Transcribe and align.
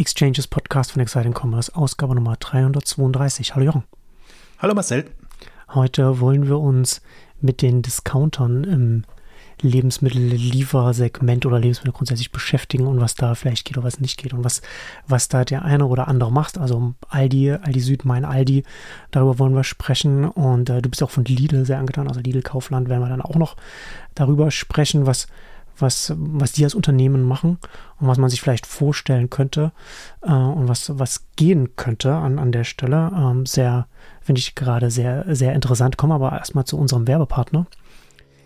Exchanges 0.00 0.46
Podcast 0.46 0.92
von 0.92 1.02
Exciting 1.02 1.34
Commerce, 1.34 1.76
Ausgabe 1.76 2.14
Nummer 2.14 2.34
332. 2.40 3.54
Hallo 3.54 3.66
Jochen. 3.66 3.84
Hallo 4.58 4.72
Marcel. 4.72 5.04
Heute 5.74 6.20
wollen 6.20 6.48
wir 6.48 6.58
uns 6.58 7.02
mit 7.42 7.60
den 7.60 7.82
Discountern 7.82 8.64
im 8.64 9.04
Lebensmittelliefersegment 9.60 11.44
oder 11.44 11.58
Lebensmittel 11.58 11.92
grundsätzlich 11.92 12.32
beschäftigen 12.32 12.86
und 12.86 12.98
was 12.98 13.14
da 13.14 13.34
vielleicht 13.34 13.66
geht 13.66 13.76
oder 13.76 13.86
was 13.86 14.00
nicht 14.00 14.18
geht 14.18 14.32
und 14.32 14.42
was, 14.42 14.62
was 15.06 15.28
da 15.28 15.44
der 15.44 15.66
eine 15.66 15.84
oder 15.84 16.08
andere 16.08 16.32
macht. 16.32 16.56
Also 16.56 16.94
Aldi, 17.10 17.52
Aldi 17.52 17.80
Süd, 17.80 18.06
mein 18.06 18.24
Aldi, 18.24 18.62
darüber 19.10 19.38
wollen 19.38 19.54
wir 19.54 19.64
sprechen 19.64 20.24
und 20.24 20.70
äh, 20.70 20.80
du 20.80 20.88
bist 20.88 21.02
auch 21.02 21.10
von 21.10 21.26
Lidl 21.26 21.66
sehr 21.66 21.78
angetan, 21.78 22.08
also 22.08 22.20
Lidl 22.20 22.40
Kaufland 22.40 22.88
werden 22.88 23.02
wir 23.02 23.10
dann 23.10 23.20
auch 23.20 23.36
noch 23.36 23.54
darüber 24.14 24.50
sprechen, 24.50 25.04
was, 25.04 25.26
was, 25.82 26.12
was 26.16 26.52
die 26.52 26.64
als 26.64 26.74
Unternehmen 26.74 27.22
machen 27.22 27.58
und 27.98 28.08
was 28.08 28.18
man 28.18 28.30
sich 28.30 28.40
vielleicht 28.40 28.66
vorstellen 28.66 29.30
könnte 29.30 29.72
äh, 30.22 30.32
und 30.32 30.68
was, 30.68 30.98
was 30.98 31.26
gehen 31.36 31.76
könnte 31.76 32.14
an, 32.14 32.38
an 32.38 32.52
der 32.52 32.64
Stelle. 32.64 33.10
Ähm, 33.14 33.46
sehr, 33.46 33.86
finde 34.20 34.40
ich 34.40 34.54
gerade 34.54 34.90
sehr, 34.90 35.24
sehr 35.34 35.54
interessant. 35.54 35.96
Kommen 35.96 36.12
aber 36.12 36.32
erstmal 36.32 36.64
zu 36.64 36.78
unserem 36.78 37.06
Werbepartner. 37.06 37.66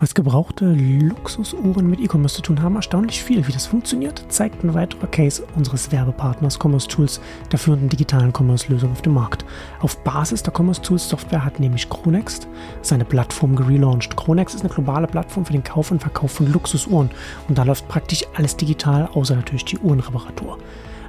Was 0.01 0.13
gebrauchte 0.13 0.73
Luxusuhren 0.73 1.89
mit 1.89 2.01
E-Commerce 2.01 2.37
zu 2.37 2.43
tun 2.43 2.61
haben, 2.61 2.75
erstaunlich 2.75 3.23
viel. 3.23 3.47
Wie 3.47 3.53
das 3.53 3.67
funktioniert, 3.67 4.25
zeigt 4.29 4.65
ein 4.65 4.75
weiterer 4.75 5.07
Case 5.07 5.45
unseres 5.55 5.93
Werbepartners 5.93 6.59
Commerce 6.61 6.89
Tools, 6.89 7.21
der 7.53 7.61
führenden 7.61 7.89
digitalen 7.89 8.33
Commerce-Lösung 8.37 8.91
auf 8.91 9.03
dem 9.03 9.15
Markt. 9.15 9.45
Auf 9.81 10.03
Basis 10.03 10.43
der 10.43 10.53
Commerce 10.53 10.83
Tools 10.83 11.09
Software 11.09 11.45
hat 11.45 11.61
nämlich 11.61 11.89
Chronext 11.89 12.49
seine 12.83 13.05
Plattform 13.05 13.55
gelauncht. 13.55 14.17
Chronext 14.17 14.57
ist 14.57 14.63
eine 14.63 14.75
globale 14.75 15.07
Plattform 15.07 15.47
für 15.47 15.53
den 15.53 15.65
Kauf 15.65 15.93
und 15.93 16.01
Verkauf 16.01 16.33
von 16.33 16.53
Luxusuhren 16.53 17.11
und 17.49 17.57
da 17.57 17.63
läuft 17.63 17.87
praktisch 17.87 18.25
alles 18.35 18.57
digital, 18.57 19.09
außer 19.15 19.37
natürlich 19.37 19.65
die 19.65 19.79
Uhrenreparatur. 19.79 20.59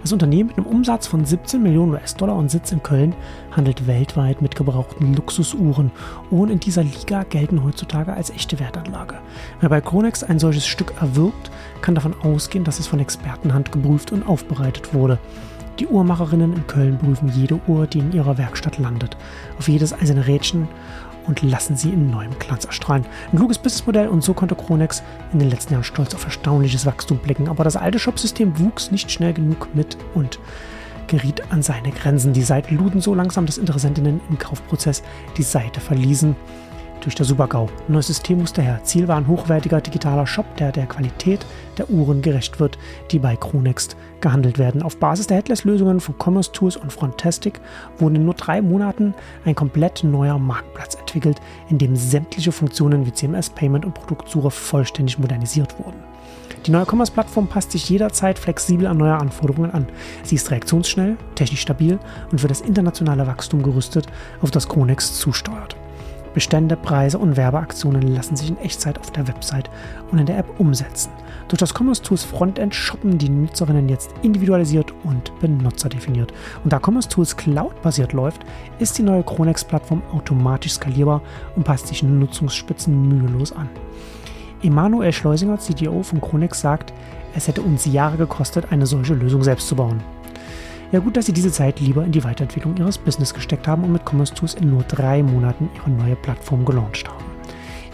Das 0.05 0.13
Unternehmen 0.13 0.49
mit 0.49 0.57
einem 0.59 0.67
Umsatz 0.67 1.07
von 1.07 1.25
17 1.25 1.63
Millionen 1.63 1.93
US-Dollar 1.93 2.35
und 2.35 2.51
Sitz 2.51 2.71
in 2.71 2.83
Köln 2.83 3.15
handelt 3.49 3.87
weltweit 3.87 4.39
mit 4.39 4.55
gebrauchten 4.55 5.15
Luxusuhren. 5.15 5.91
Uhren 6.29 6.51
in 6.51 6.59
dieser 6.59 6.83
Liga 6.83 7.23
gelten 7.23 7.63
heutzutage 7.63 8.13
als 8.13 8.29
echte 8.29 8.59
Wertanlage. 8.59 9.15
Wer 9.61 9.69
bei 9.69 9.81
Chronex 9.81 10.23
ein 10.23 10.37
solches 10.37 10.67
Stück 10.67 10.93
erwirbt, 11.01 11.49
kann 11.81 11.95
davon 11.95 12.13
ausgehen, 12.21 12.63
dass 12.63 12.77
es 12.77 12.85
von 12.85 12.99
Expertenhand 12.99 13.71
geprüft 13.71 14.11
und 14.11 14.27
aufbereitet 14.27 14.93
wurde. 14.93 15.17
Die 15.79 15.87
Uhrmacherinnen 15.87 16.53
in 16.53 16.67
Köln 16.67 16.99
prüfen 16.99 17.29
jede 17.29 17.59
Uhr, 17.67 17.87
die 17.87 17.99
in 17.99 18.13
ihrer 18.13 18.37
Werkstatt 18.37 18.77
landet. 18.77 19.17
Auf 19.57 19.67
jedes 19.67 19.91
einzelne 19.91 20.27
Rädchen 20.27 20.67
und 21.27 21.41
lassen 21.41 21.75
sie 21.75 21.89
in 21.89 22.09
neuem 22.09 22.37
Glanz 22.39 22.65
erstrahlen. 22.65 23.05
Ein 23.31 23.37
kluges 23.37 23.57
Businessmodell 23.57 24.07
und 24.07 24.23
so 24.23 24.33
konnte 24.33 24.55
Chronex 24.55 25.03
in 25.33 25.39
den 25.39 25.49
letzten 25.49 25.73
Jahren 25.73 25.83
stolz 25.83 26.13
auf 26.13 26.25
erstaunliches 26.25 26.85
Wachstum 26.85 27.17
blicken. 27.17 27.47
Aber 27.47 27.63
das 27.63 27.75
alte 27.75 27.99
Shopsystem 27.99 28.59
wuchs 28.59 28.91
nicht 28.91 29.11
schnell 29.11 29.33
genug 29.33 29.73
mit 29.73 29.97
und 30.13 30.39
geriet 31.07 31.51
an 31.51 31.61
seine 31.61 31.91
Grenzen. 31.91 32.33
Die 32.33 32.41
Seiten 32.41 32.77
luden 32.77 33.01
so 33.01 33.13
langsam, 33.13 33.45
dass 33.45 33.57
Interessentinnen 33.57 34.21
im 34.29 34.39
Kaufprozess 34.39 35.03
die 35.37 35.43
Seite 35.43 35.79
verließen 35.79 36.35
durch 37.05 37.15
der 37.15 37.25
Supergau. 37.25 37.69
Ein 37.87 37.93
neues 37.93 38.07
System 38.07 38.39
musste 38.39 38.61
her. 38.61 38.81
Ziel 38.83 39.07
war 39.07 39.17
ein 39.17 39.27
hochwertiger 39.27 39.79
digitaler 39.79 40.25
Shop, 40.25 40.45
der 40.57 40.71
der 40.71 40.87
Qualität 40.87 41.45
der 41.77 41.89
Uhren 41.89 42.21
gerecht 42.21 42.59
wird, 42.59 42.77
die 43.11 43.19
bei 43.19 43.35
Chronext 43.35 43.95
gehandelt 44.21 44.57
werden. 44.57 44.81
Auf 44.81 44.97
Basis 44.97 45.27
der 45.27 45.37
Headless-Lösungen 45.37 45.99
von 45.99 46.15
Commerce 46.17 46.51
Tools 46.51 46.77
und 46.77 46.91
Frontastic 46.91 47.61
wurde 47.99 48.15
in 48.15 48.25
nur 48.25 48.33
drei 48.33 48.61
Monaten 48.61 49.13
ein 49.45 49.55
komplett 49.55 50.03
neuer 50.03 50.39
Marktplatz 50.39 50.95
entwickelt, 50.95 51.39
in 51.69 51.77
dem 51.77 51.95
sämtliche 51.95 52.51
Funktionen 52.51 53.05
wie 53.05 53.13
CMS, 53.13 53.51
Payment 53.51 53.85
und 53.85 53.93
Produktsuche 53.93 54.49
vollständig 54.49 55.19
modernisiert 55.19 55.77
wurden. 55.77 55.99
Die 56.65 56.71
neue 56.71 56.85
Commerce-Plattform 56.85 57.47
passt 57.47 57.71
sich 57.71 57.87
jederzeit 57.87 58.39
flexibel 58.39 58.87
an 58.87 58.97
neue 58.97 59.15
Anforderungen 59.15 59.69
an. 59.69 59.85
Sie 60.23 60.35
ist 60.35 60.49
reaktionsschnell, 60.49 61.17
technisch 61.35 61.61
stabil 61.61 61.99
und 62.31 62.41
für 62.41 62.47
das 62.47 62.61
internationale 62.61 63.27
Wachstum 63.27 63.61
gerüstet, 63.61 64.07
auf 64.41 64.49
das 64.49 64.67
Chronext 64.67 65.17
zusteuert. 65.17 65.75
Bestände, 66.35 66.75
Preise 66.75 67.17
und 67.17 67.37
Werbeaktionen 67.37 68.13
lassen 68.13 68.35
sich 68.35 68.49
in 68.49 68.57
Echtzeit 68.57 68.99
auf 68.99 69.09
der 69.09 69.27
Website 69.27 69.69
und 70.11 70.19
in 70.19 70.25
der 70.25 70.37
App 70.37 70.59
umsetzen. 70.59 71.09
Durch 71.47 71.59
das 71.59 71.73
Commerce 71.73 72.03
Tools 72.03 72.25
Frontend 72.25 72.75
shoppen 72.75 73.17
die 73.17 73.29
Nutzerinnen 73.29 73.87
jetzt 73.87 74.13
individualisiert 74.21 74.93
und 75.05 75.31
benutzerdefiniert. 75.39 76.33
Und 76.63 76.73
da 76.73 76.79
Commerce 76.85 77.07
Tools 77.07 77.37
Cloud-basiert 77.37 78.11
läuft, 78.11 78.45
ist 78.79 78.97
die 78.97 79.03
neue 79.03 79.23
Chronex-Plattform 79.23 80.03
automatisch 80.11 80.73
skalierbar 80.73 81.21
und 81.55 81.63
passt 81.63 81.87
sich 81.87 82.03
Nutzungsspitzen 82.03 83.07
mühelos 83.07 83.53
an. 83.53 83.69
Emanuel 84.61 85.13
Schleusinger, 85.13 85.57
CTO 85.57 86.03
von 86.03 86.19
Chronex, 86.19 86.59
sagt, 86.59 86.91
es 87.33 87.47
hätte 87.47 87.61
uns 87.61 87.85
Jahre 87.85 88.17
gekostet, 88.17 88.71
eine 88.71 88.85
solche 88.85 89.13
Lösung 89.13 89.41
selbst 89.41 89.69
zu 89.69 89.75
bauen. 89.77 90.03
Ja 90.91 90.99
gut, 90.99 91.17
dass 91.17 91.25
sie 91.25 91.33
diese 91.33 91.51
Zeit 91.51 91.79
lieber 91.79 92.03
in 92.03 92.11
die 92.11 92.23
Weiterentwicklung 92.23 92.77
ihres 92.77 92.97
Business 92.97 93.33
gesteckt 93.33 93.67
haben 93.67 93.83
und 93.83 93.91
mit 93.91 94.05
Commerce 94.07 94.33
Tools 94.33 94.53
in 94.53 94.69
nur 94.69 94.83
drei 94.83 95.23
Monaten 95.23 95.69
ihre 95.75 95.89
neue 95.89 96.15
Plattform 96.15 96.63
gelauncht 96.65 97.09
haben. 97.09 97.23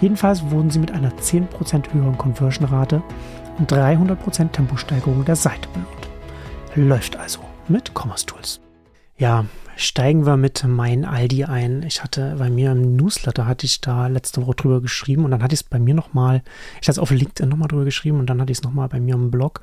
Jedenfalls 0.02 0.50
wurden 0.50 0.70
sie 0.70 0.80
mit 0.80 0.92
einer 0.92 1.12
10% 1.12 1.94
höheren 1.94 2.18
Conversion-Rate 2.18 3.02
und 3.60 3.72
300% 3.72 4.52
Temposteigerung 4.52 5.24
der 5.26 5.36
Seite 5.36 5.70
belohnt. 5.74 6.10
Läuft 6.76 7.18
also 7.18 7.40
mit 7.68 7.92
Commerce 7.94 8.26
Tools. 8.26 8.60
Ja, 9.22 9.46
steigen 9.76 10.26
wir 10.26 10.36
mit 10.36 10.64
mein 10.68 11.06
Aldi 11.06 11.44
ein. 11.44 11.84
Ich 11.84 12.04
hatte 12.04 12.38
bei 12.40 12.50
mir 12.50 12.72
im 12.72 12.96
Newsletter 12.96 13.46
hatte 13.46 13.68
ich 13.68 13.80
da 13.80 14.08
letzte 14.08 14.42
Woche 14.42 14.56
drüber 14.56 14.82
geschrieben 14.82 15.26
und 15.26 15.30
dann 15.30 15.44
hatte 15.44 15.54
ich 15.54 15.62
es 15.62 15.64
bei 15.64 15.78
mir 15.78 15.94
nochmal, 15.94 16.42
ich 16.82 16.88
hatte 16.88 16.94
es 16.94 16.98
auf 16.98 17.12
LinkedIn 17.12 17.48
nochmal 17.48 17.68
drüber 17.68 17.86
geschrieben 17.86 18.18
und 18.18 18.26
dann 18.32 18.42
hatte 18.42 18.52
ich 18.52 18.58
es 18.58 18.64
nochmal 18.64 18.90
bei 18.90 19.00
mir 19.00 19.14
im 19.14 19.30
Blog 19.30 19.62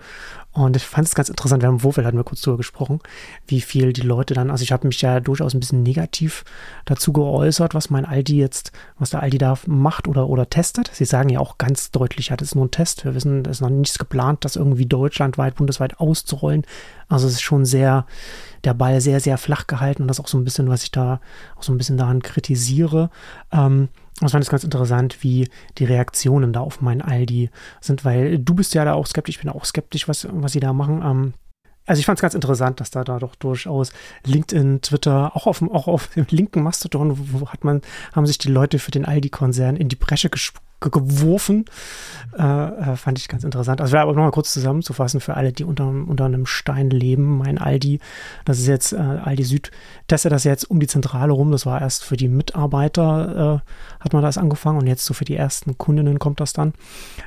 und 0.53 0.77
ich 0.77 0.85
fand 0.85 1.09
es 1.09 1.17
ganz 1.17 1.29
interessant, 1.29 1.63
wir 1.63 1.67
haben 1.67 1.75
im 1.75 1.81
Vorfeld 1.81 2.07
hatten 2.07 2.17
wir 2.17 2.23
kurz 2.23 2.41
drüber 2.41 2.57
gesprochen, 2.57 3.01
wie 3.49 3.61
viel 3.61 3.93
die 3.93 4.03
Leute 4.03 4.33
dann, 4.33 4.53
also 4.53 4.63
ich 4.63 4.71
habe 4.71 4.87
mich 4.87 5.01
ja 5.03 5.19
durchaus 5.19 5.55
ein 5.55 5.61
bisschen 5.61 5.83
negativ 5.83 6.45
dazu 6.85 7.13
geäußert, 7.13 7.75
was 7.75 7.91
mein 7.91 8.05
Aldi 8.05 8.39
jetzt, 8.39 8.71
was 8.97 9.11
der 9.11 9.23
Aldi 9.23 9.39
da 9.39 9.59
macht 9.67 10.07
oder, 10.07 10.29
oder 10.29 10.49
testet. 10.49 10.89
Sie 10.93 11.05
sagen 11.05 11.31
ja 11.31 11.41
auch 11.41 11.59
ganz 11.59 11.91
deutlich, 11.91 12.29
ja, 12.29 12.37
das 12.37 12.49
ist 12.49 12.55
nur 12.55 12.67
ein 12.67 12.71
Test. 12.71 13.05
Wir 13.05 13.15
wissen, 13.15 13.45
es 13.45 13.59
ist 13.59 13.61
noch 13.61 13.71
nichts 13.71 13.99
geplant, 13.99 14.45
das 14.45 14.57
irgendwie 14.57 14.87
deutschlandweit, 14.87 15.57
bundesweit 15.57 15.99
auszurollen. 15.99 16.65
Also 17.09 17.27
es 17.27 17.35
ist 17.35 17.43
schon 17.43 17.65
sehr, 17.65 18.05
der 18.69 18.75
Ball 18.75 19.01
sehr, 19.01 19.19
sehr 19.19 19.39
flach 19.39 19.67
gehalten 19.67 20.03
und 20.03 20.09
das 20.09 20.19
ist 20.19 20.25
auch 20.25 20.29
so 20.29 20.37
ein 20.37 20.45
bisschen, 20.45 20.69
was 20.69 20.83
ich 20.83 20.91
da 20.91 21.21
auch 21.57 21.63
so 21.63 21.73
ein 21.73 21.79
bisschen 21.79 21.97
daran 21.97 22.21
kritisiere. 22.21 23.09
Ähm, 23.51 23.89
ich 24.21 24.31
fand 24.31 24.45
es 24.45 24.51
ganz 24.51 24.63
interessant, 24.63 25.23
wie 25.23 25.49
die 25.79 25.85
Reaktionen 25.85 26.53
da 26.53 26.61
auf 26.61 26.83
mein 26.83 27.01
Aldi 27.01 27.51
sind, 27.81 28.05
weil 28.05 28.39
du 28.39 28.55
bist 28.55 28.75
ja 28.75 28.85
da 28.85 28.93
auch 28.93 29.07
skeptisch, 29.07 29.37
ich 29.37 29.43
bin 29.43 29.51
auch 29.51 29.65
skeptisch, 29.65 30.07
was, 30.07 30.29
was 30.31 30.53
sie 30.53 30.61
da 30.61 30.75
machen. 30.75 31.03
Ähm, 31.03 31.35
also 31.87 32.01
ich 32.01 32.07
fand 32.07 32.19
es 32.19 32.23
ganz 32.23 32.35
interessant, 32.35 32.81
dass 32.81 32.91
da, 32.91 33.05
da 33.05 33.19
doch 33.19 33.35
durchaus 33.37 33.91
LinkedIn, 34.27 34.83
Twitter, 34.83 35.35
auch 35.35 35.47
auf, 35.47 35.63
auch 35.63 35.89
auf 35.89 36.09
dem 36.09 36.27
linken 36.29 36.63
Mastodon, 36.63 37.17
wo 37.33 37.49
hat 37.49 37.65
man, 37.65 37.81
haben 38.15 38.27
sich 38.27 38.37
die 38.37 38.51
Leute 38.51 38.79
für 38.79 38.91
den 38.91 39.07
Aldi-Konzern 39.07 39.77
in 39.77 39.89
die 39.89 39.97
Bresche 39.97 40.29
gesprungen 40.29 40.68
geworfen. 40.81 41.65
Äh, 42.39 42.43
äh, 42.43 42.97
fand 42.97 43.19
ich 43.19 43.29
ganz 43.29 43.43
interessant. 43.43 43.81
Also, 43.81 43.97
aber 43.97 44.13
nochmal 44.13 44.31
kurz 44.31 44.53
zusammenzufassen 44.53 45.21
für 45.21 45.35
alle, 45.35 45.53
die 45.53 45.65
unter, 45.65 45.87
unter 45.87 46.25
einem 46.25 46.47
Stein 46.47 46.91
leben. 46.91 47.39
Mein 47.39 47.59
Aldi, 47.59 48.01
das 48.45 48.59
ist 48.59 48.67
jetzt, 48.67 48.93
äh, 48.93 48.97
Aldi 48.97 49.45
Süd, 49.45 49.71
testet 50.07 50.33
das 50.33 50.45
jetzt 50.45 50.71
um 50.71 50.79
die 50.79 50.87
Zentrale 50.87 51.33
rum. 51.33 51.51
Das 51.51 51.67
war 51.67 51.81
erst 51.81 52.05
für 52.05 52.17
die 52.17 52.29
Mitarbeiter, 52.29 53.63
äh, 53.65 54.03
hat 54.03 54.13
man 54.13 54.23
das 54.23 54.39
angefangen 54.39 54.79
und 54.79 54.87
jetzt 54.87 55.05
so 55.05 55.15
für 55.15 55.25
die 55.25 55.37
ersten 55.37 55.79
Kundinnen 55.79 56.19
kommt 56.19 56.41
das 56.41 56.53
dann. 56.53 56.75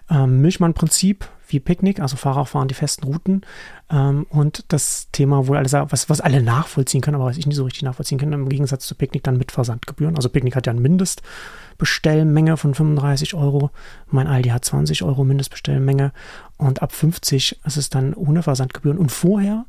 Ähm, 0.09 0.41
Milchmann-Prinzip, 0.41 1.28
wie 1.47 1.59
Picknick, 1.59 2.00
also 2.00 2.16
Fahrer 2.16 2.45
fahren 2.45 2.68
die 2.68 2.73
festen 2.73 3.06
Routen. 3.06 3.41
Ähm, 3.89 4.25
und 4.29 4.63
das 4.69 5.09
Thema, 5.12 5.47
wo 5.47 5.53
alle 5.53 5.69
was, 5.72 6.09
was 6.09 6.22
alle 6.22 6.41
nachvollziehen 6.41 7.01
können, 7.01 7.16
aber 7.16 7.25
was 7.25 7.38
ich 7.38 7.45
nicht 7.45 7.57
so 7.57 7.66
richtig 7.66 7.83
nachvollziehen 7.83 8.18
kann, 8.18 8.31
im 8.31 8.50
Gegensatz 8.50 8.88
zu 8.88 8.95
Picknick 8.95 9.23
dann 9.23 9.38
mit 9.38 9.51
Versandgebühren. 9.51 10.16
Also 10.16 10.29
Picknick 10.29 10.56
hat 10.56 10.68
ja 10.68 10.73
ein 10.73 10.81
Mindestbestellmenge 10.81 12.56
von 12.56 12.73
35 12.73 13.33
Euro. 13.33 13.41
Mein 14.07 14.28
Aldi 14.28 14.50
hat 14.50 14.66
20 14.66 15.03
Euro 15.03 15.24
Mindestbestellmenge 15.24 16.12
und 16.57 16.81
ab 16.81 16.91
50 16.91 17.59
ist 17.63 17.78
es 17.78 17.90
dann 17.90 18.13
ohne 18.13 18.44
Versandgebühren. 18.44 18.97
Und 18.97 19.12
vorher 19.12 19.66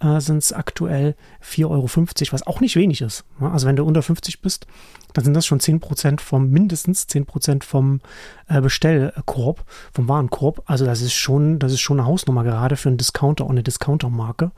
äh, 0.00 0.20
sind 0.20 0.38
es 0.38 0.52
aktuell 0.52 1.16
4,50 1.42 1.66
Euro, 1.68 1.88
was 2.32 2.46
auch 2.46 2.60
nicht 2.60 2.76
wenig 2.76 3.00
ist. 3.00 3.24
Also 3.40 3.66
wenn 3.66 3.76
du 3.76 3.84
unter 3.84 4.02
50 4.02 4.40
bist, 4.40 4.66
dann 5.12 5.24
sind 5.24 5.34
das 5.34 5.46
schon 5.46 5.60
10% 5.60 6.20
vom, 6.20 6.50
mindestens 6.50 7.08
10% 7.08 7.64
vom 7.64 8.00
äh, 8.48 8.60
Bestellkorb, 8.60 9.64
vom 9.92 10.08
Warenkorb. 10.08 10.62
Also 10.66 10.84
das 10.84 11.00
ist 11.00 11.14
schon, 11.14 11.58
das 11.58 11.72
ist 11.72 11.80
schon 11.80 11.98
eine 11.98 12.06
Hausnummer 12.06 12.44
gerade 12.44 12.76
für 12.76 12.88
einen 12.88 12.98
Discounter 12.98 13.44
und 13.44 13.52
eine 13.52 13.62
Discounter-Marke. 13.62 14.50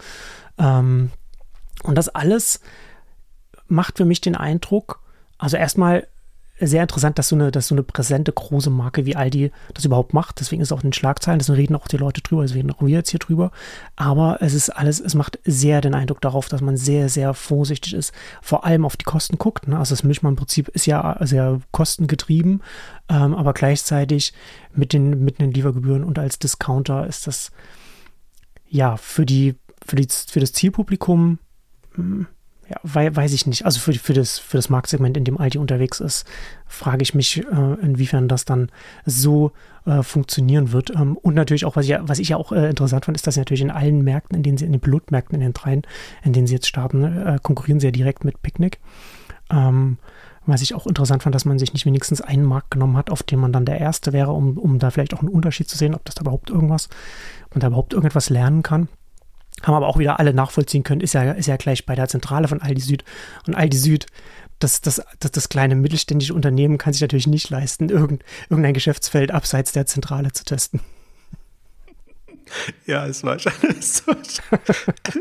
Ähm, 0.58 1.10
und 1.84 1.94
das 1.94 2.08
alles 2.08 2.60
macht 3.69 3.98
für 3.98 4.04
mich 4.04 4.20
den 4.20 4.34
Eindruck, 4.34 5.00
also 5.38 5.56
erstmal 5.56 6.08
sehr 6.60 6.82
interessant, 6.82 7.19
dass 7.19 7.28
so 7.28 7.37
eine, 7.37 7.50
dass 7.50 7.69
so 7.69 7.75
eine 7.75 7.82
präsente 7.82 8.32
große 8.32 8.70
Marke 8.70 9.06
wie 9.06 9.16
Aldi 9.16 9.50
das 9.75 9.84
überhaupt 9.84 10.14
macht. 10.14 10.40
Deswegen 10.40 10.62
ist 10.62 10.69
es 10.69 10.72
auch 10.72 10.82
in 10.82 10.88
den 10.88 10.93
Schlagzeilen, 10.93 11.38
deswegen 11.38 11.56
reden 11.56 11.76
auch 11.76 11.88
die 11.88 11.96
Leute 11.96 12.20
drüber, 12.20 12.43
deswegen 12.43 12.69
reden 12.69 12.76
auch 12.78 12.87
wir 12.87 12.99
jetzt 12.99 13.10
hier 13.10 13.20
drüber. 13.20 13.50
Aber 13.96 14.38
es 14.40 14.55
ist 14.55 14.70
alles, 14.70 15.00
es 15.00 15.14
macht 15.14 15.38
sehr 15.44 15.81
den 15.81 15.94
Eindruck 15.94 16.20
darauf, 16.20 16.49
dass 16.49 16.60
man 16.60 16.76
sehr, 16.76 17.08
sehr 17.08 17.34
vorsichtig 17.34 17.94
ist, 17.94 18.12
vor 18.43 18.64
allem 18.64 18.84
auf 18.84 18.96
die 18.96 19.05
Kosten 19.05 19.38
guckt. 19.38 19.69
Ne? 19.69 19.78
Also 19.78 19.94
das 19.94 20.05
Milchmann-Prinzip 20.05 20.69
ist 20.69 20.87
ja 20.87 21.16
sehr 21.20 21.60
kostengetrieben, 21.70 22.62
ähm, 23.08 23.34
aber 23.34 23.52
gleichzeitig 23.52 24.32
mit 24.75 24.93
den, 24.93 25.25
mit 25.25 25.40
den 25.40 25.52
Liefergebühren 25.52 26.04
und 26.04 26.19
als 26.19 26.38
Discounter 26.38 27.06
ist 27.06 27.26
das 27.26 27.50
ja 28.69 28.96
für 28.96 29.25
die 29.25 29.56
für, 29.88 29.96
die, 29.96 30.06
für 30.11 30.40
das 30.40 30.52
Zielpublikum, 30.52 31.38
hm, 31.94 32.26
ja, 32.68 33.16
weiß 33.16 33.32
ich 33.32 33.46
nicht. 33.46 33.64
Also 33.64 33.80
für, 33.80 33.94
für, 33.94 34.12
das, 34.12 34.38
für 34.38 34.58
das 34.58 34.68
Marktsegment, 34.68 35.16
in 35.16 35.24
dem 35.24 35.38
Aldi 35.38 35.58
unterwegs 35.58 36.00
ist, 36.00 36.26
frage 36.66 37.02
ich 37.02 37.14
mich, 37.14 37.38
äh, 37.38 37.74
inwiefern 37.80 38.28
das 38.28 38.44
dann 38.44 38.70
so 39.06 39.52
äh, 39.86 40.02
funktionieren 40.02 40.72
wird. 40.72 40.90
Ähm, 40.90 41.16
und 41.16 41.34
natürlich 41.34 41.64
auch, 41.64 41.76
was 41.76 41.88
ich, 41.88 41.96
was 42.00 42.18
ich 42.18 42.30
ja 42.30 42.36
auch 42.36 42.52
äh, 42.52 42.68
interessant 42.68 43.06
fand, 43.06 43.16
ist, 43.16 43.26
dass 43.26 43.34
sie 43.34 43.40
natürlich 43.40 43.62
in 43.62 43.70
allen 43.70 44.02
Märkten, 44.02 44.36
in 44.36 44.42
denen 44.42 44.58
sie, 44.58 44.66
in 44.66 44.72
den 44.72 44.80
Pilotmärkten, 44.80 45.34
in 45.36 45.40
den 45.40 45.54
dreien, 45.54 45.82
in 46.22 46.32
denen 46.32 46.46
sie 46.46 46.54
jetzt 46.54 46.68
starten, 46.68 47.04
äh, 47.04 47.38
konkurrieren 47.42 47.80
sie 47.80 47.86
ja 47.86 47.92
direkt 47.92 48.24
mit 48.24 48.42
Picknick. 48.42 48.80
Ähm, 49.50 49.96
was 50.44 50.62
ich 50.62 50.74
auch 50.74 50.86
interessant 50.86 51.22
fand, 51.22 51.34
dass 51.34 51.44
man 51.44 51.58
sich 51.58 51.74
nicht 51.74 51.84
wenigstens 51.86 52.20
einen 52.20 52.44
Markt 52.44 52.70
genommen 52.70 52.96
hat, 52.96 53.10
auf 53.10 53.22
dem 53.22 53.40
man 53.40 53.52
dann 53.52 53.66
der 53.66 53.80
Erste 53.80 54.12
wäre, 54.12 54.32
um, 54.32 54.56
um 54.56 54.78
da 54.78 54.90
vielleicht 54.90 55.14
auch 55.14 55.20
einen 55.20 55.28
Unterschied 55.28 55.68
zu 55.68 55.76
sehen, 55.76 55.94
ob 55.94 56.04
das 56.04 56.14
da 56.14 56.22
überhaupt 56.22 56.48
irgendwas, 56.48 56.88
man 57.52 57.60
da 57.60 57.66
überhaupt 57.66 57.92
irgendetwas 57.92 58.30
lernen 58.30 58.62
kann. 58.62 58.88
Haben 59.62 59.75
aber 59.75 59.88
auch 59.88 59.99
wieder 59.99 60.19
alle 60.19 60.32
nachvollziehen 60.32 60.82
können, 60.82 61.00
ist 61.00 61.14
ja, 61.14 61.32
ist 61.32 61.46
ja 61.46 61.56
gleich 61.56 61.87
bei 61.87 61.94
der 61.94 62.08
Zentrale 62.08 62.49
von 62.49 62.62
Aldi 62.62 62.81
Süd. 62.81 63.05
Und 63.46 63.55
Aldi 63.55 63.76
Süd, 63.76 64.06
das, 64.58 64.81
das, 64.81 65.02
das, 65.20 65.31
das 65.31 65.49
kleine 65.49 65.75
mittelständische 65.75 66.34
Unternehmen 66.34 66.78
kann 66.78 66.93
sich 66.93 67.02
natürlich 67.02 67.26
nicht 67.26 67.50
leisten, 67.50 67.88
irgend, 67.88 68.25
irgendein 68.50 68.75
Geschäftsfeld 68.75 69.31
abseits 69.31 69.72
der 69.72 69.87
Zentrale 69.87 70.32
zu 70.32 70.44
testen. 70.44 70.81
Ja, 72.87 73.06
es 73.06 73.22
war, 73.25 73.37
war 73.44 73.52
es 73.75 74.02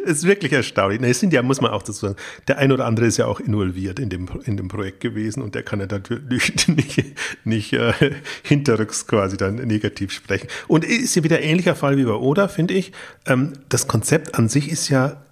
ist 0.06 0.24
wirklich 0.24 0.54
erstaunlich. 0.54 1.02
es 1.02 1.20
sind 1.20 1.34
ja, 1.34 1.42
muss 1.42 1.62
man 1.62 1.72
auch 1.72 1.82
dazu 1.82 1.94
sagen, 1.94 2.16
der 2.48 2.58
ein 2.58 2.72
oder 2.72 2.86
andere 2.86 3.06
ist 3.06 3.18
ja 3.18 3.26
auch 3.26 3.40
involviert 3.40 4.00
in 4.00 4.10
dem, 4.10 4.30
in 4.46 4.58
dem 4.58 4.68
Projekt 4.68 5.02
gewesen 5.02 5.42
und 5.42 5.56
der 5.56 5.64
kann 5.64 5.80
ja 5.80 5.88
natürlich 5.88 6.68
nicht, 6.68 7.04
nicht 7.48 7.74
äh, 7.74 7.94
hinterrücks 8.44 9.08
quasi 9.08 9.38
dann 9.38 9.56
negativ 9.56 10.12
sprechen. 10.12 10.48
Und 10.68 10.86
ist 10.86 11.16
ja 11.16 11.24
wieder 11.24 11.42
ähnlicher 11.42 11.76
Fall 11.76 11.98
wie 11.98 12.06
bei 12.06 12.14
Oda, 12.14 12.48
finde 12.48 12.74
ich. 12.74 12.92
Ähm, 13.26 13.54
das 13.70 13.88
Konzept 13.88 14.36
an 14.36 14.50
sich 14.50 14.70
ist 14.70 14.90
ja 14.90 15.24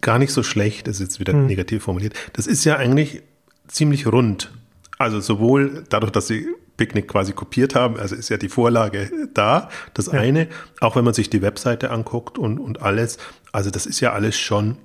gar 0.00 0.18
nicht 0.18 0.32
so 0.32 0.42
schlecht, 0.42 0.88
das 0.88 0.96
ist 0.96 1.00
jetzt 1.00 1.20
wieder 1.20 1.32
hm. 1.32 1.46
negativ 1.46 1.84
formuliert. 1.84 2.14
Das 2.32 2.46
ist 2.46 2.64
ja 2.64 2.76
eigentlich 2.76 3.22
ziemlich 3.68 4.06
rund. 4.06 4.52
Also 4.98 5.20
sowohl 5.20 5.84
dadurch, 5.88 6.12
dass 6.12 6.26
sie 6.26 6.46
Picknick 6.76 7.08
quasi 7.08 7.32
kopiert 7.32 7.74
haben. 7.74 7.96
Also 7.96 8.14
ist 8.14 8.28
ja 8.28 8.36
die 8.36 8.48
Vorlage 8.48 9.10
da, 9.34 9.68
das 9.94 10.06
ja. 10.06 10.14
eine. 10.14 10.48
Auch 10.80 10.96
wenn 10.96 11.04
man 11.04 11.14
sich 11.14 11.30
die 11.30 11.42
Webseite 11.42 11.90
anguckt 11.90 12.38
und, 12.38 12.58
und 12.58 12.82
alles. 12.82 13.18
Also 13.52 13.70
das 13.70 13.86
ist 13.86 14.00
ja 14.00 14.12
alles 14.12 14.36
schon 14.36 14.76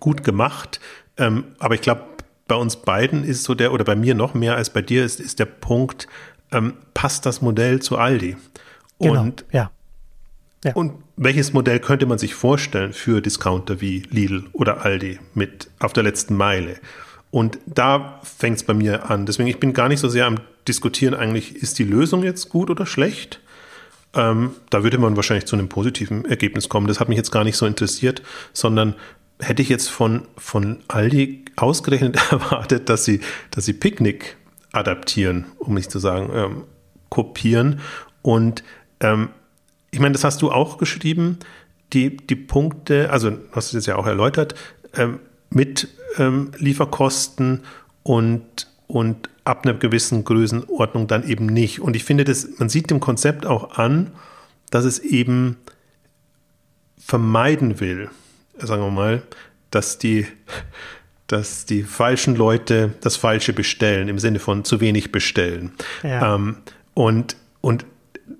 gut 0.00 0.24
gemacht. 0.24 0.80
Ähm, 1.16 1.44
aber 1.58 1.74
ich 1.74 1.80
glaube, 1.80 2.02
bei 2.48 2.56
uns 2.56 2.76
beiden 2.76 3.22
ist 3.22 3.44
so 3.44 3.54
der, 3.54 3.72
oder 3.72 3.84
bei 3.84 3.94
mir 3.94 4.14
noch 4.14 4.34
mehr 4.34 4.56
als 4.56 4.70
bei 4.70 4.82
dir 4.82 5.04
ist, 5.04 5.20
ist 5.20 5.38
der 5.38 5.44
Punkt, 5.44 6.08
ähm, 6.50 6.74
passt 6.94 7.26
das 7.26 7.42
Modell 7.42 7.80
zu 7.80 7.98
Aldi? 7.98 8.36
Genau, 8.98 9.22
und, 9.22 9.44
ja. 9.52 9.70
ja. 10.64 10.72
Und 10.72 10.94
welches 11.16 11.52
Modell 11.52 11.78
könnte 11.78 12.06
man 12.06 12.18
sich 12.18 12.34
vorstellen 12.34 12.92
für 12.92 13.20
Discounter 13.20 13.80
wie 13.80 14.02
Lidl 14.10 14.44
oder 14.52 14.84
Aldi 14.84 15.20
mit 15.34 15.70
auf 15.78 15.92
der 15.92 16.02
letzten 16.02 16.34
Meile? 16.34 16.76
Und 17.30 17.58
da 17.66 18.20
fängt 18.22 18.56
es 18.56 18.62
bei 18.62 18.74
mir 18.74 19.10
an. 19.10 19.26
Deswegen, 19.26 19.48
ich 19.48 19.60
bin 19.60 19.74
gar 19.74 19.88
nicht 19.88 20.00
so 20.00 20.08
sehr 20.08 20.26
am 20.26 20.40
Diskutieren 20.66 21.14
eigentlich, 21.14 21.56
ist 21.56 21.78
die 21.78 21.84
Lösung 21.84 22.22
jetzt 22.22 22.48
gut 22.48 22.70
oder 22.70 22.86
schlecht? 22.86 23.40
Ähm, 24.14 24.52
da 24.70 24.82
würde 24.82 24.96
man 24.96 25.16
wahrscheinlich 25.16 25.44
zu 25.44 25.54
einem 25.54 25.68
positiven 25.68 26.24
Ergebnis 26.24 26.70
kommen. 26.70 26.86
Das 26.86 26.98
hat 26.98 27.10
mich 27.10 27.18
jetzt 27.18 27.30
gar 27.30 27.44
nicht 27.44 27.58
so 27.58 27.66
interessiert, 27.66 28.22
sondern 28.54 28.94
hätte 29.40 29.62
ich 29.62 29.68
jetzt 29.68 29.88
von, 29.88 30.22
von 30.36 30.78
Aldi 30.88 31.44
ausgerechnet 31.56 32.18
erwartet, 32.30 32.88
dass 32.88 33.04
sie, 33.04 33.20
dass 33.50 33.64
sie 33.64 33.72
Picknick 33.72 34.36
adaptieren, 34.72 35.46
um 35.58 35.74
nicht 35.74 35.90
zu 35.90 35.98
sagen, 35.98 36.30
ähm, 36.34 36.64
kopieren. 37.08 37.80
Und 38.22 38.62
ähm, 39.00 39.30
ich 39.90 40.00
meine, 40.00 40.12
das 40.12 40.24
hast 40.24 40.42
du 40.42 40.50
auch 40.50 40.78
geschrieben, 40.78 41.38
die, 41.92 42.16
die 42.16 42.36
Punkte, 42.36 43.10
also 43.10 43.32
hast 43.52 43.72
du 43.72 43.78
das 43.78 43.86
ja 43.86 43.96
auch 43.96 44.06
erläutert, 44.06 44.54
ähm, 44.94 45.20
mit 45.50 45.88
ähm, 46.18 46.50
Lieferkosten 46.58 47.62
und, 48.02 48.66
und 48.86 49.30
ab 49.44 49.64
einer 49.64 49.74
gewissen 49.74 50.24
Größenordnung 50.24 51.06
dann 51.06 51.26
eben 51.26 51.46
nicht. 51.46 51.80
Und 51.80 51.96
ich 51.96 52.04
finde, 52.04 52.24
das, 52.24 52.46
man 52.58 52.68
sieht 52.68 52.90
dem 52.90 53.00
Konzept 53.00 53.46
auch 53.46 53.78
an, 53.78 54.10
dass 54.70 54.84
es 54.84 54.98
eben 54.98 55.56
vermeiden 56.98 57.80
will, 57.80 58.10
sagen 58.60 58.82
wir 58.82 58.90
mal, 58.90 59.22
dass 59.70 59.98
die, 59.98 60.26
dass 61.26 61.66
die 61.66 61.82
falschen 61.82 62.36
Leute 62.36 62.94
das 63.00 63.16
Falsche 63.16 63.52
bestellen, 63.52 64.08
im 64.08 64.18
Sinne 64.18 64.38
von 64.38 64.64
zu 64.64 64.80
wenig 64.80 65.12
bestellen. 65.12 65.72
Ja. 66.02 66.34
Ähm, 66.34 66.56
und 66.94 67.36
und 67.60 67.84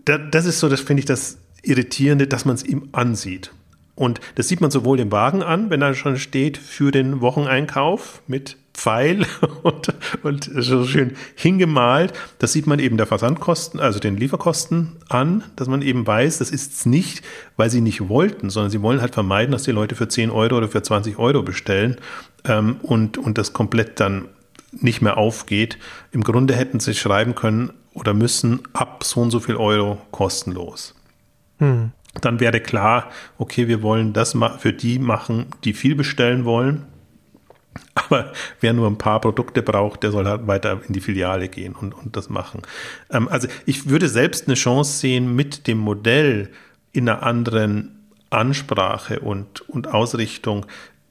das 0.04 0.46
ist 0.46 0.60
so, 0.60 0.68
das 0.68 0.80
finde 0.80 1.00
ich 1.00 1.06
das 1.06 1.38
Irritierende, 1.62 2.26
dass 2.26 2.44
man 2.44 2.54
es 2.54 2.64
ihm 2.64 2.88
ansieht. 2.92 3.52
Und 3.94 4.20
das 4.36 4.48
sieht 4.48 4.60
man 4.60 4.70
sowohl 4.70 4.96
dem 4.96 5.10
Wagen 5.10 5.42
an, 5.42 5.70
wenn 5.70 5.82
er 5.82 5.94
schon 5.94 6.18
steht 6.18 6.56
für 6.56 6.92
den 6.92 7.20
Wocheneinkauf 7.20 8.22
mit 8.26 8.56
Pfeil 8.78 9.26
und, 9.62 9.92
und 10.22 10.50
so 10.54 10.86
schön 10.86 11.16
hingemalt. 11.34 12.12
Das 12.38 12.52
sieht 12.52 12.66
man 12.66 12.78
eben 12.78 12.96
der 12.96 13.06
Versandkosten, 13.06 13.80
also 13.80 13.98
den 13.98 14.16
Lieferkosten 14.16 14.96
an, 15.08 15.42
dass 15.56 15.68
man 15.68 15.82
eben 15.82 16.06
weiß, 16.06 16.38
das 16.38 16.50
ist 16.50 16.72
es 16.72 16.86
nicht, 16.86 17.22
weil 17.56 17.70
sie 17.70 17.80
nicht 17.80 18.08
wollten, 18.08 18.50
sondern 18.50 18.70
sie 18.70 18.80
wollen 18.80 19.00
halt 19.00 19.14
vermeiden, 19.14 19.52
dass 19.52 19.64
die 19.64 19.72
Leute 19.72 19.96
für 19.96 20.08
10 20.08 20.30
Euro 20.30 20.56
oder 20.56 20.68
für 20.68 20.82
20 20.82 21.18
Euro 21.18 21.42
bestellen 21.42 21.96
ähm, 22.44 22.76
und, 22.82 23.18
und 23.18 23.36
das 23.36 23.52
komplett 23.52 23.98
dann 23.98 24.28
nicht 24.72 25.02
mehr 25.02 25.16
aufgeht. 25.16 25.78
Im 26.12 26.22
Grunde 26.22 26.54
hätten 26.54 26.78
sie 26.78 26.94
schreiben 26.94 27.34
können 27.34 27.72
oder 27.94 28.14
müssen 28.14 28.60
ab 28.74 29.02
so 29.02 29.20
und 29.20 29.30
so 29.30 29.40
viel 29.40 29.56
Euro 29.56 29.98
kostenlos. 30.12 30.94
Hm 31.58 31.92
dann 32.20 32.40
wäre 32.40 32.60
klar, 32.60 33.10
okay, 33.36 33.68
wir 33.68 33.82
wollen 33.82 34.12
das 34.12 34.36
für 34.58 34.72
die 34.72 34.98
machen, 34.98 35.46
die 35.62 35.72
viel 35.72 35.94
bestellen 35.94 36.44
wollen. 36.44 36.86
Aber 37.94 38.32
wer 38.60 38.72
nur 38.72 38.86
ein 38.86 38.98
paar 38.98 39.20
Produkte 39.20 39.62
braucht, 39.62 40.02
der 40.02 40.10
soll 40.10 40.26
halt 40.26 40.46
weiter 40.46 40.80
in 40.86 40.92
die 40.92 41.00
Filiale 41.00 41.48
gehen 41.48 41.74
und, 41.74 41.92
und 41.92 42.16
das 42.16 42.28
machen. 42.28 42.62
Ähm, 43.10 43.28
also 43.28 43.48
ich 43.66 43.88
würde 43.88 44.08
selbst 44.08 44.46
eine 44.46 44.54
Chance 44.54 44.98
sehen, 44.98 45.34
mit 45.34 45.66
dem 45.66 45.78
Modell 45.78 46.50
in 46.92 47.08
einer 47.08 47.22
anderen 47.22 47.96
Ansprache 48.30 49.20
und, 49.20 49.62
und 49.68 49.88
Ausrichtung 49.88 50.66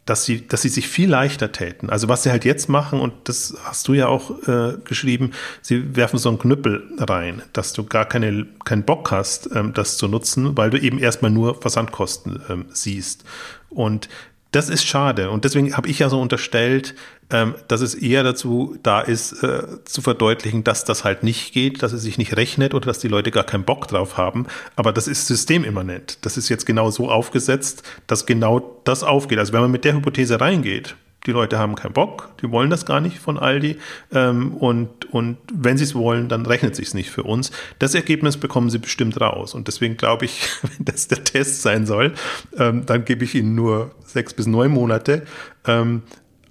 dass 0.08 0.24
sie, 0.24 0.48
dass 0.48 0.62
sie 0.62 0.70
sich 0.70 0.88
viel 0.88 1.10
leichter 1.10 1.52
täten. 1.52 1.90
Also 1.90 2.08
was 2.08 2.24
sie 2.24 2.32
halt 2.32 2.46
jetzt 2.46 2.70
machen, 2.70 3.00
und 3.00 3.14
das 3.26 3.56
hast 3.66 3.88
du 3.88 3.94
ja 3.94 4.08
auch 4.08 4.48
äh, 4.48 4.78
geschrieben, 4.84 5.32
sie 5.62 5.96
werfen 5.96 6.18
so 6.18 6.30
einen 6.30 6.40
Knüppel 6.40 6.84
rein, 6.98 7.42
dass 7.54 7.74
du 7.74 7.84
gar 7.84 8.06
keine, 8.06 8.48
keinen 8.64 8.84
Bock 8.84 9.12
hast, 9.12 9.50
ähm, 9.54 9.74
das 9.74 9.98
zu 9.98 10.08
nutzen, 10.08 10.58
weil 10.58 10.70
du 10.70 10.80
eben 10.80 10.98
erstmal 10.98 11.30
nur 11.30 11.62
Versandkosten 11.62 12.42
ähm, 12.50 12.66
siehst. 12.70 13.26
Und 13.70 14.08
das 14.52 14.70
ist 14.70 14.86
schade. 14.86 15.30
Und 15.30 15.46
deswegen 15.46 15.76
habe 15.76 15.90
ich 15.90 16.00
ja 16.00 16.10
so 16.10 16.20
unterstellt, 16.22 16.96
ähm, 17.30 17.56
dass 17.68 17.82
es 17.82 17.94
eher 17.94 18.24
dazu 18.24 18.78
da 18.84 19.02
ist, 19.02 19.44
äh, 19.44 19.84
zu 19.84 20.02
verdeutlichen, 20.02 20.64
dass 20.64 20.86
das 20.86 21.04
halt 21.04 21.24
nicht 21.24 21.54
geht, 21.54 21.84
dass 21.84 21.92
es 21.92 22.02
sich 22.02 22.18
nicht 22.18 22.38
rechnet 22.38 22.74
oder 22.74 22.86
dass 22.86 23.00
die 23.00 23.10
Leute 23.10 23.32
gar 23.32 23.44
keinen 23.44 23.66
Bock 23.66 23.88
drauf 23.88 24.18
haben. 24.18 24.48
Aber 24.76 24.94
das 24.94 25.08
ist 25.08 25.28
systemimmanent. 25.28 26.20
Das 26.26 26.38
ist 26.38 26.50
jetzt 26.50 26.66
genau 26.66 26.90
so 26.90 27.10
aufgesetzt, 27.10 27.84
dass 28.08 28.26
genau 28.26 28.80
das 28.86 29.04
aufgeht. 29.04 29.40
Also 29.40 29.54
wenn 29.54 29.62
man 29.62 29.72
mit 29.72 29.84
der 29.84 29.94
Hypothese 29.94 30.40
reingeht, 30.40 30.96
die 31.28 31.32
Leute 31.34 31.60
haben 31.60 31.76
keinen 31.76 31.94
Bock, 31.94 32.30
die 32.42 32.50
wollen 32.50 32.70
das 32.70 32.86
gar 32.86 33.02
nicht 33.02 33.20
von 33.20 33.38
Aldi. 33.38 33.78
Ähm, 34.14 34.54
und, 34.54 35.06
und 35.14 35.38
wenn 35.54 35.78
sie 35.78 35.84
es 35.84 35.94
wollen, 35.94 36.30
dann 36.30 36.46
rechnet 36.46 36.76
sich 36.76 36.94
nicht 36.94 37.12
für 37.12 37.24
uns. 37.24 37.52
Das 37.80 37.94
Ergebnis 37.94 38.38
bekommen 38.38 38.70
sie 38.70 38.80
bestimmt 38.80 39.20
raus. 39.20 39.54
Und 39.54 39.68
deswegen 39.68 39.98
glaube 39.98 40.26
ich, 40.26 40.48
wenn 40.62 40.86
das 40.86 41.10
der 41.10 41.24
Test 41.24 41.62
sein 41.62 41.86
soll, 41.86 42.14
ähm, 42.58 42.86
dann 42.86 43.06
gebe 43.06 43.26
ich 43.26 43.36
ihnen 43.36 43.56
nur 43.56 43.92
sechs 44.06 44.34
bis 44.34 44.48
neun 44.48 44.72
Monate. 44.72 45.24
Ähm, 45.66 46.04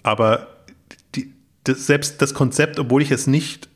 aber 0.03 0.49
die, 1.15 1.33
das, 1.65 1.87
selbst 1.87 2.21
das 2.21 2.35
Konzept, 2.35 2.79
obwohl 2.79 3.03
ich 3.03 3.11
es 3.11 3.27
nicht 3.27 3.69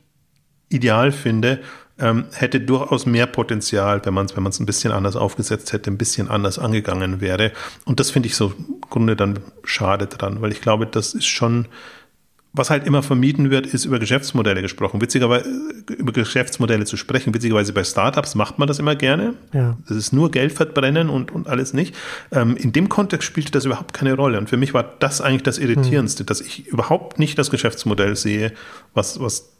ideal 0.69 1.11
finde, 1.11 1.61
ähm, 2.01 2.25
hätte 2.33 2.59
durchaus 2.59 3.05
mehr 3.05 3.27
Potenzial, 3.27 4.01
wenn 4.03 4.13
man 4.13 4.25
es 4.25 4.35
wenn 4.35 4.43
ein 4.43 4.65
bisschen 4.65 4.91
anders 4.91 5.15
aufgesetzt 5.15 5.71
hätte, 5.71 5.91
ein 5.91 5.97
bisschen 5.97 6.29
anders 6.29 6.59
angegangen 6.59 7.21
wäre. 7.21 7.51
Und 7.85 7.99
das 7.99 8.11
finde 8.11 8.27
ich 8.27 8.35
so 8.35 8.53
im 8.57 8.81
Grunde 8.89 9.15
dann 9.15 9.39
schade 9.63 10.07
dran, 10.07 10.41
weil 10.41 10.51
ich 10.51 10.61
glaube, 10.61 10.87
das 10.87 11.13
ist 11.13 11.27
schon, 11.27 11.67
was 12.53 12.69
halt 12.69 12.85
immer 12.85 13.03
vermieden 13.03 13.49
wird, 13.49 13.67
ist 13.67 13.85
über 13.85 13.99
Geschäftsmodelle 13.99 14.61
gesprochen. 14.61 14.99
Witzigerweise, 14.99 15.47
über 15.87 16.11
Geschäftsmodelle 16.11 16.85
zu 16.85 16.97
sprechen. 16.97 17.33
Witzigerweise 17.33 17.71
bei 17.71 17.83
Startups 17.83 18.35
macht 18.35 18.59
man 18.59 18.67
das 18.67 18.79
immer 18.79 18.95
gerne. 18.95 19.35
Ja. 19.53 19.77
Das 19.87 19.95
ist 19.95 20.11
nur 20.11 20.31
Geld 20.31 20.51
verbrennen 20.51 21.09
und, 21.09 21.31
und 21.31 21.47
alles 21.47 21.73
nicht. 21.73 21.95
Ähm, 22.31 22.57
in 22.57 22.73
dem 22.73 22.89
Kontext 22.89 23.27
spielte 23.27 23.51
das 23.51 23.65
überhaupt 23.65 23.93
keine 23.93 24.15
Rolle. 24.15 24.37
Und 24.37 24.49
für 24.49 24.57
mich 24.57 24.73
war 24.73 24.83
das 24.99 25.21
eigentlich 25.21 25.43
das 25.43 25.59
Irritierendste, 25.59 26.21
hm. 26.21 26.25
dass 26.25 26.41
ich 26.41 26.67
überhaupt 26.67 27.19
nicht 27.19 27.37
das 27.37 27.51
Geschäftsmodell 27.51 28.15
sehe, 28.15 28.51
was, 28.93 29.21
was 29.21 29.51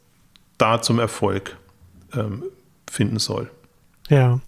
da 0.58 0.82
zum 0.82 1.00
Erfolg 1.00 1.56
ähm, 2.14 2.44
finden 2.90 3.20
soll. 3.20 3.50
Ja. 4.10 4.40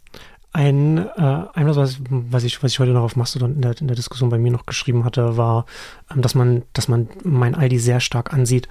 Ein, 0.51 0.99
äh, 0.99 1.45
ein 1.53 1.67
was, 1.67 1.97
was, 2.09 2.43
ich, 2.43 2.61
was 2.61 2.71
ich 2.71 2.79
heute 2.79 2.91
noch 2.91 3.01
auf 3.01 3.15
Mastodon 3.15 3.55
in 3.55 3.61
der, 3.61 3.79
in 3.79 3.87
der 3.87 3.95
Diskussion 3.95 4.29
bei 4.29 4.37
mir 4.37 4.51
noch 4.51 4.67
geschrieben 4.67 5.03
hatte, 5.03 5.35
war, 5.35 5.65
ähm, 6.11 6.21
dass 6.21 6.35
man, 6.35 6.63
dass 6.73 6.87
man 6.87 7.09
mein 7.23 7.55
Aldi 7.55 7.79
sehr 7.79 7.99
stark 7.99 8.33
ansieht, 8.33 8.67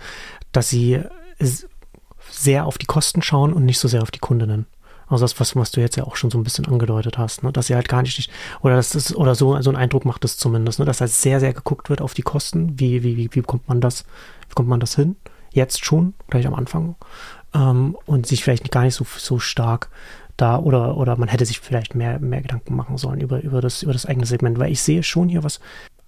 dass 0.53 0.69
sie 0.69 1.01
sehr 2.31 2.67
auf 2.67 2.79
die 2.79 2.87
Kosten 2.87 3.23
schauen 3.23 3.53
und 3.53 3.65
nicht 3.65 3.79
so 3.79 3.89
sehr 3.89 4.03
auf 4.03 4.11
die 4.11 4.21
Kundinnen. 4.21 4.67
Also 5.09 5.25
das, 5.25 5.39
was, 5.41 5.55
was 5.57 5.71
du 5.71 5.81
jetzt 5.81 5.97
ja 5.97 6.05
auch 6.05 6.17
schon 6.17 6.31
so 6.31 6.39
ein 6.39 6.45
bisschen 6.45 6.67
angedeutet 6.67 7.19
hast, 7.19 7.43
ne? 7.43 7.53
dass 7.53 7.67
sie 7.67 7.75
halt 7.75 7.89
gar 7.89 8.01
nicht, 8.01 8.31
oder 8.63 8.77
das 8.77 8.95
ist, 8.95 9.15
oder 9.15 9.35
so, 9.35 9.61
so 9.61 9.71
ein 9.71 9.77
Eindruck 9.77 10.07
macht 10.07 10.25
es 10.25 10.39
zumindest, 10.39 10.79
ne? 10.79 10.87
dass 10.87 11.03
halt 11.03 11.11
sehr, 11.11 11.39
sehr 11.39 11.53
geguckt 11.53 11.91
wird 11.91 12.01
auf 12.01 12.15
die 12.15 12.23
Kosten. 12.23 12.79
Wie, 12.81 13.03
wie, 13.03 13.17
wie, 13.19 13.29
wie 13.31 13.43
kommt 13.43 13.69
man 13.69 13.83
das, 13.83 14.05
wie 14.49 14.55
kommt 14.55 14.69
man 14.69 14.81
das 14.81 14.95
hin? 14.95 15.17
Jetzt 15.51 15.85
schon, 15.85 16.15
gleich 16.31 16.47
am 16.47 16.55
Anfang. 16.55 16.95
Ähm, 17.55 17.97
und 18.07 18.27
sich 18.27 18.43
vielleicht 18.43 18.71
gar 18.71 18.83
nicht 18.83 18.95
so, 18.95 19.07
so 19.17 19.39
stark 19.39 19.91
da 20.37 20.59
oder, 20.59 20.97
oder 20.97 21.17
man 21.17 21.29
hätte 21.29 21.45
sich 21.45 21.61
vielleicht 21.61 21.95
mehr, 21.95 22.19
mehr 22.19 22.41
Gedanken 22.41 22.75
machen 22.75 22.97
sollen 22.97 23.21
über, 23.21 23.43
über, 23.43 23.61
das, 23.61 23.83
über 23.83 23.93
das 23.93 24.07
eigene 24.07 24.27
Segment, 24.27 24.59
weil 24.59 24.73
ich 24.73 24.83
sehe 24.83 25.03
schon 25.03 25.29
hier 25.29 25.45
was, 25.45 25.61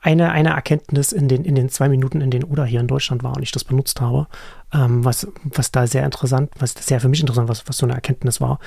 eine, 0.04 0.32
eine 0.32 0.50
Erkenntnis 0.50 1.12
in 1.12 1.28
den, 1.28 1.46
in 1.46 1.54
den 1.54 1.70
zwei 1.70 1.88
Minuten, 1.88 2.20
in 2.20 2.30
denen 2.30 2.44
Oda 2.44 2.64
hier 2.64 2.80
in 2.80 2.86
Deutschland 2.86 3.22
war 3.22 3.36
und 3.36 3.42
ich 3.42 3.52
das 3.52 3.64
benutzt 3.64 4.02
habe, 4.02 4.26
ähm, 4.72 5.02
was, 5.02 5.26
was 5.44 5.72
da 5.72 5.86
sehr 5.86 6.04
interessant, 6.04 6.50
was 6.58 6.74
sehr 6.74 7.00
für 7.00 7.08
mich 7.08 7.20
interessant, 7.20 7.48
was, 7.48 7.66
was 7.66 7.78
so 7.78 7.86
eine 7.86 7.94
Erkenntnis 7.94 8.38
war, 8.38 8.58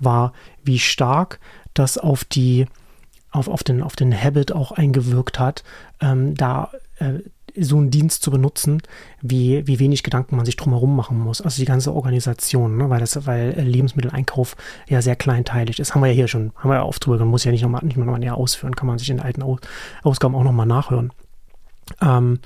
war, 0.00 0.32
wie 0.64 0.80
stark 0.80 1.38
das 1.74 1.96
auf 1.96 2.24
die, 2.24 2.66
auf, 3.30 3.46
auf 3.46 3.62
den, 3.62 3.84
auf 3.84 3.94
den 3.94 4.12
Habit 4.12 4.50
auch 4.50 4.72
eingewirkt 4.72 5.38
hat, 5.38 5.62
ähm, 6.00 6.34
da 6.34 6.72
äh, 6.98 7.20
so 7.58 7.76
einen 7.76 7.90
Dienst 7.90 8.22
zu 8.22 8.30
benutzen, 8.30 8.82
wie, 9.20 9.66
wie 9.66 9.78
wenig 9.78 10.02
Gedanken 10.02 10.36
man 10.36 10.44
sich 10.44 10.56
drumherum 10.56 10.94
machen 10.94 11.18
muss. 11.18 11.40
Also 11.40 11.60
die 11.60 11.66
ganze 11.66 11.92
Organisation, 11.94 12.76
ne? 12.76 12.90
weil, 12.90 13.00
das, 13.00 13.26
weil 13.26 13.52
Lebensmitteleinkauf 13.60 14.56
ja 14.88 15.02
sehr 15.02 15.16
kleinteilig 15.16 15.80
ist. 15.80 15.94
Haben 15.94 16.02
wir 16.02 16.08
ja 16.08 16.14
hier 16.14 16.28
schon, 16.28 16.52
haben 16.56 16.70
wir 16.70 16.76
ja 16.76 16.84
oft 16.84 17.04
drüber, 17.04 17.18
man 17.18 17.28
muss 17.28 17.44
ja 17.44 17.52
nicht 17.52 17.62
nochmal 17.62 17.84
nicht 17.84 17.96
noch 17.96 18.18
näher 18.18 18.36
ausführen, 18.36 18.74
kann 18.74 18.86
man 18.86 18.98
sich 18.98 19.10
in 19.10 19.18
den 19.18 19.26
alten 19.26 19.42
Ausgaben 20.02 20.34
auch 20.34 20.44
nochmal 20.44 20.66
nachhören. 20.66 21.12
Ähm, 22.00 22.38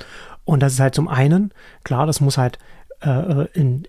und 0.45 0.61
das 0.61 0.75
ist 0.75 0.81
halt 0.81 0.95
zum 0.95 1.09
einen, 1.09 1.53
klar, 1.85 2.07
das 2.07 2.21
muss 2.21 2.39
halt 2.39 2.59
äh, 3.01 3.47
in, 3.53 3.87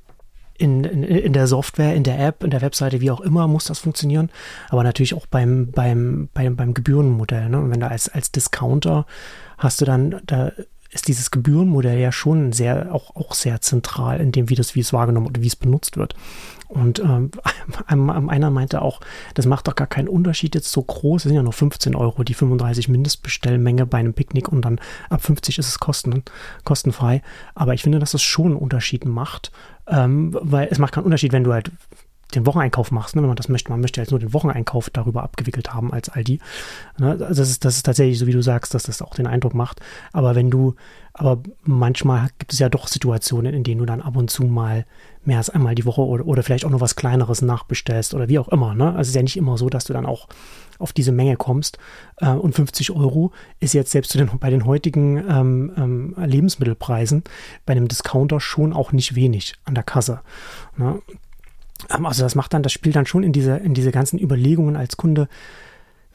in, 0.58 0.84
in, 0.84 1.04
in 1.04 1.34
der 1.34 1.48
Software, 1.48 1.96
in 1.96 2.04
der 2.04 2.20
App, 2.20 2.44
in 2.44 2.50
der 2.50 2.62
Webseite, 2.62 3.02
wie 3.02 3.12
auch 3.12 3.22
immer, 3.22 3.48
muss 3.48 3.66
das 3.66 3.80
funktionieren. 3.80 4.30
Aber 4.70 4.84
natürlich 4.84 5.14
auch 5.14 5.26
beim, 5.26 5.72
beim, 5.72 6.30
beim, 6.34 6.56
beim 6.56 6.74
Gebührenmodell. 6.74 7.50
Ne? 7.50 7.60
Und 7.60 7.72
wenn 7.72 7.80
du 7.80 7.88
als, 7.88 8.10
als 8.10 8.32
Discounter 8.32 9.06
hast 9.58 9.82
du 9.82 9.86
dann, 9.86 10.22
da 10.26 10.52
ist 10.96 11.10
dieses 11.10 11.30
Gebührenmodell 11.30 12.00
ja 12.00 12.12
schon 12.14 12.54
sehr, 12.54 12.94
auch, 12.96 13.16
auch 13.16 13.34
sehr 13.34 13.60
zentral 13.60 14.22
in 14.22 14.32
dem, 14.32 14.50
wie 14.50 14.56
das, 14.56 14.76
wie 14.76 14.80
es 14.80 14.94
wahrgenommen 14.94 15.28
oder 15.28 15.42
wie 15.42 15.48
es 15.48 15.58
benutzt 15.58 15.98
wird. 15.98 16.16
Und 16.70 17.00
ähm, 17.00 17.32
einer 18.30 18.50
meinte 18.50 18.82
auch, 18.82 19.02
das 19.34 19.46
macht 19.46 19.68
doch 19.68 19.76
gar 19.76 19.88
keinen 19.88 20.08
Unterschied 20.08 20.56
jetzt 20.56 20.72
so 20.72 20.82
groß. 20.82 21.26
Es 21.26 21.30
sind 21.30 21.36
ja 21.36 21.44
nur 21.44 21.54
15 21.54 21.96
Euro, 21.96 22.24
die 22.24 22.34
35 22.34 22.88
Mindestbestellmenge 22.88 23.86
bei 23.86 23.98
einem 23.98 24.14
Picknick 24.14 24.48
und 24.48 24.64
dann 24.64 24.80
ab 25.10 25.22
50 25.22 25.60
ist 25.60 25.68
es 25.68 25.80
kosten, 25.80 26.24
kostenfrei. 26.64 27.22
Aber 27.56 27.74
ich 27.74 27.84
finde, 27.84 28.00
dass 28.00 28.12
das 28.12 28.24
schon 28.24 28.48
einen 28.48 28.56
Unterschied 28.56 29.04
macht, 29.04 29.52
ähm, 29.88 30.36
weil 30.42 30.70
es 30.72 30.80
macht 30.80 30.94
keinen 30.94 31.04
Unterschied, 31.04 31.34
wenn 31.34 31.44
du 31.44 31.52
halt 31.52 31.72
den 32.34 32.46
Wocheneinkauf 32.46 32.92
machst, 32.92 33.16
ne, 33.16 33.22
wenn 33.22 33.30
man 33.30 33.36
das 33.36 33.50
möchte. 33.50 33.70
Man 33.70 33.82
möchte 33.82 34.02
jetzt 34.02 34.12
nur 34.12 34.20
den 34.20 34.34
Wocheneinkauf 34.34 34.90
darüber 34.90 35.24
abgewickelt 35.24 35.74
haben 35.74 35.94
als 35.94 36.10
Aldi. 36.10 36.40
Ne, 36.98 37.18
das, 37.18 37.38
ist, 37.38 37.64
das 37.66 37.78
ist 37.78 37.84
tatsächlich 37.84 38.18
so, 38.18 38.28
wie 38.28 38.32
du 38.32 38.42
sagst, 38.42 38.74
dass 38.74 38.84
das 38.84 39.02
auch 39.02 39.14
den 39.14 39.28
Eindruck 39.28 39.54
macht. 39.54 39.80
Aber 40.12 40.36
wenn 40.36 40.50
du, 40.50 40.76
aber 41.14 41.40
manchmal 41.64 42.30
gibt 42.40 42.54
es 42.54 42.60
ja 42.60 42.70
doch 42.70 42.88
Situationen, 42.88 43.54
in 43.54 43.64
denen 43.64 43.80
du 43.80 43.86
dann 43.86 44.02
ab 44.02 44.18
und 44.18 44.30
zu 44.30 44.44
mal 44.44 44.86
mehr 45.24 45.38
als 45.38 45.50
einmal 45.50 45.76
die 45.76 45.86
Woche 45.86 46.02
oder, 46.02 46.26
oder 46.26 46.44
vielleicht 46.44 46.66
auch 46.66 46.70
noch 46.70 46.82
was 46.82 46.96
Kleineres 46.96 47.42
nachbestellst 47.42 48.14
oder 48.14 48.28
wie 48.28 48.40
auch 48.40 48.50
immer. 48.50 48.76
Ne? 48.76 48.90
Also 48.90 49.02
es 49.02 49.08
ist 49.10 49.16
ja 49.16 49.24
nicht 49.24 49.38
immer 49.38 49.58
so, 49.58 49.70
dass 49.70 49.86
du 49.86 49.94
dann 49.94 50.06
auch 50.06 50.28
auf 50.78 50.94
diese 50.94 51.12
Menge 51.12 51.36
kommst. 51.36 51.78
Äh, 52.18 52.30
und 52.30 52.54
50 52.54 52.92
Euro 52.92 53.32
ist 53.60 53.74
jetzt 53.74 53.92
selbst 53.92 54.14
den, 54.14 54.30
bei 54.40 54.50
den 54.50 54.66
heutigen 54.66 55.18
ähm, 55.18 55.72
ähm, 55.78 56.16
Lebensmittelpreisen 56.18 57.24
bei 57.66 57.74
einem 57.74 57.88
Discounter 57.88 58.40
schon 58.40 58.74
auch 58.74 58.92
nicht 58.92 59.16
wenig 59.16 59.56
an 59.64 59.76
der 59.76 59.84
Kasse. 59.84 60.22
Ne? 60.78 61.02
Ähm, 61.90 62.06
also 62.06 62.24
das 62.24 62.36
macht 62.36 62.54
dann, 62.54 62.64
das 62.64 62.72
spielt 62.72 62.96
dann 62.96 63.06
schon 63.06 63.24
in 63.24 63.34
diese, 63.34 63.58
in 63.58 63.74
diese 63.74 63.92
ganzen 63.92 64.20
Überlegungen 64.20 64.76
als 64.76 64.98
Kunde 64.98 65.28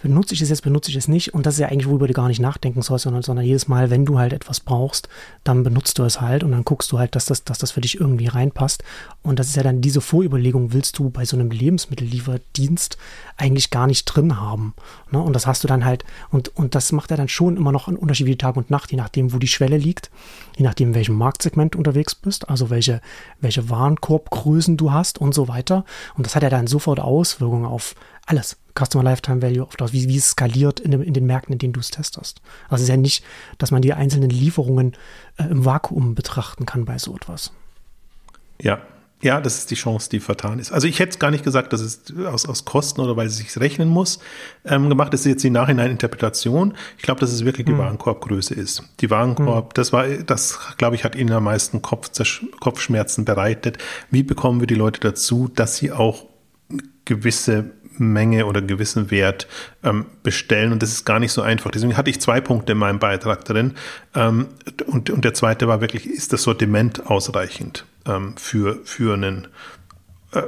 benutze 0.02 0.34
ich 0.34 0.40
es 0.40 0.48
jetzt, 0.48 0.62
benutze 0.62 0.90
ich 0.90 0.96
es 0.96 1.08
nicht. 1.08 1.34
Und 1.34 1.46
das 1.46 1.54
ist 1.54 1.60
ja 1.60 1.68
eigentlich, 1.68 1.88
worüber 1.88 2.06
du 2.06 2.14
gar 2.14 2.28
nicht 2.28 2.40
nachdenken 2.40 2.82
sollst, 2.82 3.04
sondern, 3.04 3.22
sondern 3.22 3.44
jedes 3.44 3.68
Mal, 3.68 3.90
wenn 3.90 4.04
du 4.04 4.18
halt 4.18 4.32
etwas 4.32 4.60
brauchst, 4.60 5.08
dann 5.44 5.62
benutzt 5.62 5.98
du 5.98 6.04
es 6.04 6.20
halt 6.20 6.42
und 6.42 6.52
dann 6.52 6.64
guckst 6.64 6.90
du 6.92 6.98
halt, 6.98 7.14
dass 7.14 7.26
das, 7.26 7.44
dass 7.44 7.58
das 7.58 7.72
für 7.72 7.80
dich 7.80 8.00
irgendwie 8.00 8.26
reinpasst. 8.26 8.82
Und 9.22 9.38
das 9.38 9.48
ist 9.48 9.56
ja 9.56 9.62
dann 9.62 9.80
diese 9.80 10.00
Vorüberlegung, 10.00 10.72
willst 10.72 10.98
du 10.98 11.10
bei 11.10 11.24
so 11.24 11.36
einem 11.36 11.50
Lebensmittellieferdienst 11.50 12.96
eigentlich 13.36 13.70
gar 13.70 13.86
nicht 13.86 14.04
drin 14.06 14.40
haben. 14.40 14.74
Ne? 15.10 15.20
Und 15.20 15.34
das 15.34 15.46
hast 15.46 15.64
du 15.64 15.68
dann 15.68 15.84
halt, 15.84 16.04
und, 16.30 16.48
und 16.56 16.74
das 16.74 16.92
macht 16.92 17.10
ja 17.10 17.16
dann 17.16 17.28
schon 17.28 17.56
immer 17.56 17.72
noch 17.72 17.88
einen 17.88 17.96
Unterschied 17.96 18.26
wie 18.26 18.36
Tag 18.36 18.56
und 18.56 18.70
Nacht, 18.70 18.90
je 18.90 18.96
nachdem, 18.96 19.32
wo 19.32 19.38
die 19.38 19.48
Schwelle 19.48 19.76
liegt, 19.76 20.10
je 20.56 20.64
nachdem, 20.64 20.88
in 20.88 20.94
welchem 20.94 21.16
Marktsegment 21.16 21.76
unterwegs 21.76 22.14
bist, 22.14 22.48
also 22.48 22.70
welche, 22.70 23.00
welche 23.40 23.68
Warenkorbgrößen 23.68 24.76
du 24.76 24.92
hast 24.92 25.18
und 25.18 25.34
so 25.34 25.48
weiter. 25.48 25.84
Und 26.16 26.26
das 26.26 26.34
hat 26.34 26.42
ja 26.42 26.50
dann 26.50 26.66
sofort 26.66 27.00
Auswirkungen 27.00 27.66
auf 27.66 27.94
alles. 28.30 28.56
Customer 28.78 29.04
Lifetime 29.04 29.42
Value, 29.42 29.64
auf 29.64 29.76
das, 29.76 29.92
wie, 29.92 30.08
wie 30.08 30.16
es 30.16 30.30
skaliert 30.30 30.80
in, 30.80 30.92
dem, 30.92 31.02
in 31.02 31.12
den 31.12 31.26
Märkten, 31.26 31.52
in 31.52 31.58
denen 31.58 31.72
du 31.72 31.80
es 31.80 31.90
testest. 31.90 32.40
Also 32.68 32.76
es 32.76 32.82
ist 32.82 32.88
ja 32.88 32.96
nicht, 32.96 33.24
dass 33.58 33.70
man 33.72 33.82
die 33.82 33.92
einzelnen 33.92 34.30
Lieferungen 34.30 34.96
äh, 35.36 35.44
im 35.44 35.64
Vakuum 35.64 36.14
betrachten 36.14 36.66
kann 36.66 36.84
bei 36.84 36.96
so 36.98 37.14
etwas. 37.14 37.52
Ja, 38.62 38.80
ja, 39.22 39.40
das 39.40 39.58
ist 39.58 39.70
die 39.70 39.74
Chance, 39.74 40.08
die 40.08 40.18
vertan 40.18 40.58
ist. 40.58 40.72
Also 40.72 40.86
ich 40.86 40.98
hätte 40.98 41.18
gar 41.18 41.30
nicht 41.30 41.44
gesagt, 41.44 41.74
dass 41.74 41.82
es 41.82 42.02
aus, 42.24 42.48
aus 42.48 42.64
Kosten 42.64 43.02
oder 43.02 43.16
weil 43.16 43.26
es 43.26 43.36
sich 43.36 43.54
rechnen 43.58 43.88
muss 43.88 44.18
ähm, 44.64 44.88
gemacht. 44.88 45.12
Ist 45.12 45.26
jetzt 45.26 45.44
die 45.44 45.50
Nachhinein-Interpretation. 45.50 46.74
Ich 46.96 47.02
glaube, 47.02 47.20
dass 47.20 47.30
es 47.30 47.44
wirklich 47.44 47.66
die 47.66 47.72
hm. 47.72 47.78
Warenkorbgröße 47.78 48.54
ist. 48.54 48.82
Die 49.00 49.10
Warenkorb, 49.10 49.64
hm. 49.66 49.70
das 49.74 49.92
war, 49.92 50.06
das 50.08 50.58
glaube 50.78 50.96
ich, 50.96 51.04
hat 51.04 51.16
ihnen 51.16 51.32
am 51.32 51.44
meisten 51.44 51.82
Kopf, 51.82 52.10
Kopfschmerzen 52.60 53.26
bereitet. 53.26 53.76
Wie 54.10 54.22
bekommen 54.22 54.60
wir 54.60 54.66
die 54.66 54.74
Leute 54.74 55.00
dazu, 55.00 55.50
dass 55.54 55.76
sie 55.76 55.92
auch 55.92 56.24
gewisse 57.04 57.72
Menge 58.00 58.46
oder 58.46 58.62
gewissen 58.62 59.10
Wert 59.10 59.48
ähm, 59.84 60.06
bestellen. 60.22 60.72
Und 60.72 60.82
das 60.82 60.90
ist 60.90 61.04
gar 61.04 61.20
nicht 61.20 61.32
so 61.32 61.42
einfach. 61.42 61.70
Deswegen 61.70 61.96
hatte 61.96 62.10
ich 62.10 62.20
zwei 62.20 62.40
Punkte 62.40 62.72
in 62.72 62.78
meinem 62.78 62.98
Beitrag 62.98 63.44
drin. 63.44 63.74
Ähm, 64.14 64.48
und, 64.86 65.10
und 65.10 65.24
der 65.24 65.34
zweite 65.34 65.68
war 65.68 65.80
wirklich, 65.80 66.06
ist 66.06 66.32
das 66.32 66.42
Sortiment 66.42 67.06
ausreichend 67.06 67.84
ähm, 68.06 68.36
für, 68.36 68.80
für 68.84 69.14
einen 69.14 69.46
äh, 70.32 70.42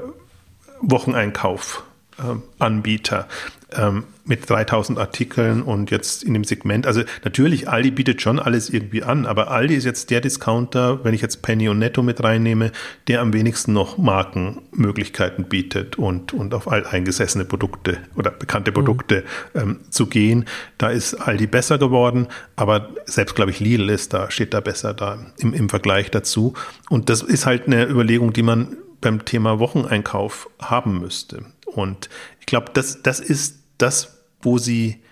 Wocheneinkauf-Anbieter? 0.80 3.28
Ähm, 3.76 4.04
mit 4.24 4.48
3000 4.48 4.98
Artikeln 4.98 5.62
und 5.62 5.90
jetzt 5.90 6.22
in 6.22 6.34
dem 6.34 6.44
Segment. 6.44 6.86
Also 6.86 7.02
natürlich, 7.24 7.68
Aldi 7.68 7.90
bietet 7.90 8.22
schon 8.22 8.38
alles 8.38 8.70
irgendwie 8.70 9.02
an, 9.02 9.26
aber 9.26 9.50
Aldi 9.50 9.74
ist 9.74 9.84
jetzt 9.84 10.10
der 10.10 10.20
Discounter, 10.20 11.04
wenn 11.04 11.12
ich 11.12 11.22
jetzt 11.22 11.42
Penny 11.42 11.68
und 11.68 11.78
Netto 11.78 12.02
mit 12.02 12.22
reinnehme, 12.22 12.70
der 13.08 13.20
am 13.20 13.32
wenigsten 13.32 13.72
noch 13.72 13.98
Markenmöglichkeiten 13.98 15.46
bietet 15.46 15.98
und, 15.98 16.32
und 16.32 16.54
auf 16.54 16.70
alteingesessene 16.70 17.44
Produkte 17.44 17.98
oder 18.14 18.30
bekannte 18.30 18.70
mhm. 18.70 18.74
Produkte 18.74 19.24
mhm. 19.54 19.60
ähm, 19.60 19.80
zu 19.90 20.06
gehen. 20.06 20.44
Da 20.78 20.90
ist 20.90 21.14
Aldi 21.14 21.48
besser 21.48 21.78
geworden, 21.78 22.28
aber 22.54 22.90
selbst, 23.06 23.34
glaube 23.34 23.50
ich, 23.50 23.58
Lidl 23.58 23.90
ist 23.90 24.14
da, 24.14 24.30
steht 24.30 24.54
da 24.54 24.60
besser 24.60 24.94
da 24.94 25.18
im, 25.38 25.52
im 25.52 25.68
Vergleich 25.68 26.10
dazu. 26.10 26.54
Und 26.88 27.08
das 27.08 27.22
ist 27.22 27.46
halt 27.46 27.66
eine 27.66 27.88
Überlegung, 27.88 28.32
die 28.32 28.42
man 28.42 28.76
beim 29.00 29.24
Thema 29.24 29.58
Wocheneinkauf 29.58 30.48
haben 30.60 31.00
müsste. 31.00 31.44
Und 31.66 32.08
ich 32.38 32.46
glaube, 32.46 32.66
das, 32.72 33.02
das 33.02 33.18
ist 33.18 33.61
das, 33.82 34.24
wo 34.40 34.58
sie 34.58 35.02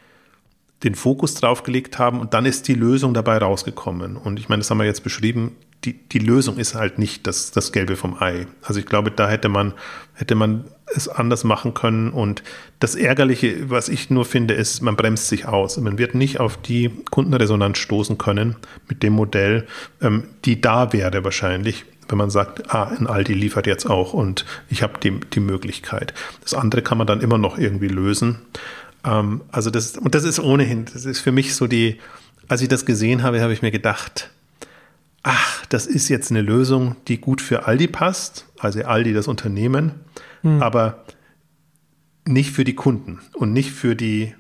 den 0.85 0.95
Fokus 0.95 1.35
drauf 1.35 1.63
gelegt 1.63 1.99
haben 1.99 2.21
und 2.21 2.33
dann 2.33 2.47
ist 2.47 2.69
die 2.69 2.75
Lösung 2.75 3.13
dabei 3.13 3.39
rausgekommen. 3.39 4.17
Und 4.17 4.39
ich 4.39 4.49
meine, 4.49 4.61
das 4.61 4.71
haben 4.71 4.79
wir 4.79 4.87
jetzt 4.87 5.05
beschrieben, 5.05 5.57
die, 5.85 5.95
die 5.95 6.19
Lösung 6.19 6.59
ist 6.59 6.75
halt 6.75 6.99
nicht 6.99 7.27
das, 7.27 7.53
das 7.53 7.73
Gelbe 7.73 7.97
vom 7.97 8.21
Ei. 8.21 8.47
Also 8.63 8.81
ich 8.81 8.87
glaube, 8.87 9.11
da 9.11 9.29
hätte 9.29 9.49
man, 9.49 9.73
hätte 10.15 10.35
man 10.35 10.65
es 10.95 11.09
anders 11.09 11.45
machen 11.45 11.73
können. 11.73 12.11
Und 12.11 12.43
das 12.81 12.95
Ärgerliche, 12.95 13.71
was 13.71 13.89
ich 13.89 14.11
nur 14.11 14.25
finde, 14.25 14.55
ist, 14.55 14.83
man 14.83 14.97
bremst 14.97 15.29
sich 15.29 15.47
aus. 15.47 15.79
Man 15.79 15.99
wird 15.99 16.15
nicht 16.15 16.39
auf 16.39 16.59
die 16.59 16.91
Kundenresonanz 17.11 17.79
stoßen 17.79 18.19
können 18.19 18.57
mit 18.89 19.03
dem 19.03 19.15
Modell, 19.15 19.67
ähm, 20.03 20.25
die 20.45 20.61
da 20.61 20.93
wäre 20.93 21.25
wahrscheinlich, 21.25 21.87
wenn 22.11 22.19
man 22.19 22.31
sagt, 22.31 22.75
ah, 22.75 22.85
ein 22.85 23.07
Aldi 23.07 23.35
liefert 23.35 23.67
jetzt 23.67 23.87
auch 23.87 24.13
und 24.13 24.45
ich 24.69 24.83
habe 24.83 24.99
die, 25.01 25.21
die 25.21 25.41
Möglichkeit. 25.41 26.15
Das 26.43 26.55
andere 26.55 26.83
kann 26.83 26.99
man 26.99 27.07
dann 27.07 27.21
immer 27.21 27.39
noch 27.39 27.59
irgendwie 27.59 27.89
lösen. 27.89 28.41
Ähm, 29.05 29.43
also 29.51 29.71
das, 29.71 29.97
und 29.97 30.15
das 30.15 30.25
ist 30.25 30.41
ohnehin, 30.41 30.87
das 30.93 31.05
ist 31.05 31.21
für 31.21 31.33
mich 31.33 31.55
so 31.55 31.67
die, 31.67 31.99
als 32.49 32.63
ich 32.63 32.69
das 32.69 32.85
gesehen 32.85 33.23
habe, 33.23 33.41
habe 33.41 33.53
ich 33.53 33.63
mir 33.63 33.71
gedacht, 33.71 34.31
ach, 35.23 35.65
das 35.67 35.87
ist 35.87 36.09
jetzt 36.09 36.31
eine 36.31 36.43
Lösung, 36.43 36.97
die 37.09 37.19
gut 37.19 37.41
für 37.41 37.67
Aldi 37.67 37.89
passt, 37.89 38.47
also 38.59 38.83
Aldi 38.83 39.13
das 39.13 39.29
Unternehmen, 39.29 39.93
hm. 40.43 40.63
aber 40.63 41.05
nicht 42.27 42.51
für 42.51 42.65
die 42.65 42.75
Kunden 42.75 43.21
und 43.35 43.53
nicht 43.53 43.71
für 43.71 43.97
die 43.97 44.35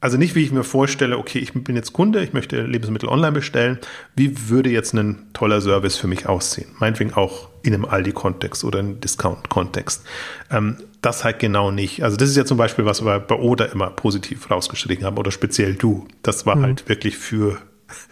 also 0.00 0.16
nicht, 0.16 0.34
wie 0.34 0.42
ich 0.42 0.50
mir 0.50 0.64
vorstelle, 0.64 1.18
okay, 1.18 1.38
ich 1.38 1.52
bin 1.52 1.76
jetzt 1.76 1.92
Kunde, 1.92 2.22
ich 2.22 2.32
möchte 2.32 2.62
Lebensmittel 2.62 3.08
online 3.08 3.32
bestellen. 3.32 3.78
Wie 4.16 4.48
würde 4.48 4.70
jetzt 4.70 4.94
ein 4.94 5.26
toller 5.34 5.60
Service 5.60 5.96
für 5.96 6.06
mich 6.06 6.26
aussehen? 6.26 6.70
Meinetwegen 6.78 7.12
auch 7.12 7.50
in 7.62 7.74
einem 7.74 7.84
Aldi-Kontext 7.84 8.64
oder 8.64 8.78
einem 8.78 9.00
Discount-Kontext. 9.00 10.04
Ähm, 10.50 10.78
das 11.02 11.24
halt 11.24 11.38
genau 11.38 11.70
nicht. 11.70 12.02
Also 12.02 12.16
das 12.16 12.30
ist 12.30 12.36
ja 12.36 12.44
zum 12.46 12.56
Beispiel, 12.56 12.86
was 12.86 13.04
wir 13.04 13.20
bei 13.20 13.34
Oda 13.34 13.66
immer 13.66 13.90
positiv 13.90 14.50
rausgeschrieben 14.50 15.04
haben 15.04 15.18
oder 15.18 15.30
speziell 15.30 15.74
du. 15.74 16.08
Das 16.22 16.46
war 16.46 16.56
mhm. 16.56 16.62
halt 16.62 16.88
wirklich 16.88 17.18
für 17.18 17.58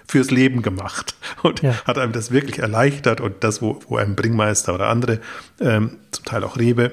fürs 0.09 0.31
Leben 0.31 0.63
gemacht 0.63 1.15
und 1.43 1.63
ja. 1.63 1.75
hat 1.85 1.99
einem 1.99 2.13
das 2.13 2.33
wirklich 2.33 2.59
erleichtert 2.59 3.21
und 3.21 3.45
das, 3.45 3.63
wo, 3.63 3.79
wo 3.89 3.97
einem 3.97 4.17
Bringmeister 4.17 4.75
oder 4.75 4.89
andere, 4.89 5.21
ähm, 5.61 5.99
zum 6.11 6.25
Teil 6.25 6.43
auch 6.45 6.59
Rewe, 6.59 6.93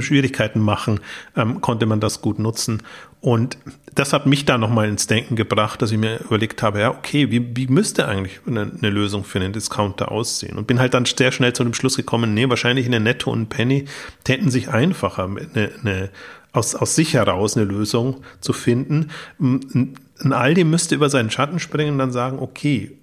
Schwierigkeiten 0.00 0.60
machen, 0.60 1.00
ähm, 1.36 1.60
konnte 1.60 1.86
man 1.86 2.00
das 2.00 2.20
gut 2.20 2.38
nutzen. 2.38 2.82
Und 3.20 3.58
das 3.94 4.12
hat 4.12 4.26
mich 4.26 4.44
da 4.44 4.58
nochmal 4.58 4.88
ins 4.88 5.06
Denken 5.06 5.34
gebracht, 5.34 5.82
dass 5.82 5.90
ich 5.90 5.98
mir 5.98 6.20
überlegt 6.20 6.62
habe, 6.62 6.80
ja, 6.80 6.90
okay, 6.90 7.30
wie, 7.30 7.56
wie 7.56 7.66
müsste 7.66 8.06
eigentlich 8.06 8.40
eine, 8.46 8.70
eine, 8.78 8.90
Lösung 8.90 9.24
für 9.24 9.40
einen 9.40 9.52
Discounter 9.52 10.12
aussehen? 10.12 10.56
Und 10.56 10.66
bin 10.66 10.78
halt 10.78 10.94
dann 10.94 11.04
sehr 11.04 11.32
schnell 11.32 11.52
zu 11.52 11.64
dem 11.64 11.74
Schluss 11.74 11.96
gekommen, 11.96 12.34
nee, 12.34 12.48
wahrscheinlich 12.48 12.86
eine 12.86 13.00
Netto 13.00 13.32
und 13.32 13.48
Penny 13.48 13.86
täten 14.24 14.50
sich 14.50 14.68
einfacher, 14.68 15.24
eine, 15.24 15.70
eine, 15.82 16.10
aus, 16.52 16.74
aus 16.74 16.94
sich 16.94 17.14
heraus 17.14 17.56
eine 17.56 17.66
Lösung 17.66 18.22
zu 18.40 18.52
finden. 18.52 19.10
Ein 19.40 20.32
Aldi 20.32 20.64
müsste 20.64 20.94
über 20.94 21.10
seinen 21.10 21.30
Schatten 21.30 21.58
springen 21.58 21.92
und 21.92 21.98
dann 21.98 22.12
sagen, 22.12 22.38
okay, 22.38 22.96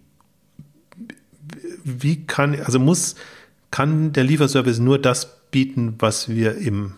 wie 1.84 2.26
kann, 2.26 2.60
also 2.62 2.80
muss, 2.80 3.16
kann 3.70 4.14
der 4.14 4.24
Lieferservice 4.24 4.80
nur 4.80 4.98
das 4.98 5.38
bieten, 5.52 5.96
was 6.00 6.30
wir 6.30 6.58
im 6.58 6.94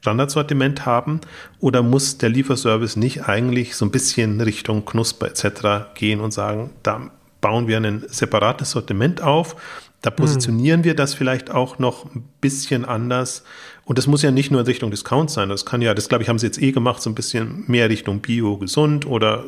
Standardsortiment 0.00 0.86
haben? 0.86 1.20
Oder 1.58 1.82
muss 1.82 2.18
der 2.18 2.28
Lieferservice 2.28 2.96
nicht 2.96 3.28
eigentlich 3.28 3.74
so 3.74 3.84
ein 3.84 3.90
bisschen 3.90 4.40
Richtung 4.40 4.84
Knusper 4.84 5.28
etc. 5.28 5.94
gehen 5.94 6.20
und 6.20 6.32
sagen, 6.32 6.70
da 6.82 7.10
bauen 7.40 7.68
wir 7.68 7.76
ein 7.78 8.04
separates 8.08 8.70
Sortiment 8.70 9.22
auf, 9.22 9.56
da 10.02 10.10
positionieren 10.10 10.80
hm. 10.80 10.84
wir 10.84 10.94
das 10.94 11.14
vielleicht 11.14 11.50
auch 11.50 11.78
noch 11.78 12.14
ein 12.14 12.28
bisschen 12.40 12.84
anders. 12.84 13.42
Und 13.84 13.98
das 13.98 14.06
muss 14.06 14.22
ja 14.22 14.30
nicht 14.30 14.50
nur 14.50 14.60
in 14.60 14.66
Richtung 14.66 14.90
Discount 14.90 15.30
sein. 15.30 15.48
Das 15.48 15.66
kann 15.66 15.82
ja, 15.82 15.94
das 15.94 16.08
glaube 16.08 16.22
ich, 16.22 16.28
haben 16.28 16.38
sie 16.38 16.46
jetzt 16.46 16.60
eh 16.60 16.72
gemacht, 16.72 17.02
so 17.02 17.10
ein 17.10 17.14
bisschen 17.14 17.64
mehr 17.66 17.88
Richtung 17.88 18.20
Bio, 18.20 18.58
gesund 18.58 19.06
oder 19.06 19.44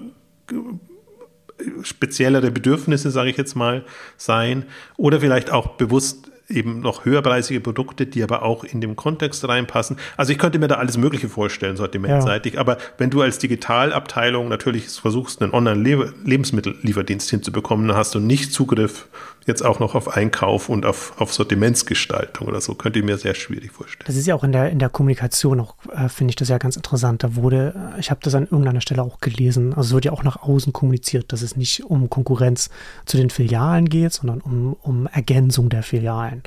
speziellere 1.83 2.50
Bedürfnisse, 2.50 3.11
sage 3.11 3.31
ich 3.31 3.37
jetzt 3.37 3.55
mal, 3.57 3.85
sein. 4.17 4.65
Oder 4.97 5.21
vielleicht 5.21 5.50
auch 5.50 5.77
bewusst 5.77 6.31
eben 6.49 6.81
noch 6.81 7.05
höherpreisige 7.05 7.61
Produkte, 7.61 8.07
die 8.07 8.23
aber 8.23 8.43
auch 8.43 8.64
in 8.64 8.81
dem 8.81 8.97
Kontext 8.97 9.47
reinpassen. 9.47 9.99
Also 10.17 10.33
ich 10.33 10.38
könnte 10.38 10.59
mir 10.59 10.69
da 10.69 10.76
alles 10.76 10.97
Mögliche 10.97 11.28
vorstellen, 11.28 11.76
sortimentseitig. 11.76 12.55
Ja. 12.55 12.61
Aber 12.61 12.78
wenn 12.97 13.11
du 13.11 13.21
als 13.21 13.38
Digitalabteilung 13.38 14.49
natürlich 14.49 14.88
versuchst, 14.88 15.43
einen 15.43 15.52
Online-Lebensmittellieferdienst 15.52 17.28
hinzubekommen, 17.28 17.88
dann 17.88 17.97
hast 17.97 18.14
du 18.14 18.21
nicht 18.21 18.52
Zugriff 18.52 19.09
jetzt 19.49 19.64
auch 19.64 19.81
noch 19.81 19.95
auf 19.95 20.17
Einkauf 20.17 20.69
und 20.69 20.87
auf, 20.87 21.14
auf 21.21 21.33
Sortimentsgestaltung 21.33 22.47
oder 22.47 22.61
so, 22.61 22.75
könnte 22.75 22.99
ich 23.00 23.05
mir 23.05 23.19
sehr 23.19 23.35
schwierig 23.35 23.73
vorstellen. 23.73 24.05
Das 24.07 24.17
ist 24.17 24.26
ja 24.26 24.35
auch 24.35 24.45
in 24.45 24.52
der, 24.52 24.71
in 24.71 24.78
der 24.78 24.88
Kommunikation 24.88 25.59
auch, 25.61 25.75
äh, 25.93 26.09
finde 26.09 26.31
ich 26.31 26.37
das 26.37 26.49
ja 26.49 26.59
ganz 26.59 26.76
interessant. 26.76 27.25
Da 27.25 27.35
wurde, 27.35 27.75
äh, 27.97 28.00
ich 28.00 28.11
habe 28.11 28.21
das 28.23 28.35
an 28.35 28.45
irgendeiner 28.45 28.81
Stelle 28.81 29.02
auch 29.02 29.21
gelesen, 29.21 29.75
also 29.75 29.88
es 29.88 29.95
wird 29.95 30.05
ja 30.05 30.12
auch 30.12 30.23
nach 30.23 30.43
außen 30.43 30.73
kommuniziert, 30.73 31.33
dass 31.33 31.43
es 31.43 31.57
nicht 31.57 31.85
um 31.85 32.09
Konkurrenz 32.09 32.71
zu 33.07 33.17
den 33.17 33.31
Filialen 33.31 33.88
geht, 33.88 34.12
sondern 34.12 34.40
um, 34.40 34.75
um 34.75 35.07
Ergänzung 35.07 35.69
der 35.69 35.83
Filialen. 35.83 36.43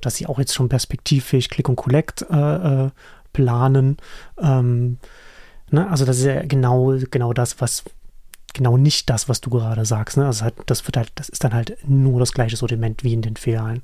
Dass 0.00 0.16
sie 0.16 0.26
auch 0.26 0.38
jetzt 0.38 0.54
schon 0.54 0.68
perspektivfähig 0.68 1.50
Click 1.50 1.68
und 1.68 1.76
Collect 1.76 2.26
äh, 2.30 2.86
äh, 2.86 2.90
planen. 3.32 3.96
Ähm, 4.40 4.98
ne? 5.70 5.88
Also 5.90 6.04
das 6.04 6.18
ist 6.18 6.24
ja 6.24 6.42
genau, 6.42 6.96
genau 7.10 7.32
das, 7.32 7.60
was, 7.60 7.84
genau 8.54 8.76
nicht 8.76 9.10
das, 9.10 9.28
was 9.28 9.40
du 9.40 9.50
gerade 9.50 9.84
sagst. 9.84 10.16
Ne? 10.16 10.26
Also 10.26 10.46
das 10.66 10.86
wird 10.86 10.96
halt, 10.96 11.12
das 11.14 11.28
ist 11.28 11.44
dann 11.44 11.54
halt 11.54 11.76
nur 11.86 12.20
das 12.20 12.32
gleiche 12.32 12.56
Sortiment 12.56 13.04
wie 13.04 13.12
in 13.12 13.22
den 13.22 13.36
Filialen. 13.36 13.82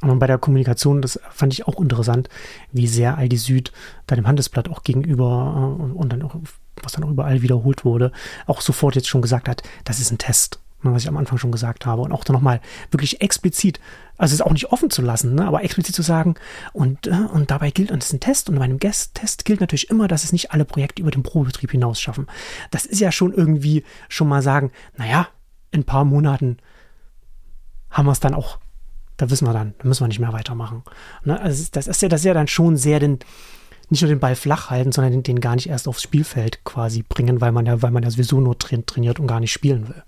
Und 0.00 0.18
bei 0.18 0.26
der 0.26 0.38
Kommunikation, 0.38 1.02
das 1.02 1.18
fand 1.30 1.52
ich 1.52 1.66
auch 1.66 1.80
interessant, 1.80 2.28
wie 2.72 2.86
sehr 2.86 3.18
Aldi 3.18 3.36
Süd 3.36 3.72
da 4.06 4.16
dem 4.16 4.26
Handelsblatt 4.26 4.68
auch 4.68 4.82
gegenüber 4.82 5.76
äh, 5.78 5.82
und, 5.82 5.92
und 5.92 6.12
dann 6.12 6.22
auch, 6.22 6.36
was 6.82 6.92
dann 6.92 7.04
auch 7.04 7.10
überall 7.10 7.42
wiederholt 7.42 7.84
wurde, 7.84 8.12
auch 8.46 8.60
sofort 8.60 8.94
jetzt 8.94 9.08
schon 9.08 9.22
gesagt 9.22 9.48
hat, 9.48 9.62
das 9.84 10.00
ist 10.00 10.10
ein 10.10 10.18
Test. 10.18 10.60
Ne, 10.84 10.92
was 10.92 11.02
ich 11.02 11.08
am 11.08 11.16
Anfang 11.16 11.38
schon 11.38 11.50
gesagt 11.50 11.86
habe. 11.86 12.02
Und 12.02 12.12
auch 12.12 12.24
dann 12.24 12.34
nochmal 12.34 12.60
wirklich 12.90 13.22
explizit, 13.22 13.80
also 14.18 14.34
es 14.34 14.42
auch 14.42 14.52
nicht 14.52 14.70
offen 14.70 14.90
zu 14.90 15.00
lassen, 15.00 15.34
ne, 15.34 15.46
aber 15.46 15.64
explizit 15.64 15.94
zu 15.94 16.02
sagen, 16.02 16.34
und, 16.74 17.06
äh, 17.06 17.26
und 17.32 17.50
dabei 17.50 17.70
gilt, 17.70 17.90
und 17.90 18.02
das 18.02 18.08
ist 18.08 18.12
ein 18.12 18.20
Test, 18.20 18.50
und 18.50 18.56
bei 18.56 18.64
einem 18.64 18.78
Test 18.78 19.44
gilt 19.46 19.60
natürlich 19.60 19.88
immer, 19.88 20.08
dass 20.08 20.24
es 20.24 20.32
nicht 20.32 20.52
alle 20.52 20.66
Projekte 20.66 21.00
über 21.00 21.10
den 21.10 21.22
Probebetrieb 21.22 21.70
hinaus 21.70 22.00
schaffen. 22.00 22.26
Das 22.70 22.84
ist 22.84 23.00
ja 23.00 23.10
schon 23.12 23.32
irgendwie 23.32 23.82
schon 24.10 24.28
mal 24.28 24.42
sagen, 24.42 24.72
naja, 24.96 25.28
in 25.70 25.80
ein 25.80 25.84
paar 25.84 26.04
Monaten 26.04 26.58
haben 27.90 28.06
wir 28.06 28.12
es 28.12 28.20
dann 28.20 28.34
auch, 28.34 28.58
da 29.16 29.30
wissen 29.30 29.48
wir 29.48 29.54
dann, 29.54 29.74
da 29.78 29.88
müssen 29.88 30.02
wir 30.02 30.08
nicht 30.08 30.20
mehr 30.20 30.34
weitermachen. 30.34 30.82
Ne, 31.24 31.40
also 31.40 31.66
das 31.72 31.86
ist 31.86 32.02
ja, 32.02 32.08
das 32.10 32.20
ist 32.20 32.26
ja 32.26 32.34
dann 32.34 32.48
schon 32.48 32.76
sehr 32.76 33.00
den, 33.00 33.20
nicht 33.88 34.02
nur 34.02 34.10
den 34.10 34.20
Ball 34.20 34.36
flach 34.36 34.68
halten, 34.68 34.92
sondern 34.92 35.12
den, 35.14 35.22
den, 35.22 35.40
gar 35.40 35.54
nicht 35.54 35.70
erst 35.70 35.88
aufs 35.88 36.02
Spielfeld 36.02 36.62
quasi 36.64 37.02
bringen, 37.02 37.40
weil 37.40 37.52
man 37.52 37.64
ja, 37.64 37.80
weil 37.80 37.90
man 37.90 38.02
ja 38.02 38.10
sowieso 38.10 38.38
nur 38.40 38.58
trainiert 38.58 39.18
und 39.18 39.26
gar 39.26 39.40
nicht 39.40 39.52
spielen 39.52 39.88
will. 39.88 40.02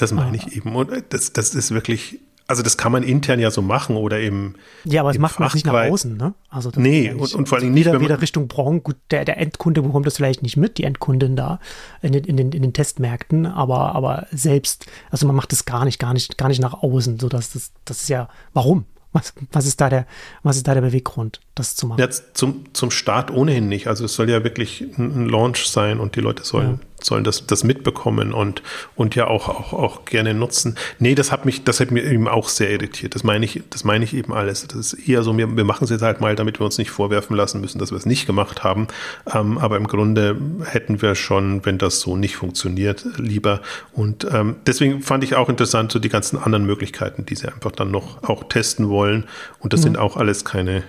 Das 0.00 0.12
meine 0.12 0.34
ich 0.34 0.56
eben. 0.56 0.74
Und 0.74 0.90
das, 1.10 1.34
das 1.34 1.54
ist 1.54 1.72
wirklich, 1.72 2.20
also 2.46 2.62
das 2.62 2.78
kann 2.78 2.90
man 2.90 3.02
intern 3.02 3.38
ja 3.38 3.50
so 3.50 3.60
machen 3.60 3.96
oder 3.96 4.18
eben. 4.18 4.54
Ja, 4.84 5.02
aber 5.02 5.10
es 5.10 5.18
macht 5.18 5.38
man 5.38 5.50
nicht 5.52 5.66
nach 5.66 5.74
außen, 5.74 6.16
ne? 6.16 6.32
Also 6.48 6.70
nee, 6.74 7.08
ja 7.08 7.14
und, 7.14 7.34
und 7.34 7.48
vor 7.50 7.58
allem 7.58 7.74
nicht. 7.74 7.84
Weder, 7.84 8.00
weder 8.00 8.22
Richtung 8.22 8.48
Branche, 8.48 8.80
gut, 8.80 8.96
der, 9.10 9.26
der 9.26 9.36
Endkunde 9.36 9.82
bekommt 9.82 10.06
das 10.06 10.16
vielleicht 10.16 10.42
nicht 10.42 10.56
mit, 10.56 10.78
die 10.78 10.84
Endkundin 10.84 11.36
da 11.36 11.60
in 12.00 12.12
den, 12.12 12.24
in 12.24 12.38
den, 12.38 12.52
in 12.52 12.62
den 12.62 12.72
Testmärkten, 12.72 13.44
aber, 13.44 13.94
aber 13.94 14.26
selbst, 14.32 14.86
also 15.10 15.26
man 15.26 15.36
macht 15.36 15.52
das 15.52 15.66
gar 15.66 15.84
nicht, 15.84 15.98
gar 15.98 16.14
nicht, 16.14 16.38
gar 16.38 16.48
nicht 16.48 16.62
nach 16.62 16.82
außen, 16.82 17.20
sodass 17.20 17.52
das, 17.52 17.72
das 17.84 18.00
ist 18.00 18.08
ja, 18.08 18.30
warum? 18.54 18.86
Was, 19.12 19.34
was, 19.52 19.66
ist 19.66 19.80
da 19.82 19.90
der, 19.90 20.06
was 20.42 20.56
ist 20.56 20.66
da 20.66 20.72
der 20.72 20.80
Beweggrund, 20.80 21.40
das 21.60 21.76
zu 21.76 21.86
machen? 21.86 22.00
Jetzt 22.00 22.36
zum, 22.36 22.64
zum 22.72 22.90
Start 22.90 23.30
ohnehin 23.30 23.68
nicht. 23.68 23.86
Also 23.86 24.04
es 24.04 24.14
soll 24.14 24.28
ja 24.30 24.42
wirklich 24.44 24.84
ein 24.98 25.28
Launch 25.28 25.68
sein 25.68 26.00
und 26.00 26.16
die 26.16 26.20
Leute 26.20 26.44
sollen, 26.44 26.80
ja. 26.80 27.04
sollen 27.04 27.24
das, 27.24 27.46
das 27.46 27.64
mitbekommen 27.64 28.32
und, 28.32 28.62
und 28.96 29.14
ja 29.14 29.26
auch, 29.26 29.48
auch, 29.48 29.72
auch 29.72 30.04
gerne 30.04 30.34
nutzen. 30.34 30.76
Nee, 30.98 31.14
das 31.14 31.30
hat 31.30 31.44
mich, 31.44 31.64
das 31.64 31.80
hat 31.80 31.90
mir 31.90 32.04
eben 32.04 32.28
auch 32.28 32.48
sehr 32.48 32.70
irritiert. 32.70 33.14
Das 33.14 33.24
meine 33.24 33.44
ich, 33.44 33.62
das 33.70 33.84
meine 33.84 34.04
ich 34.04 34.14
eben 34.14 34.32
alles. 34.32 34.66
Das 34.66 34.92
ist 34.92 35.08
eher 35.08 35.22
so, 35.22 35.36
wir, 35.36 35.56
wir 35.56 35.64
machen 35.64 35.84
es 35.84 35.90
jetzt 35.90 36.02
halt 36.02 36.20
mal, 36.20 36.34
damit 36.34 36.60
wir 36.60 36.64
uns 36.64 36.78
nicht 36.78 36.90
vorwerfen 36.90 37.36
lassen 37.36 37.60
müssen, 37.60 37.78
dass 37.78 37.90
wir 37.90 37.98
es 37.98 38.06
nicht 38.06 38.26
gemacht 38.26 38.64
haben. 38.64 38.88
Ähm, 39.32 39.58
aber 39.58 39.76
im 39.76 39.86
Grunde 39.86 40.36
hätten 40.64 41.02
wir 41.02 41.14
schon, 41.14 41.64
wenn 41.64 41.78
das 41.78 42.00
so 42.00 42.16
nicht 42.16 42.36
funktioniert, 42.36 43.04
lieber. 43.16 43.60
Und 43.92 44.26
ähm, 44.32 44.56
deswegen 44.66 45.02
fand 45.02 45.24
ich 45.24 45.36
auch 45.36 45.48
interessant, 45.48 45.92
so 45.92 45.98
die 45.98 46.08
ganzen 46.08 46.38
anderen 46.38 46.64
Möglichkeiten, 46.64 47.26
die 47.26 47.34
sie 47.34 47.48
einfach 47.48 47.72
dann 47.72 47.90
noch 47.90 48.22
auch 48.22 48.44
testen 48.44 48.88
wollen. 48.88 49.24
Und 49.58 49.72
das 49.72 49.80
mhm. 49.80 49.84
sind 49.84 49.98
auch 49.98 50.16
alles 50.16 50.44
keine, 50.44 50.82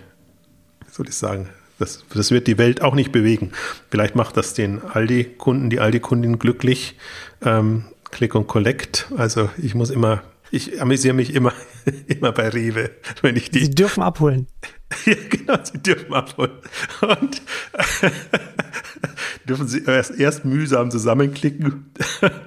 soll 0.91 1.07
ich 1.07 1.15
sagen, 1.15 1.49
das, 1.79 2.05
das 2.13 2.31
wird 2.31 2.47
die 2.47 2.57
Welt 2.57 2.81
auch 2.81 2.93
nicht 2.93 3.11
bewegen. 3.11 3.51
Vielleicht 3.89 4.15
macht 4.15 4.37
das 4.37 4.53
den 4.53 4.83
Aldi-Kunden, 4.83 5.69
die 5.69 5.79
Aldi-Kundin 5.79 6.37
glücklich. 6.37 6.97
Ähm, 7.43 7.85
Click 8.11 8.35
und 8.35 8.47
Collect. 8.47 9.07
Also 9.17 9.49
ich 9.57 9.73
muss 9.73 9.89
immer, 9.89 10.21
ich 10.51 10.81
amüsiere 10.81 11.15
mich 11.15 11.33
immer, 11.33 11.53
immer 12.07 12.31
bei 12.33 12.49
Rewe, 12.49 12.91
wenn 13.21 13.35
ich 13.35 13.49
die. 13.49 13.65
Sie 13.65 13.71
dürfen 13.71 14.03
abholen. 14.03 14.47
ja, 15.05 15.15
genau, 15.29 15.57
sie 15.63 15.79
dürfen 15.79 16.13
abholen. 16.13 16.51
Und 17.01 17.41
dürfen 19.49 19.67
sie 19.67 19.83
erst, 19.83 20.19
erst 20.19 20.45
mühsam 20.45 20.91
zusammenklicken 20.91 21.91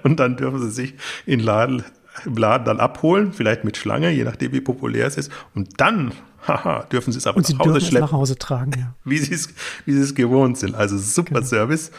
und 0.05 0.21
dann 0.21 0.37
dürfen 0.37 0.61
sie 0.61 0.71
sich 0.71 0.95
in 1.27 1.41
Laden 1.41 1.83
im 2.25 2.37
Laden 2.37 2.65
dann 2.65 2.81
abholen, 2.81 3.33
vielleicht 3.33 3.65
mit 3.65 3.77
Schlange, 3.77 4.11
je 4.11 4.25
nachdem, 4.25 4.53
wie 4.53 4.61
populär 4.61 5.07
es 5.07 5.17
ist. 5.17 5.33
Und 5.55 5.81
dann, 5.81 6.13
haha, 6.47 6.85
dürfen 6.85 7.13
sie 7.13 7.19
es 7.19 7.27
aber 7.27 7.39
und 7.39 7.49
nach 7.49 7.59
Hause 7.59 7.81
schleppen. 7.81 8.01
nach 8.01 8.13
Hause 8.13 8.37
tragen, 8.37 8.73
ja. 8.77 8.95
Wie 9.05 9.19
sie 9.19 9.35
es, 9.35 9.49
sie 9.87 9.99
es 9.99 10.15
gewohnt 10.15 10.59
sind. 10.59 10.75
Also 10.75 10.99
super 10.99 11.35
genau. 11.37 11.47
Service. 11.47 11.91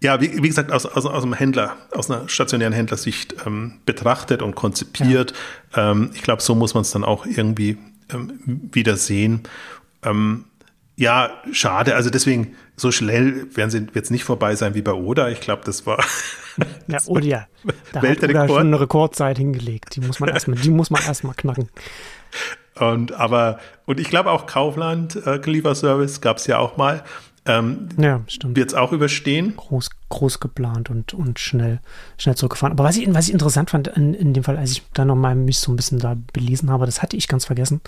Ja, 0.00 0.20
wie, 0.20 0.42
wie 0.42 0.48
gesagt, 0.48 0.72
aus, 0.72 0.86
aus, 0.86 1.06
aus 1.06 1.22
einem 1.22 1.34
Händler, 1.34 1.76
aus 1.92 2.10
einer 2.10 2.28
stationären 2.28 2.72
Händlersicht 2.72 3.34
ähm, 3.46 3.74
betrachtet 3.86 4.42
und 4.42 4.54
konzipiert. 4.54 5.34
Ja. 5.76 5.92
Ähm, 5.92 6.10
ich 6.14 6.22
glaube, 6.22 6.42
so 6.42 6.54
muss 6.54 6.74
man 6.74 6.82
es 6.82 6.90
dann 6.90 7.04
auch 7.04 7.26
irgendwie 7.26 7.78
ähm, 8.12 8.70
wieder 8.72 8.96
sehen. 8.96 9.42
Ähm, 10.02 10.44
ja, 11.00 11.30
schade. 11.52 11.94
Also 11.94 12.10
deswegen, 12.10 12.54
so 12.76 12.92
schnell 12.92 13.46
werden 13.56 13.70
sie 13.70 13.86
jetzt 13.94 14.10
nicht 14.10 14.24
vorbei 14.24 14.54
sein 14.54 14.74
wie 14.74 14.82
bei 14.82 14.92
Oda. 14.92 15.30
Ich 15.30 15.40
glaube, 15.40 15.62
das 15.64 15.86
war. 15.86 16.04
ja, 16.88 16.98
Oda, 17.06 17.24
ja. 17.24 17.46
Da 17.92 18.02
hat 18.02 18.22
Oda 18.22 18.48
schon 18.48 18.66
eine 18.66 18.80
Rekordzeit 18.80 19.38
hingelegt. 19.38 19.96
Die 19.96 20.00
muss 20.00 20.20
man 20.20 20.28
erstmal, 20.28 20.58
die 20.58 20.70
muss 20.70 20.90
man 20.90 21.02
erstmal 21.02 21.34
knacken. 21.34 21.70
Und 22.78 23.12
aber, 23.12 23.58
und 23.86 24.00
ich 24.00 24.08
glaube 24.08 24.30
auch 24.30 24.46
Kaufland 24.46 25.16
äh, 25.26 25.36
Lieferservice 25.38 26.20
gab 26.20 26.38
es 26.38 26.46
ja 26.46 26.58
auch 26.58 26.76
mal. 26.76 27.02
Ähm, 27.46 27.88
ja, 27.98 28.20
stimmt. 28.26 28.56
Wird 28.56 28.68
es 28.68 28.74
auch 28.74 28.92
überstehen? 28.92 29.54
Groß, 29.56 29.90
groß 30.10 30.40
geplant 30.40 30.90
und, 30.90 31.14
und 31.14 31.38
schnell, 31.38 31.80
schnell 32.18 32.36
zurückgefahren. 32.36 32.72
Aber 32.72 32.84
was 32.84 32.96
ich, 32.96 33.12
was 33.12 33.28
ich 33.28 33.32
interessant 33.32 33.70
fand 33.70 33.88
in, 33.88 34.12
in 34.14 34.34
dem 34.34 34.44
Fall, 34.44 34.58
als 34.58 34.72
ich 34.72 34.82
da 34.92 35.04
nochmal 35.04 35.34
mich 35.34 35.58
so 35.58 35.72
ein 35.72 35.76
bisschen 35.76 35.98
da 35.98 36.16
belesen 36.32 36.70
habe, 36.70 36.86
das 36.86 37.02
hatte 37.02 37.16
ich 37.16 37.28
ganz 37.28 37.46
vergessen. 37.46 37.80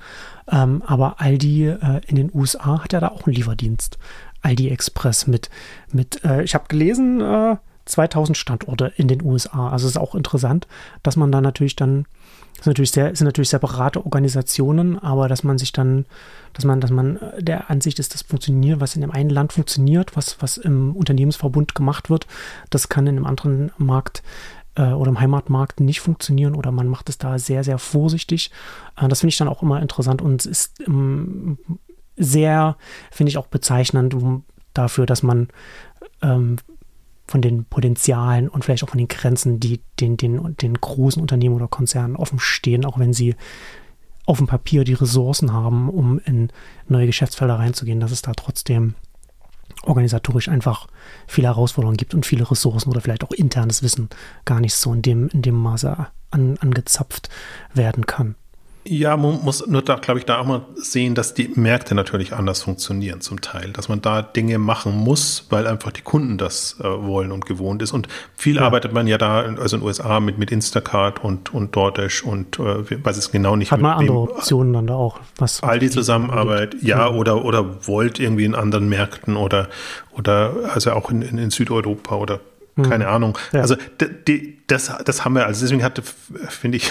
Ähm, 0.50 0.82
aber 0.86 1.20
Aldi 1.20 1.68
äh, 1.68 2.00
in 2.06 2.16
den 2.16 2.30
USA 2.32 2.82
hat 2.82 2.92
ja 2.92 3.00
da 3.00 3.08
auch 3.08 3.26
einen 3.26 3.36
Lieferdienst. 3.36 3.98
Aldi 4.40 4.68
Express 4.70 5.26
mit, 5.26 5.50
mit 5.92 6.24
äh, 6.24 6.42
ich 6.42 6.54
habe 6.54 6.64
gelesen, 6.68 7.20
äh, 7.20 7.56
2000 7.84 8.36
Standorte 8.36 8.92
in 8.96 9.08
den 9.08 9.22
USA. 9.22 9.68
Also 9.68 9.86
es 9.86 9.92
ist 9.92 10.00
auch 10.00 10.14
interessant, 10.14 10.66
dass 11.02 11.16
man 11.16 11.32
da 11.32 11.40
natürlich 11.40 11.76
dann 11.76 12.06
das 12.56 12.64
sind 12.64 12.72
natürlich 12.72 12.90
sehr, 12.90 13.14
sind 13.16 13.26
natürlich 13.26 13.48
separate 13.48 14.04
Organisationen, 14.04 14.98
aber 14.98 15.28
dass 15.28 15.42
man 15.42 15.58
sich 15.58 15.72
dann, 15.72 16.06
dass 16.52 16.64
man, 16.64 16.80
dass 16.80 16.90
man 16.90 17.18
der 17.38 17.70
Ansicht 17.70 17.98
ist, 17.98 18.14
das 18.14 18.22
funktioniert, 18.22 18.80
was 18.80 18.94
in 18.94 19.00
dem 19.00 19.10
einen 19.10 19.30
Land 19.30 19.52
funktioniert, 19.52 20.16
was, 20.16 20.40
was 20.40 20.58
im 20.58 20.94
Unternehmensverbund 20.94 21.74
gemacht 21.74 22.10
wird, 22.10 22.26
das 22.70 22.88
kann 22.88 23.06
in 23.06 23.16
einem 23.16 23.26
anderen 23.26 23.72
Markt 23.78 24.22
äh, 24.76 24.92
oder 24.92 25.10
im 25.10 25.20
Heimatmarkt 25.20 25.80
nicht 25.80 26.00
funktionieren 26.00 26.54
oder 26.54 26.70
man 26.72 26.88
macht 26.88 27.08
es 27.08 27.18
da 27.18 27.38
sehr, 27.38 27.64
sehr 27.64 27.78
vorsichtig. 27.78 28.50
Äh, 28.96 29.08
das 29.08 29.20
finde 29.20 29.30
ich 29.30 29.38
dann 29.38 29.48
auch 29.48 29.62
immer 29.62 29.80
interessant 29.80 30.22
und 30.22 30.46
ist 30.46 30.80
im, 30.80 31.58
sehr, 32.16 32.76
finde 33.10 33.30
ich 33.30 33.38
auch 33.38 33.46
bezeichnend 33.46 34.14
dafür, 34.74 35.06
dass 35.06 35.22
man 35.22 35.48
ähm, 36.22 36.56
von 37.32 37.40
den 37.40 37.64
Potenzialen 37.64 38.50
und 38.50 38.62
vielleicht 38.62 38.84
auch 38.84 38.90
von 38.90 38.98
den 38.98 39.08
Grenzen, 39.08 39.58
die 39.58 39.80
den, 39.98 40.18
den, 40.18 40.54
den 40.60 40.74
großen 40.74 41.20
Unternehmen 41.20 41.54
oder 41.54 41.66
Konzernen 41.66 42.14
offen 42.14 42.38
stehen, 42.38 42.84
auch 42.84 42.98
wenn 42.98 43.14
sie 43.14 43.36
auf 44.26 44.36
dem 44.36 44.46
Papier 44.46 44.84
die 44.84 44.92
Ressourcen 44.92 45.50
haben, 45.50 45.88
um 45.88 46.18
in 46.26 46.50
neue 46.88 47.06
Geschäftsfelder 47.06 47.58
reinzugehen, 47.58 48.00
dass 48.00 48.10
es 48.12 48.20
da 48.20 48.34
trotzdem 48.34 48.94
organisatorisch 49.84 50.50
einfach 50.50 50.88
viele 51.26 51.48
Herausforderungen 51.48 51.96
gibt 51.96 52.12
und 52.12 52.26
viele 52.26 52.48
Ressourcen 52.50 52.90
oder 52.90 53.00
vielleicht 53.00 53.24
auch 53.24 53.32
internes 53.32 53.82
Wissen 53.82 54.10
gar 54.44 54.60
nicht 54.60 54.74
so 54.74 54.92
in 54.92 55.00
dem, 55.00 55.28
in 55.28 55.40
dem 55.40 55.54
Maße 55.54 56.06
an, 56.30 56.58
angezapft 56.58 57.30
werden 57.72 58.04
kann. 58.04 58.34
Ja, 58.84 59.16
man 59.16 59.40
muss 59.42 59.64
nur 59.66 59.82
da, 59.82 59.94
glaube 59.94 60.18
ich, 60.18 60.26
da 60.26 60.38
auch 60.38 60.46
mal 60.46 60.62
sehen, 60.74 61.14
dass 61.14 61.34
die 61.34 61.48
Märkte 61.54 61.94
natürlich 61.94 62.32
anders 62.32 62.62
funktionieren 62.62 63.20
zum 63.20 63.40
Teil, 63.40 63.70
dass 63.70 63.88
man 63.88 64.02
da 64.02 64.22
Dinge 64.22 64.58
machen 64.58 64.96
muss, 64.96 65.46
weil 65.50 65.68
einfach 65.68 65.92
die 65.92 66.00
Kunden 66.00 66.36
das 66.36 66.78
äh, 66.80 66.84
wollen 66.84 67.30
und 67.30 67.46
gewohnt 67.46 67.80
ist. 67.80 67.92
Und 67.92 68.08
viel 68.34 68.56
ja. 68.56 68.62
arbeitet 68.62 68.92
man 68.92 69.06
ja 69.06 69.18
da, 69.18 69.42
also 69.42 69.76
in 69.76 69.82
den 69.82 69.86
USA 69.86 70.18
mit, 70.18 70.38
mit 70.38 70.50
Instacart 70.50 71.22
und, 71.22 71.54
und 71.54 71.76
DoorDash 71.76 72.24
und 72.24 72.58
äh, 72.58 73.04
weiß 73.04 73.16
es 73.16 73.30
genau 73.30 73.54
nicht. 73.54 73.70
Hat 73.70 73.80
man 73.80 73.98
andere 73.98 74.18
Optionen 74.18 74.72
dann 74.72 74.88
da 74.88 74.94
auch? 74.94 75.20
Was 75.36 75.62
all 75.62 75.78
die 75.78 75.90
Zusammenarbeit, 75.90 76.74
ja, 76.82 77.06
ja, 77.06 77.10
oder, 77.10 77.44
oder 77.44 77.86
wollt 77.86 78.18
irgendwie 78.18 78.44
in 78.44 78.56
anderen 78.56 78.88
Märkten 78.88 79.36
oder, 79.36 79.68
oder 80.10 80.54
also 80.74 80.90
auch 80.92 81.08
in, 81.08 81.22
in, 81.22 81.38
in 81.38 81.50
Südeuropa 81.50 82.16
oder 82.16 82.40
hm. 82.74 82.88
keine 82.88 83.06
Ahnung. 83.06 83.38
Ja. 83.52 83.60
Also 83.60 83.76
die, 84.26 84.58
das, 84.66 84.92
das 85.04 85.24
haben 85.24 85.34
wir, 85.34 85.46
also 85.46 85.60
deswegen 85.60 85.84
hatte, 85.84 86.02
finde 86.48 86.78
ich, 86.78 86.90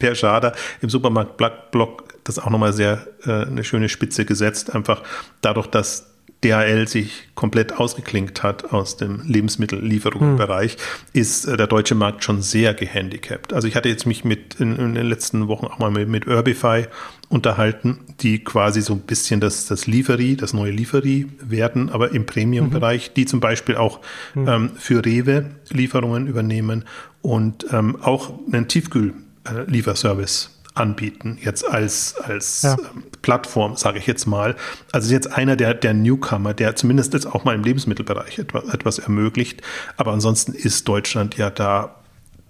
Per 0.00 0.16
Schader 0.16 0.52
im 0.80 0.90
Supermarkt-Blog 0.90 2.10
das 2.24 2.38
auch 2.38 2.50
nochmal 2.50 2.72
sehr 2.72 3.06
äh, 3.26 3.46
eine 3.46 3.64
schöne 3.64 3.88
Spitze 3.88 4.24
gesetzt. 4.24 4.74
Einfach 4.74 5.02
dadurch, 5.40 5.66
dass 5.66 6.06
DHL 6.42 6.88
sich 6.88 7.28
komplett 7.34 7.78
ausgeklinkt 7.78 8.42
hat 8.42 8.72
aus 8.72 8.96
dem 8.96 9.22
Lebensmittellieferungsbereich, 9.26 10.72
hm. 10.72 10.78
ist 11.12 11.44
äh, 11.44 11.56
der 11.56 11.66
deutsche 11.66 11.94
Markt 11.94 12.24
schon 12.24 12.40
sehr 12.40 12.72
gehandicapt. 12.72 13.52
Also 13.52 13.68
ich 13.68 13.76
hatte 13.76 13.90
jetzt 13.90 14.06
mich 14.06 14.24
mit 14.24 14.54
in, 14.58 14.76
in 14.76 14.94
den 14.94 15.06
letzten 15.06 15.48
Wochen 15.48 15.66
auch 15.66 15.78
mal 15.78 15.90
mit, 15.90 16.08
mit 16.08 16.26
Urbify 16.26 16.86
unterhalten, 17.28 18.00
die 18.20 18.42
quasi 18.42 18.80
so 18.80 18.94
ein 18.94 19.00
bisschen 19.00 19.40
das, 19.40 19.66
das 19.66 19.86
Lieferie, 19.86 20.36
das 20.36 20.54
neue 20.54 20.72
Lieferie 20.72 21.28
werden, 21.42 21.90
aber 21.90 22.12
im 22.12 22.24
Premium-Bereich, 22.24 23.10
mhm. 23.10 23.14
die 23.14 23.26
zum 23.26 23.40
Beispiel 23.40 23.76
auch 23.76 24.00
hm. 24.32 24.48
ähm, 24.48 24.70
für 24.76 25.04
Rewe 25.04 25.50
Lieferungen 25.68 26.26
übernehmen 26.26 26.84
und 27.20 27.66
ähm, 27.70 27.96
auch 28.00 28.32
einen 28.50 28.66
Tiefkühl 28.66 29.12
äh, 29.50 29.64
Lieferservice 29.66 30.50
anbieten, 30.74 31.38
jetzt 31.42 31.68
als, 31.68 32.14
als 32.16 32.62
ja. 32.62 32.74
ähm, 32.74 33.04
Plattform, 33.22 33.76
sage 33.76 33.98
ich 33.98 34.06
jetzt 34.06 34.26
mal. 34.26 34.56
Also 34.92 35.12
jetzt 35.12 35.26
einer 35.32 35.56
der, 35.56 35.74
der 35.74 35.94
Newcomer, 35.94 36.54
der 36.54 36.76
zumindest 36.76 37.12
jetzt 37.12 37.26
auch 37.26 37.44
mal 37.44 37.54
im 37.54 37.64
Lebensmittelbereich 37.64 38.38
etwas, 38.38 38.72
etwas 38.72 38.98
ermöglicht. 38.98 39.62
Aber 39.96 40.12
ansonsten 40.12 40.52
ist 40.52 40.86
Deutschland 40.88 41.36
ja 41.36 41.50
da 41.50 41.99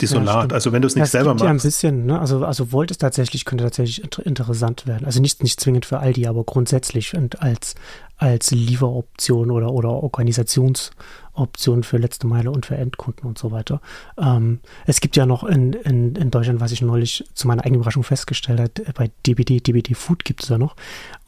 desolat. 0.00 0.50
Ja, 0.50 0.54
also 0.54 0.72
wenn 0.72 0.82
du 0.82 0.86
es 0.86 0.94
nicht 0.94 1.02
ja, 1.02 1.06
selber 1.06 1.34
machst. 1.34 1.44
Ja, 1.44 1.50
ein 1.50 1.58
bisschen, 1.58 2.06
ne? 2.06 2.20
Also, 2.20 2.44
also 2.44 2.72
Volt 2.72 2.90
ist 2.90 2.98
tatsächlich, 2.98 3.44
könnte 3.44 3.64
tatsächlich 3.64 4.02
interessant 4.24 4.86
werden. 4.86 5.04
Also 5.04 5.20
nicht, 5.20 5.42
nicht 5.42 5.60
zwingend 5.60 5.86
für 5.86 5.98
Aldi, 5.98 6.26
aber 6.26 6.44
grundsätzlich 6.44 7.14
und 7.14 7.42
als, 7.42 7.74
als 8.16 8.50
Lieferoption 8.50 9.50
oder, 9.50 9.72
oder 9.72 9.90
Organisationsoption 9.90 11.82
für 11.82 11.98
letzte 11.98 12.26
Meile 12.26 12.50
und 12.50 12.66
für 12.66 12.76
Endkunden 12.76 13.26
und 13.26 13.38
so 13.38 13.50
weiter. 13.50 13.80
Ähm, 14.18 14.60
es 14.86 15.00
gibt 15.00 15.16
ja 15.16 15.26
noch 15.26 15.44
in, 15.44 15.72
in, 15.72 16.14
in 16.16 16.30
Deutschland, 16.30 16.60
was 16.60 16.72
ich 16.72 16.82
neulich 16.82 17.24
zu 17.34 17.46
meiner 17.46 17.64
eigenen 17.64 17.80
Überraschung 17.80 18.02
festgestellt 18.02 18.60
habe, 18.60 18.72
äh, 18.86 18.92
bei 18.92 19.10
DBD, 19.26 19.60
DBD 19.60 19.94
Food 19.94 20.24
gibt 20.24 20.42
es 20.42 20.48
ja 20.48 20.58
noch, 20.58 20.76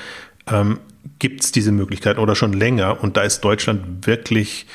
ähm, 0.47 0.81
gibt 1.18 1.44
es 1.44 1.53
diese 1.53 1.73
Möglichkeit 1.73 2.18
oder 2.18 2.35
schon 2.35 2.53
länger 2.53 3.03
und 3.03 3.16
da 3.16 3.23
ist 3.23 3.40
Deutschland 3.40 4.07
wirklich 4.07 4.66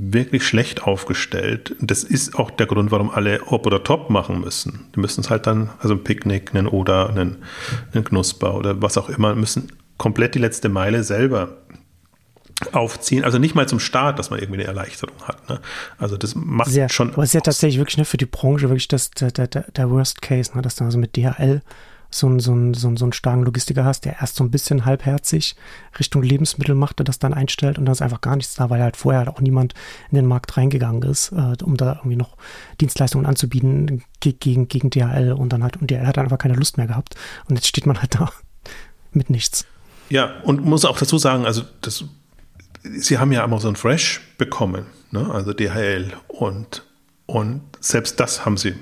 wirklich 0.00 0.46
schlecht 0.46 0.84
aufgestellt. 0.84 1.74
Das 1.80 2.04
ist 2.04 2.36
auch 2.36 2.52
der 2.52 2.66
Grund, 2.66 2.92
warum 2.92 3.10
alle 3.10 3.40
Hop 3.50 3.66
oder 3.66 3.82
Top 3.82 4.10
machen 4.10 4.40
müssen. 4.40 4.86
Die 4.94 5.00
müssen 5.00 5.22
es 5.22 5.28
halt 5.28 5.48
dann, 5.48 5.70
also 5.80 5.94
ein 5.94 6.04
Picknick, 6.04 6.54
einen 6.54 6.68
Oder, 6.68 7.10
einen, 7.10 7.38
einen 7.92 8.04
Knusper 8.04 8.54
oder 8.54 8.80
was 8.80 8.96
auch 8.96 9.08
immer, 9.08 9.34
müssen 9.34 9.72
komplett 9.96 10.36
die 10.36 10.38
letzte 10.38 10.68
Meile 10.68 11.02
selber 11.02 11.56
aufziehen. 12.72 13.24
Also 13.24 13.38
nicht 13.38 13.56
mal 13.56 13.68
zum 13.68 13.80
Start, 13.80 14.20
dass 14.20 14.30
man 14.30 14.38
irgendwie 14.38 14.60
eine 14.60 14.68
Erleichterung 14.68 15.16
hat. 15.24 15.48
Ne? 15.48 15.60
Also 15.98 16.16
das 16.16 16.36
macht 16.36 16.70
sehr, 16.70 16.88
schon. 16.88 17.12
Aber 17.12 17.24
es 17.24 17.30
ist 17.30 17.34
ja 17.34 17.40
tatsächlich 17.40 17.78
wirklich 17.78 17.98
ne, 17.98 18.04
für 18.04 18.16
die 18.16 18.26
Branche 18.26 18.68
wirklich 18.68 18.88
das, 18.88 19.10
der, 19.10 19.30
der, 19.32 19.46
der 19.46 19.90
Worst 19.90 20.22
Case, 20.22 20.52
ne, 20.54 20.62
dass 20.62 20.76
du 20.76 20.84
also 20.84 20.98
mit 20.98 21.16
DHL 21.16 21.60
so 22.10 22.26
einen, 22.26 22.40
so, 22.40 22.52
einen, 22.52 22.74
so, 22.74 22.88
einen, 22.88 22.96
so 22.96 23.04
einen 23.04 23.12
starken 23.12 23.42
Logistiker 23.42 23.84
hast, 23.84 24.04
der 24.04 24.20
erst 24.20 24.36
so 24.36 24.44
ein 24.44 24.50
bisschen 24.50 24.84
halbherzig 24.84 25.56
Richtung 25.98 26.22
Lebensmittel 26.22 26.74
macht, 26.74 26.98
der 26.98 27.04
das 27.04 27.18
dann 27.18 27.34
einstellt 27.34 27.78
und 27.78 27.84
dann 27.84 27.92
ist 27.92 28.02
einfach 28.02 28.20
gar 28.20 28.36
nichts 28.36 28.54
da, 28.54 28.70
weil 28.70 28.82
halt 28.82 28.96
vorher 28.96 29.20
halt 29.20 29.28
auch 29.28 29.40
niemand 29.40 29.74
in 30.10 30.16
den 30.16 30.26
Markt 30.26 30.56
reingegangen 30.56 31.02
ist, 31.02 31.32
äh, 31.32 31.54
um 31.62 31.76
da 31.76 31.96
irgendwie 31.96 32.16
noch 32.16 32.36
Dienstleistungen 32.80 33.26
anzubieten 33.26 34.02
gegen, 34.20 34.68
gegen 34.68 34.90
DHL 34.90 35.32
und 35.32 35.52
dann 35.52 35.62
halt, 35.62 35.76
und 35.76 35.90
DHL 35.90 36.06
hat 36.06 36.18
einfach 36.18 36.38
keine 36.38 36.54
Lust 36.54 36.78
mehr 36.78 36.86
gehabt 36.86 37.14
und 37.48 37.56
jetzt 37.56 37.68
steht 37.68 37.86
man 37.86 38.00
halt 38.00 38.14
da 38.14 38.30
mit 39.12 39.28
nichts. 39.28 39.66
Ja, 40.08 40.40
und 40.44 40.64
muss 40.64 40.86
auch 40.86 40.98
dazu 40.98 41.18
sagen, 41.18 41.44
also 41.44 41.62
das, 41.82 42.04
sie 42.82 43.18
haben 43.18 43.32
ja 43.32 43.44
Amazon 43.44 43.76
Fresh 43.76 44.22
bekommen, 44.38 44.86
ne? 45.10 45.30
also 45.30 45.52
DHL 45.52 46.14
und, 46.28 46.84
und 47.26 47.60
selbst 47.80 48.18
das 48.18 48.46
haben 48.46 48.56
sie 48.56 48.74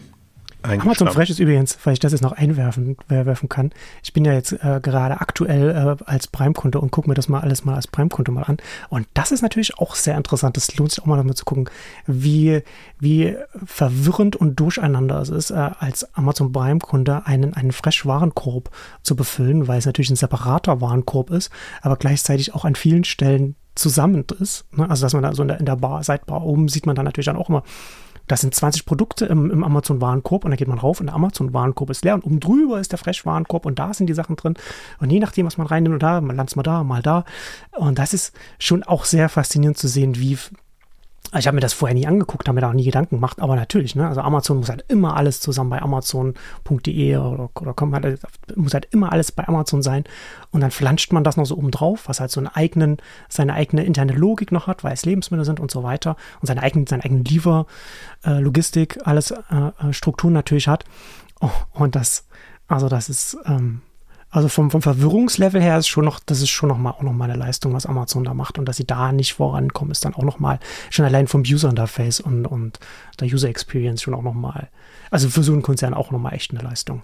Amazon 0.67 1.09
Fresh 1.09 1.31
ist 1.31 1.39
übrigens, 1.39 1.79
weil 1.85 1.95
ich 1.95 1.99
das 1.99 2.13
jetzt 2.13 2.23
noch 2.23 2.33
einwerfen 2.33 2.97
werfen 3.09 3.49
kann. 3.49 3.71
Ich 4.03 4.13
bin 4.13 4.25
ja 4.25 4.33
jetzt 4.33 4.53
äh, 4.53 4.81
gerade 4.83 5.21
aktuell 5.21 5.71
äh, 5.71 6.05
als 6.05 6.27
Prime-Kunde 6.27 6.81
und 6.81 6.91
gucke 6.91 7.09
mir 7.09 7.15
das 7.15 7.29
mal 7.29 7.41
alles 7.41 7.65
mal 7.65 7.75
als 7.75 7.87
Prime-Kunde 7.87 8.33
mal 8.33 8.43
an. 8.43 8.59
Und 8.89 9.07
das 9.15 9.33
ist 9.33 9.43
natürlich 9.43 9.79
auch 9.79 9.95
sehr 9.95 10.17
interessant. 10.17 10.57
Das 10.57 10.77
lohnt 10.77 10.91
sich 10.91 11.03
auch 11.03 11.07
mal 11.07 11.17
damit 11.17 11.37
zu 11.37 11.45
gucken, 11.45 11.69
wie, 12.07 12.63
wie 12.99 13.37
verwirrend 13.65 14.37
und 14.37 14.59
durcheinander 14.59 15.21
es 15.21 15.29
ist, 15.29 15.51
äh, 15.51 15.71
als 15.79 16.15
Amazon 16.15 16.53
Prime-Kunde 16.53 17.27
einen, 17.27 17.55
einen 17.55 17.73
Fresh-Warenkorb 17.73 18.71
zu 19.03 19.17
befüllen, 19.17 19.69
weil 19.69 19.79
es 19.79 19.87
natürlich 19.87 20.11
ein 20.11 20.17
separater 20.17 20.81
Warenkorb 20.81 21.31
ist, 21.31 21.51
aber 21.83 21.97
gleichzeitig 21.97 22.55
auch 22.55 22.65
an 22.65 22.75
vielen 22.75 23.05
Stellen 23.05 23.57
zusammen 23.75 24.25
ist. 24.41 24.65
Ne? 24.73 24.89
Also, 24.89 25.05
dass 25.05 25.13
man 25.13 25.23
da 25.23 25.35
so 25.35 25.43
in 25.43 25.49
der, 25.49 25.61
in 25.61 25.67
der 25.67 25.77
Bar, 25.77 26.03
Sidebar 26.03 26.43
oben 26.43 26.69
sieht 26.69 26.87
man 26.87 26.97
dann 26.97 27.05
natürlich 27.05 27.27
dann 27.27 27.37
auch 27.37 27.49
immer 27.49 27.63
das 28.27 28.41
sind 28.41 28.55
20 28.55 28.87
Produkte 28.87 29.27
im, 29.27 29.51
im 29.51 29.65
Amazon-Warenkorb 29.65 30.45
und 30.45 30.51
dann 30.51 30.59
geht 30.59 30.69
man 30.69 30.79
rauf 30.79 31.01
und 31.01 31.07
der 31.07 31.15
Amazon-Warenkorb 31.15 31.91
ist 31.91 32.05
leer 32.05 32.15
und 32.15 32.25
oben 32.25 32.41
drüber 32.41 32.81
ist 32.81 32.93
der 32.93 32.99
Fresh-Warenkorb 32.99 33.67
und 33.67 33.79
da 33.79 33.95
sind 33.95 34.09
die 34.09 34.15
Sachen 34.15 34.37
drin. 34.37 34.55
Und 34.99 35.11
je 35.11 35.21
nachdem, 35.21 35.47
was 35.47 35.59
man 35.59 35.67
reinnimmt 35.67 36.03
da, 36.03 36.21
man 36.21 36.37
landet 36.37 36.57
mal 36.57 36.63
da, 36.63 36.85
mal 36.85 37.03
da. 37.03 37.25
Und 37.77 37.99
das 37.99 38.13
ist 38.13 38.35
schon 38.59 38.83
auch 38.83 39.05
sehr 39.05 39.29
faszinierend 39.29 39.79
zu 39.79 39.89
sehen, 39.89 40.19
wie 40.19 40.39
also 41.33 41.39
ich 41.39 41.47
habe 41.47 41.57
mir 41.57 41.61
das 41.61 41.73
vorher 41.73 41.95
nie 41.95 42.07
angeguckt, 42.07 42.47
habe 42.47 42.55
mir 42.55 42.61
da 42.61 42.69
auch 42.71 42.75
nie 42.75 42.85
Gedanken 42.85 43.17
gemacht, 43.17 43.41
aber 43.41 43.57
natürlich, 43.57 43.95
ne? 43.97 44.07
Also 44.07 44.21
Amazon 44.21 44.59
muss 44.59 44.69
halt 44.69 44.85
immer 44.89 45.17
alles 45.17 45.41
zusammen 45.41 45.71
bei 45.71 45.83
Amazon.de 45.83 47.17
oder, 47.17 47.51
oder 47.61 47.75
kommt 47.75 47.95
halt, 47.95 48.21
muss 48.55 48.75
halt 48.75 48.89
immer 48.93 49.13
alles 49.13 49.33
bei 49.33 49.47
Amazon 49.47 49.83
sein. 49.83 50.05
Und 50.53 50.61
dann 50.61 50.71
flanscht 50.71 51.13
man 51.13 51.25
das 51.25 51.37
noch 51.37 51.45
so 51.45 51.57
oben 51.57 51.71
drauf, 51.71 52.05
was 52.07 52.21
halt 52.21 52.31
so 52.31 52.41
einen 52.41 52.49
eigenen, 52.49 52.99
seine 53.29 53.55
eigene 53.55 53.85
interne 53.85 54.13
Logik 54.13 54.53
noch 54.53 54.67
hat, 54.67 54.85
weil 54.85 54.93
es 54.93 55.05
Lebensmittel 55.05 55.45
sind 55.45 55.59
und 55.59 55.71
so 55.71 55.83
weiter. 55.83 56.17
Und 56.41 56.47
seine 56.47 56.63
eigene, 56.63 56.85
seine 56.89 57.05
eigene 57.05 57.23
Liefer, 57.23 57.67
äh, 58.25 58.43
alles 59.05 59.31
äh, 59.33 59.35
äh 59.51 59.93
Strukturen 59.93 60.33
natürlich 60.33 60.69
hat. 60.69 60.85
Oh, 61.41 61.51
und 61.73 61.97
das, 61.97 62.27
also 62.69 62.89
das 62.89 63.09
ist, 63.09 63.37
ähm, 63.47 63.83
also 64.31 64.49
vom, 64.49 64.71
vom 64.71 64.83
Verwirrungslevel 64.83 65.63
her 65.63 65.79
ist 65.79 65.89
schon 65.89 66.05
noch, 66.05 66.21
das 66.25 66.43
ist 66.43 66.51
schon 66.51 66.69
noch 66.69 66.79
mal 66.79 66.91
auch 66.91 67.03
noch 67.03 67.13
mal 67.13 67.31
eine 67.31 67.39
Leistung, 67.39 67.73
was 67.73 67.87
Amazon 67.87 68.25
da 68.25 68.35
macht 68.35 68.59
und 68.59 68.67
dass 68.67 68.77
sie 68.77 68.87
da 68.87 69.13
nicht 69.13 69.35
vorankommen, 69.35 69.93
ist 69.93 70.05
dann 70.05 70.15
auch 70.15 70.25
noch 70.25 70.39
mal 70.39 70.59
schon 70.91 71.05
allein 71.05 71.27
vom 71.27 71.43
User 71.43 71.69
Interface 71.69 72.21
und, 72.21 72.47
und 72.47 72.79
der 73.21 73.29
User 73.29 73.49
Experience 73.49 74.03
schon 74.03 74.15
auch 74.15 74.23
noch 74.23 74.35
mal, 74.35 74.69
also 75.11 75.29
für 75.29 75.43
so 75.43 75.53
einen 75.53 75.63
Konzern 75.63 75.95
auch 75.95 76.11
noch 76.11 76.19
mal 76.19 76.33
echt 76.33 76.51
eine 76.51 76.63
Leistung. 76.63 77.03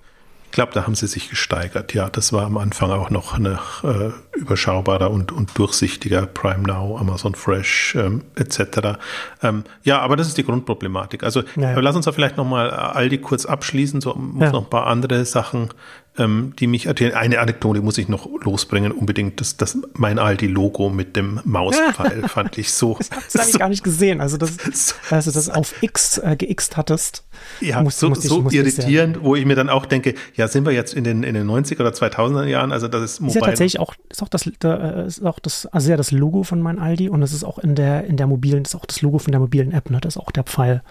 Ich 0.53 0.55
glaube, 0.55 0.73
da 0.75 0.83
haben 0.83 0.95
sie 0.95 1.07
sich 1.07 1.31
gesteigert. 1.31 1.95
Ja, 1.95 2.11
das 2.11 2.35
war 2.35 2.45
am 2.45 2.59
Anfang 2.59 2.91
auch 2.91 3.09
noch 3.09 3.33
eine 3.33 3.59
äh, 3.85 4.11
überschaubarer 4.39 5.11
und, 5.11 5.33
und 5.33 5.59
durchsichtiger 5.59 6.27
Prime 6.27 6.65
Now, 6.65 6.99
Amazon 6.99 7.35
Fresh 7.35 7.95
ähm, 7.95 8.25
etc. 8.35 8.99
Ähm, 9.43 9.65
ja, 9.83 10.01
aber 10.01 10.15
das 10.15 10.29
ist 10.29 10.37
die 10.37 10.45
Grundproblematik. 10.45 11.23
Also 11.23 11.43
ja. 11.57 11.73
lass 11.81 11.97
uns 11.97 12.05
da 12.05 12.13
vielleicht 12.13 12.37
nochmal 12.37 12.69
Aldi 12.69 13.17
kurz 13.23 13.47
abschließen. 13.47 14.03
So 14.03 14.13
muss 14.15 14.43
ja. 14.43 14.53
noch 14.53 14.65
ein 14.65 14.69
paar 14.69 14.89
andere 14.89 15.25
Sachen 15.25 15.71
ähm, 16.19 16.53
die 16.59 16.67
mich 16.67 16.89
Eine 16.89 17.39
Anekdote 17.41 17.81
muss 17.81 17.97
ich 17.97 18.09
noch 18.09 18.29
losbringen, 18.43 18.93
unbedingt. 18.93 19.41
Das, 19.41 19.57
das 19.57 19.79
mein 19.95 20.19
Aldi-Logo 20.19 20.91
mit 20.91 21.17
dem 21.17 21.41
Mauspfeil 21.45 22.23
fand 22.29 22.59
ich 22.59 22.73
so. 22.73 22.97
Das, 22.99 23.09
das 23.09 23.41
habe 23.41 23.51
ich 23.51 23.59
gar 23.59 23.69
nicht 23.71 23.83
gesehen. 23.83 24.21
Also, 24.21 24.37
das, 24.37 24.57
so, 24.73 24.95
als 25.11 25.25
du 25.25 25.31
das 25.31 25.49
auf 25.49 25.75
X 25.83 26.19
äh, 26.19 26.37
geixt 26.37 26.77
hattest. 26.77 27.25
Ja, 27.61 27.83
musste, 27.83 28.01
so, 28.01 28.09
musste 28.11 28.29
so 28.29 28.47
ich, 28.49 28.55
irritierend, 28.55 29.23
wo 29.23 29.37
ich 29.37 29.47
mir 29.47 29.57
dann 29.57 29.71
auch 29.71 29.87
denke, 29.87 30.15
ja, 30.35 30.49
sind 30.49 30.67
wir 30.67 30.73
jetzt 30.73 30.93
in 30.93 31.05
den, 31.05 31.23
in 31.23 31.35
den 31.35 31.49
90er 31.49 31.81
oder 31.81 31.91
2000er 31.91 32.45
Jahren? 32.45 32.73
Also, 32.73 32.89
das 32.89 33.03
ist 33.03 33.21
mobile. 33.21 33.39
Ist 33.39 33.41
ja 33.41 33.47
tatsächlich 33.47 33.81
auch, 33.81 33.95
ist 34.11 34.23
auch 34.23 34.29
das, 34.29 34.51
da, 34.59 35.03
ist 35.05 35.25
auch 35.25 35.39
das, 35.39 35.65
also 35.67 35.91
ja, 35.91 35.97
das 35.97 36.11
Logo 36.11 36.43
von 36.43 36.61
mein 36.61 36.79
Aldi 36.79 37.09
und 37.09 37.23
es 37.23 37.33
ist 37.33 37.45
auch 37.45 37.59
in 37.59 37.75
der, 37.75 38.05
in 38.05 38.19
der 38.19 38.27
mobilen, 38.27 38.65
das 38.65 38.75
ist 38.75 38.81
auch 38.81 38.87
das 38.87 39.01
Logo 39.01 39.19
von 39.19 39.33
der 39.33 39.41
mobilen 39.41 39.73
App, 39.73 39.89
ne? 39.89 39.99
Das 40.01 40.17
ist 40.17 40.23
auch 40.23 40.31
der 40.31 40.45
Pfeil. 40.45 40.83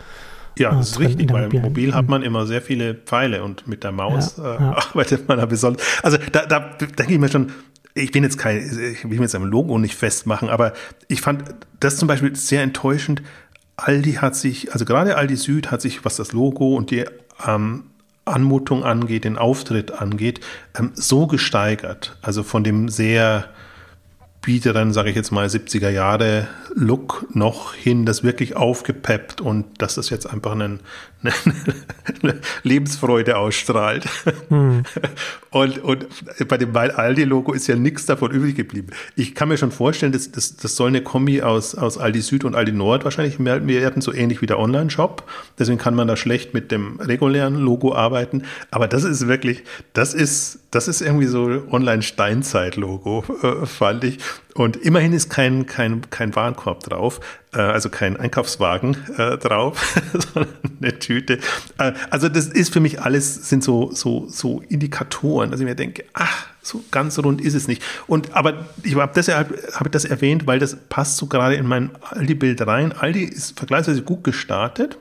Ja, 0.58 0.72
das 0.72 0.92
ist 0.92 1.00
richtig, 1.00 1.32
weil 1.32 1.50
mobil 1.50 1.94
hat 1.94 2.08
man 2.08 2.24
immer 2.24 2.46
sehr 2.46 2.62
viele 2.62 2.94
Pfeile 2.94 3.44
und 3.44 3.68
mit 3.68 3.84
der 3.84 3.92
Maus 3.92 4.38
ja, 4.38 4.56
äh, 4.56 4.62
ja. 4.62 4.72
arbeitet 4.90 5.28
man 5.28 5.38
da 5.38 5.46
besonders. 5.46 5.84
Also 6.04 6.18
da, 6.32 6.46
da 6.46 6.60
denke 6.60 7.14
ich 7.14 7.20
mir 7.20 7.30
schon, 7.30 7.52
ich 7.94 8.12
bin 8.12 8.24
jetzt 8.24 8.38
kein, 8.38 8.58
ich 8.58 9.04
will 9.04 9.18
mir 9.18 9.24
jetzt 9.24 9.36
am 9.36 9.46
Logo 9.46 9.78
nicht 9.78 9.96
festmachen, 9.96 10.50
aber 10.50 10.74
ich 11.08 11.22
fand 11.22 11.44
das 11.80 11.98
zum 11.98 12.08
Beispiel 12.08 12.36
sehr 12.36 12.64
enttäuschend. 12.64 13.22
Aldi 13.78 14.14
hat 14.14 14.36
sich, 14.36 14.74
also 14.74 14.86
gerade 14.86 15.18
Aldi 15.18 15.36
Süd 15.36 15.72
hat 15.72 15.82
sich, 15.82 16.06
was 16.06 16.16
das 16.16 16.32
Logo 16.32 16.76
und 16.76 16.92
die 16.92 17.06
ähm, 17.46 17.86
Anmutung 18.26 18.84
angeht, 18.84 19.24
den 19.24 19.38
Auftritt 19.38 19.92
angeht, 19.92 20.42
ähm, 20.78 20.92
so 20.94 21.28
gesteigert. 21.28 22.18
Also 22.22 22.44
von 22.44 22.64
dem 22.64 22.90
sehr 22.90 23.46
biederen, 24.42 24.92
sage 24.92 25.12
ich 25.12 25.16
jetzt 25.16 25.32
mal, 25.32 25.48
70er 25.48 25.90
Jahre 25.90 26.48
Look 26.74 27.28
noch 27.34 27.74
hin, 27.74 28.06
das 28.06 28.24
wirklich 28.24 28.56
aufgepeppt 28.56 29.40
und 29.40 29.66
dass 29.82 29.96
das 29.96 30.10
jetzt 30.10 30.26
einfach 30.26 30.54
einen, 30.54 30.80
eine 32.24 32.42
Lebensfreude 32.64 33.38
ausstrahlt. 33.38 34.06
Hm. 34.50 34.84
Und, 35.54 35.84
und 35.84 36.08
bei 36.48 36.58
dem 36.58 36.74
Aldi-Logo 36.74 37.52
ist 37.52 37.68
ja 37.68 37.76
nichts 37.76 38.06
davon 38.06 38.32
übrig 38.32 38.56
geblieben. 38.56 38.92
Ich 39.18 39.36
kann 39.36 39.50
mir 39.50 39.58
schon 39.58 39.72
vorstellen, 39.72 40.14
das, 40.14 40.32
das, 40.32 40.56
das 40.56 40.78
soll 40.78 40.88
eine 40.88 41.04
Kombi 41.04 41.42
aus, 41.42 41.76
aus 41.76 41.98
Aldi 41.98 42.22
Süd 42.22 42.46
und 42.46 42.56
Aldi 42.56 42.72
Nord 42.72 43.04
wahrscheinlich 43.04 43.38
werden, 43.44 44.00
so 44.00 44.14
ähnlich 44.14 44.42
wie 44.42 44.46
der 44.46 44.60
Online-Shop. 44.60 45.30
Deswegen 45.60 45.78
kann 45.78 45.94
man 45.94 46.08
da 46.08 46.16
schlecht 46.16 46.54
mit 46.54 46.72
dem 46.72 47.02
regulären 47.02 47.56
Logo 47.56 47.94
arbeiten. 47.94 48.44
Aber 48.72 48.88
das 48.88 49.04
ist 49.04 49.28
wirklich, 49.28 49.66
das 49.92 50.14
ist, 50.14 50.60
das 50.72 50.88
ist 50.88 51.02
irgendwie 51.02 51.28
so 51.28 51.64
Online-Steinzeit-Logo, 51.70 53.26
äh, 53.44 53.66
fand 53.66 54.06
ich. 54.06 54.20
Und 54.54 54.78
immerhin 54.78 55.14
ist 55.14 55.30
kein, 55.30 55.66
kein, 55.66 56.10
kein 56.10 56.36
Warenkorb 56.36 56.84
drauf, 56.84 57.20
äh, 57.54 57.60
also 57.60 57.90
kein 57.90 58.18
Einkaufswagen 58.18 58.98
äh, 59.18 59.38
drauf, 59.38 60.02
sondern 60.34 60.54
eine 60.82 61.00
Tüte. 61.00 61.40
Äh, 61.78 61.94
also 62.10 62.28
das 62.30 62.48
ist 62.48 62.74
für 62.74 62.80
mich 62.80 63.02
alles, 63.02 63.50
sind 63.50 63.64
so, 63.64 63.92
so, 63.92 64.28
so 64.28 64.62
Indikatoren, 64.68 65.52
dass 65.52 65.60
ich 65.60 65.66
mir 65.66 65.76
denke, 65.76 66.06
ach, 66.14 66.48
so 66.62 66.84
ganz 66.92 67.18
rund 67.20 67.42
ist 67.42 67.54
es 67.54 67.68
nicht. 67.68 67.82
Und 68.08 68.36
aber 68.36 68.66
ich 68.84 68.96
habe 68.96 69.14
deshalb 69.16 69.58
habe 69.74 69.90
das 69.90 70.06
erwähnt, 70.06 70.48
weil 70.48 70.60
das 70.60 70.76
passt 70.90 71.18
so 71.18 71.26
gerade 71.28 71.56
in 71.56 71.66
mein 71.66 71.92
Aldi-Bild 72.02 72.66
rein. 72.68 72.92
Aldi 72.92 73.24
ist 73.24 73.58
vergleichsweise 73.58 74.04
gut 74.04 74.24
gestartet 74.24 74.98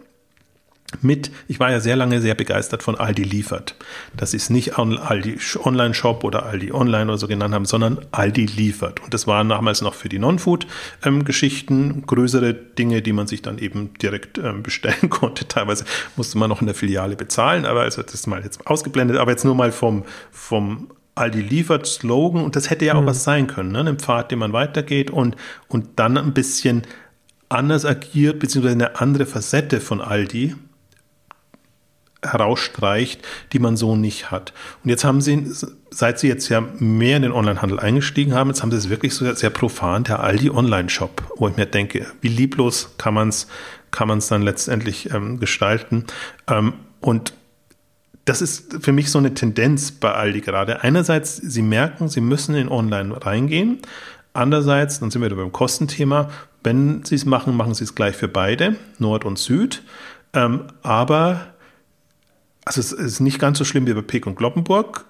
mit, 1.03 1.31
ich 1.49 1.61
war 1.61 1.71
ja 1.71 1.81
sehr 1.81 1.97
lange 1.97 2.21
sehr 2.21 2.35
begeistert 2.35 2.83
von 2.83 2.97
Aldi 2.97 3.23
liefert. 3.23 3.77
Das 4.17 4.35
ist 4.35 4.51
nicht 4.51 4.77
Aldi 4.77 5.39
Online-Shop 5.63 6.25
oder 6.25 6.47
Aldi 6.47 6.73
Online 6.73 7.05
oder 7.05 7.19
so 7.19 7.29
genannt 7.29 7.55
haben, 7.55 7.65
sondern 7.65 7.99
Aldi 8.11 8.47
liefert. 8.47 9.01
Und 9.01 9.15
das 9.15 9.27
waren 9.27 9.49
damals 9.49 9.83
noch 9.83 9.95
für 9.95 10.09
die 10.09 10.19
Non-Food-Geschichten 10.19 11.91
ähm, 11.91 12.07
größere 12.07 12.55
Dinge, 12.55 13.03
die 13.03 13.13
man 13.13 13.27
sich 13.27 13.43
dann 13.43 13.59
eben 13.59 13.95
direkt 13.95 14.39
ähm, 14.39 14.63
bestellen 14.63 15.11
konnte. 15.11 15.47
Teilweise 15.47 15.85
musste 16.17 16.39
man 16.39 16.49
noch 16.49 16.61
in 16.61 16.67
der 16.67 16.75
Filiale 16.75 17.17
bezahlen, 17.17 17.67
aber 17.67 17.83
also 17.83 18.03
das 18.03 18.15
ist 18.15 18.27
mal 18.27 18.43
jetzt 18.43 18.67
ausgeblendet, 18.67 19.19
aber 19.19 19.31
jetzt 19.31 19.45
nur 19.45 19.55
mal 19.55 19.73
vom, 19.73 20.05
vom 20.33 20.89
Aldi 21.15 21.41
liefert 21.41 21.87
Slogan 21.87 22.43
und 22.43 22.57
das 22.57 22.71
hätte 22.71 22.85
ja 22.85 22.95
auch 22.95 23.03
mhm. 23.03 23.07
was 23.07 23.25
sein 23.25 23.47
können, 23.47 23.73
ne? 23.73 23.81
ein 23.81 23.99
Pfad, 23.99 24.31
den 24.31 24.39
man 24.39 24.53
weitergeht 24.53 25.11
und, 25.11 25.37
und 25.69 25.87
dann 25.97 26.17
ein 26.17 26.33
bisschen 26.33 26.83
anders 27.49 27.85
agiert, 27.85 28.39
beziehungsweise 28.39 28.75
eine 28.75 29.01
andere 29.01 29.27
Facette 29.27 29.81
von 29.81 30.01
Aldi, 30.01 30.55
herausstreicht, 32.23 33.27
die 33.53 33.59
man 33.59 33.77
so 33.77 33.97
nicht 33.97 34.31
hat. 34.31 34.53
Und 34.85 34.91
jetzt 34.91 35.05
haben 35.05 35.21
sie, 35.21 35.51
seit 35.91 36.19
sie 36.19 36.29
jetzt 36.29 36.49
ja 36.49 36.63
mehr 36.79 37.17
in 37.17 37.23
den 37.23 37.33
Onlinehandel 37.33 37.81
eingestiegen 37.81 38.35
haben, 38.35 38.51
jetzt 38.51 38.63
haben 38.63 38.71
sie 38.71 38.77
es 38.77 38.91
wirklich 38.91 39.15
so 39.15 39.33
sehr 39.35 39.51
profan, 39.51 40.05
der 40.05 40.21
Aldi 40.21 40.51
Online-Shop, 40.51 41.23
wo 41.37 41.49
ich 41.49 41.57
mir 41.57 41.67
denke, 41.67 42.07
wie 42.21 42.29
lieblos 42.29 42.95
kann 42.99 43.15
man 43.15 43.31
es 43.31 43.47
kann 43.91 44.09
man's 44.09 44.29
dann 44.29 44.43
letztendlich 44.43 45.13
ähm, 45.13 45.39
gestalten. 45.41 46.05
Ähm, 46.49 46.75
und 47.01 47.35
das 48.25 48.43
ist 48.43 48.85
für 48.85 48.93
mich 48.93 49.11
so 49.11 49.19
eine 49.19 49.35
Tendenz 49.35 49.93
bei 49.93 50.13
Aldi 50.13 50.41
gerade. 50.43 50.83
Einerseits, 50.83 51.37
sie 51.37 51.63
merken, 51.63 52.09
sie 52.09 52.21
müssen 52.21 52.55
in 52.55 52.69
Online 52.69 53.25
reingehen. 53.25 53.79
Andererseits, 54.33 55.01
dann 55.01 55.11
sind 55.11 55.23
wir 55.23 55.27
wieder 55.27 55.43
beim 55.43 55.53
Kostenthema, 55.53 56.31
wenn 56.63 57.05
sie 57.05 57.17
es 57.17 57.25
machen, 57.25 57.57
machen 57.57 57.75
sie 57.75 57.85
es 57.85 57.95
gleich 57.95 58.15
für 58.15 58.29
beide, 58.29 58.77
Nord 58.99 59.25
und 59.25 59.39
Süd. 59.39 59.83
Ähm, 60.35 60.65
aber 60.83 61.47
also 62.65 62.81
es 62.81 62.93
ist 62.93 63.21
nicht 63.21 63.39
ganz 63.39 63.59
so 63.59 63.65
schlimm 63.65 63.87
wie 63.87 63.95
bei 63.95 64.03
Peek 64.03 64.27
und 64.27 64.37
Gloppenburg, 64.37 65.05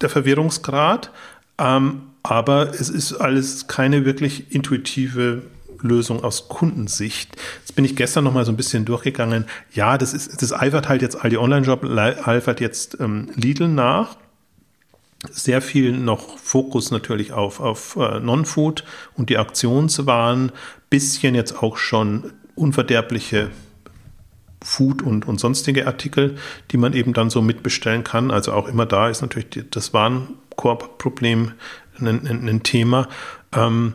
der 0.00 0.08
Verwirrungsgrad, 0.08 1.10
ähm, 1.58 2.02
aber 2.22 2.74
es 2.74 2.88
ist 2.88 3.14
alles 3.14 3.66
keine 3.66 4.04
wirklich 4.04 4.54
intuitive 4.54 5.42
Lösung 5.82 6.22
aus 6.22 6.48
Kundensicht. 6.48 7.36
Jetzt 7.60 7.74
bin 7.74 7.84
ich 7.84 7.96
gestern 7.96 8.24
noch 8.24 8.34
mal 8.34 8.44
so 8.44 8.52
ein 8.52 8.56
bisschen 8.56 8.84
durchgegangen. 8.84 9.46
Ja, 9.72 9.98
das 9.98 10.12
ist, 10.12 10.42
das 10.42 10.52
eifert 10.52 10.88
halt 10.88 11.02
jetzt 11.02 11.16
all 11.16 11.30
die 11.30 11.38
Online-Job, 11.38 11.84
eifert 11.84 12.60
jetzt 12.60 12.98
ähm, 13.00 13.30
Lidl 13.34 13.68
nach. 13.68 14.16
Sehr 15.30 15.60
viel 15.60 15.92
noch 15.92 16.38
Fokus 16.38 16.90
natürlich 16.90 17.32
auf, 17.32 17.60
auf 17.60 17.96
äh, 17.96 18.20
Non-Food 18.20 18.84
und 19.14 19.28
die 19.30 19.38
Aktionswaren. 19.38 20.52
Bisschen 20.88 21.34
jetzt 21.34 21.62
auch 21.62 21.76
schon 21.76 22.32
unverderbliche 22.54 23.50
Food 24.62 25.02
und, 25.02 25.26
und 25.26 25.40
sonstige 25.40 25.86
Artikel, 25.86 26.36
die 26.70 26.76
man 26.76 26.92
eben 26.92 27.12
dann 27.12 27.30
so 27.30 27.42
mitbestellen 27.42 28.04
kann. 28.04 28.30
Also 28.30 28.52
auch 28.52 28.68
immer 28.68 28.86
da 28.86 29.08
ist 29.08 29.22
natürlich 29.22 29.48
das 29.70 29.94
Warenkorbproblem 29.94 31.52
ein, 31.98 32.26
ein, 32.26 32.48
ein 32.48 32.62
Thema. 32.62 33.08
Ähm, 33.52 33.94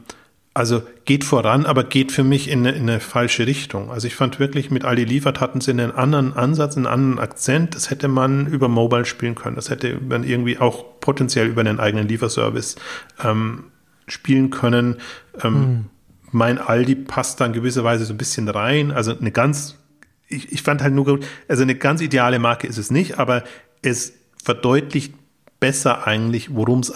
also 0.56 0.84
geht 1.04 1.25
voran, 1.25 1.65
aber 1.65 1.84
geht 1.84 2.13
für 2.13 2.23
mich 2.23 2.49
in 2.49 2.60
eine, 2.60 2.71
in 2.71 2.84
eine, 2.84 3.01
falsche 3.01 3.45
Richtung. 3.45 3.91
Also 3.91 4.08
ich 4.08 4.15
fand 4.15 4.39
wirklich, 4.39 4.71
mit 4.71 4.86
Aldi 4.86 5.04
Liefert 5.04 5.41
hatten 5.41 5.60
sie 5.60 5.71
einen 5.71 5.91
anderen 5.91 6.32
Ansatz, 6.32 6.78
einen 6.78 6.88
anderen 6.88 7.19
Akzent. 7.19 7.75
Das 7.75 7.89
hätte 7.89 8.08
man 8.08 8.47
über 8.47 8.69
Mobile 8.69 9.04
spielen 9.04 9.36
können. 9.36 9.58
Das 9.58 9.69
hätte 9.69 9.99
man 9.99 10.23
irgendwie 10.23 10.58
auch 10.58 11.01
potenziell 11.01 11.47
über 11.47 11.60
einen 11.60 11.82
eigenen 11.82 12.08
Lieferservice 12.08 12.78
ähm, 13.21 13.65
spielen 14.08 14.49
können. 14.49 14.95
Ähm, 15.43 15.54
hm. 15.54 15.86
Mein 16.32 16.58
Aldi 16.58 16.95
passt 16.95 17.41
dann 17.41 17.51
gewisserweise 17.51 18.06
so 18.06 18.13
ein 18.13 18.17
bisschen 18.17 18.47
rein. 18.47 18.91
Also 18.91 19.17
eine 19.17 19.32
ganz 19.32 19.78
ich, 20.27 20.51
ich 20.51 20.61
fand 20.63 20.81
halt 20.81 20.93
nur 20.93 21.19
also 21.47 21.63
eine 21.63 21.75
ganz 21.75 22.01
ideale 22.01 22.39
Marke 22.39 22.67
ist 22.67 22.77
es 22.77 22.91
nicht, 22.91 23.19
aber 23.19 23.43
es 23.81 24.13
verdeutlicht 24.43 25.13
besser 25.59 26.05
eigentlich, 26.05 26.53
worum 26.53 26.79
es 26.79 26.93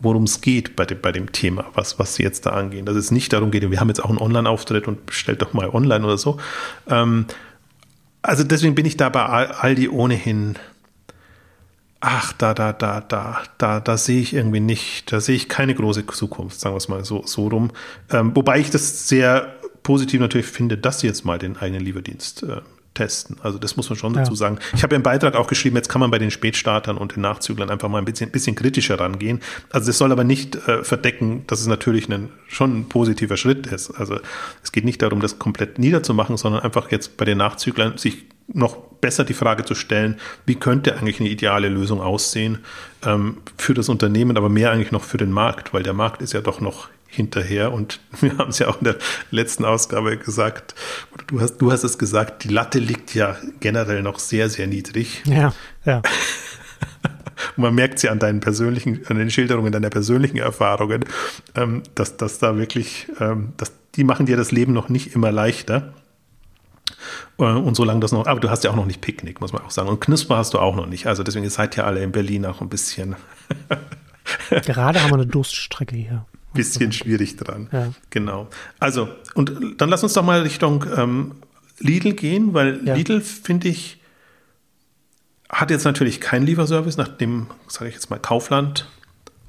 worum 0.00 0.24
es 0.24 0.40
geht 0.40 0.76
bei 0.76 0.84
dem, 0.84 1.00
bei 1.00 1.12
dem 1.12 1.32
Thema, 1.32 1.66
was, 1.74 1.98
was 1.98 2.14
sie 2.14 2.22
jetzt 2.22 2.46
da 2.46 2.50
angehen. 2.50 2.86
Dass 2.86 2.96
es 2.96 3.10
nicht 3.10 3.32
darum 3.32 3.50
geht, 3.50 3.68
wir 3.68 3.80
haben 3.80 3.88
jetzt 3.88 4.02
auch 4.02 4.10
einen 4.10 4.18
Online-Auftritt 4.18 4.88
und 4.88 5.06
bestellt 5.06 5.42
doch 5.42 5.52
mal 5.52 5.68
online 5.68 6.04
oder 6.04 6.18
so. 6.18 6.38
Ähm, 6.88 7.26
also 8.22 8.44
deswegen 8.44 8.74
bin 8.74 8.86
ich 8.86 8.96
da 8.96 9.08
bei 9.08 9.22
Aldi 9.24 9.88
ohnehin. 9.88 10.56
Ach, 12.00 12.32
da, 12.32 12.54
da, 12.54 12.72
da, 12.72 13.00
da, 13.00 13.42
da, 13.58 13.80
da 13.80 13.96
sehe 13.96 14.20
ich 14.20 14.34
irgendwie 14.34 14.60
nicht, 14.60 15.10
da 15.12 15.20
sehe 15.20 15.34
ich 15.34 15.48
keine 15.48 15.74
große 15.74 16.06
Zukunft, 16.06 16.60
sagen 16.60 16.74
wir 16.74 16.78
es 16.78 16.88
mal 16.88 17.04
so, 17.04 17.22
so 17.24 17.48
rum. 17.48 17.70
Ähm, 18.10 18.34
wobei 18.36 18.60
ich 18.60 18.70
das 18.70 19.08
sehr 19.08 19.57
positiv 19.88 20.20
natürlich 20.20 20.48
finde, 20.48 20.76
dass 20.76 21.00
sie 21.00 21.06
jetzt 21.06 21.24
mal 21.24 21.38
den 21.38 21.56
eigenen 21.56 21.82
Lieferdienst 21.82 22.42
äh, 22.42 22.60
testen. 22.92 23.38
Also 23.42 23.56
das 23.56 23.78
muss 23.78 23.88
man 23.88 23.98
schon 23.98 24.12
dazu 24.12 24.32
ja. 24.32 24.36
sagen. 24.36 24.58
Ich 24.74 24.82
habe 24.82 24.94
ja 24.94 24.96
im 24.96 25.02
Beitrag 25.02 25.34
auch 25.34 25.46
geschrieben, 25.46 25.76
jetzt 25.76 25.88
kann 25.88 26.00
man 26.00 26.10
bei 26.10 26.18
den 26.18 26.30
Spätstartern 26.30 26.98
und 26.98 27.16
den 27.16 27.22
Nachzüglern 27.22 27.70
einfach 27.70 27.88
mal 27.88 27.96
ein 27.96 28.04
bisschen, 28.04 28.30
bisschen 28.30 28.54
kritischer 28.54 29.00
rangehen. 29.00 29.40
Also 29.70 29.86
das 29.86 29.96
soll 29.96 30.12
aber 30.12 30.24
nicht 30.24 30.56
äh, 30.68 30.84
verdecken, 30.84 31.44
dass 31.46 31.62
es 31.62 31.68
natürlich 31.68 32.06
ein, 32.10 32.28
schon 32.48 32.80
ein 32.80 32.88
positiver 32.90 33.38
Schritt 33.38 33.66
ist. 33.66 33.90
Also 33.92 34.20
es 34.62 34.72
geht 34.72 34.84
nicht 34.84 35.00
darum, 35.00 35.20
das 35.20 35.38
komplett 35.38 35.78
niederzumachen, 35.78 36.36
sondern 36.36 36.60
einfach 36.60 36.90
jetzt 36.90 37.16
bei 37.16 37.24
den 37.24 37.38
Nachzüglern 37.38 37.96
sich 37.96 38.26
noch 38.46 38.76
besser 39.00 39.24
die 39.24 39.32
Frage 39.32 39.64
zu 39.64 39.74
stellen, 39.74 40.16
wie 40.44 40.56
könnte 40.56 40.98
eigentlich 40.98 41.18
eine 41.18 41.30
ideale 41.30 41.70
Lösung 41.70 42.02
aussehen 42.02 42.58
ähm, 43.06 43.38
für 43.56 43.72
das 43.72 43.88
Unternehmen, 43.88 44.36
aber 44.36 44.50
mehr 44.50 44.70
eigentlich 44.70 44.92
noch 44.92 45.04
für 45.04 45.16
den 45.16 45.30
Markt, 45.32 45.72
weil 45.72 45.82
der 45.82 45.94
Markt 45.94 46.20
ist 46.20 46.34
ja 46.34 46.42
doch 46.42 46.60
noch 46.60 46.88
hinterher. 47.08 47.72
Und 47.72 48.00
wir 48.20 48.38
haben 48.38 48.50
es 48.50 48.58
ja 48.60 48.68
auch 48.68 48.78
in 48.78 48.84
der 48.84 48.96
letzten 49.30 49.64
Ausgabe 49.64 50.16
gesagt, 50.16 50.74
oder 51.12 51.24
du 51.26 51.40
hast, 51.40 51.58
du 51.58 51.72
hast 51.72 51.82
es 51.82 51.98
gesagt, 51.98 52.44
die 52.44 52.48
Latte 52.48 52.78
liegt 52.78 53.14
ja 53.14 53.36
generell 53.60 54.02
noch 54.02 54.18
sehr, 54.18 54.48
sehr 54.48 54.66
niedrig. 54.66 55.22
Ja, 55.24 55.52
ja. 55.84 55.96
Und 55.96 56.04
man 57.62 57.74
merkt 57.74 57.98
sie 57.98 58.08
an 58.08 58.18
deinen 58.18 58.40
persönlichen, 58.40 59.00
an 59.08 59.18
den 59.18 59.30
Schilderungen 59.30 59.72
deiner 59.72 59.90
persönlichen 59.90 60.38
Erfahrungen, 60.38 61.04
ähm, 61.56 61.82
dass, 61.94 62.16
dass 62.16 62.38
da 62.38 62.56
wirklich, 62.56 63.08
ähm, 63.20 63.54
dass, 63.56 63.72
die 63.96 64.04
machen 64.04 64.26
dir 64.26 64.36
das 64.36 64.52
Leben 64.52 64.72
noch 64.72 64.88
nicht 64.88 65.14
immer 65.14 65.32
leichter. 65.32 65.94
Äh, 67.38 67.44
und 67.44 67.74
solange 67.74 68.00
das 68.00 68.12
noch, 68.12 68.26
aber 68.26 68.38
du 68.40 68.50
hast 68.50 68.64
ja 68.64 68.70
auch 68.70 68.76
noch 68.76 68.86
nicht 68.86 69.00
Picknick, 69.00 69.40
muss 69.40 69.52
man 69.52 69.62
auch 69.62 69.70
sagen. 69.70 69.88
Und 69.88 70.00
Knusper 70.00 70.36
hast 70.36 70.54
du 70.54 70.58
auch 70.58 70.76
noch 70.76 70.86
nicht. 70.86 71.06
Also 71.06 71.22
deswegen 71.22 71.48
seid 71.48 71.76
ihr 71.76 71.86
alle 71.86 72.02
in 72.02 72.12
Berlin 72.12 72.46
auch 72.46 72.60
ein 72.60 72.68
bisschen. 72.68 73.16
Gerade 74.50 75.02
haben 75.02 75.10
wir 75.10 75.14
eine 75.14 75.26
Durststrecke 75.26 75.96
hier 75.96 76.26
bisschen 76.54 76.92
schwierig 76.92 77.36
dran. 77.36 77.68
Ja. 77.72 77.92
Genau. 78.10 78.48
Also, 78.78 79.08
und 79.34 79.80
dann 79.80 79.88
lass 79.88 80.02
uns 80.02 80.14
doch 80.14 80.24
mal 80.24 80.42
Richtung 80.42 80.84
ähm, 80.96 81.32
Lidl 81.78 82.14
gehen, 82.14 82.54
weil 82.54 82.80
ja. 82.84 82.94
Lidl, 82.94 83.20
finde 83.20 83.68
ich, 83.68 84.00
hat 85.48 85.70
jetzt 85.70 85.84
natürlich 85.84 86.20
keinen 86.20 86.46
Lieferservice, 86.46 86.96
nachdem, 86.96 87.46
sage 87.68 87.88
ich 87.88 87.94
jetzt 87.94 88.10
mal, 88.10 88.18
Kaufland 88.18 88.88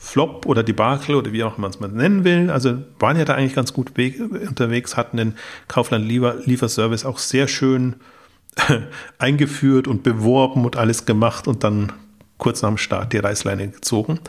Flop 0.02 0.46
oder 0.46 0.64
Debakel 0.64 1.16
oder 1.16 1.34
wie 1.34 1.44
auch 1.44 1.58
man 1.58 1.72
es 1.72 1.82
mal 1.82 1.90
nennen 1.90 2.24
will. 2.24 2.50
Also 2.50 2.78
waren 3.00 3.18
ja 3.18 3.26
da 3.26 3.36
eigentlich 3.36 3.54
ganz 3.54 3.74
gut 3.74 3.92
unterwegs, 3.98 4.96
hatten 4.96 5.18
den 5.18 5.34
Kaufland 5.68 6.08
Lieferservice 6.08 7.06
auch 7.06 7.18
sehr 7.18 7.50
schön 7.50 7.98
eingeführt 9.18 9.90
und 9.90 10.04
beworben 10.04 10.64
und 10.64 10.78
alles 10.78 11.06
gemacht 11.06 11.50
und 11.50 11.66
dann 11.66 11.92
kurz 12.38 12.62
nach 12.62 12.70
dem 12.70 12.78
Start 12.78 13.12
die 13.12 13.18
Reißleine 13.18 13.68
gezogen. 13.68 14.22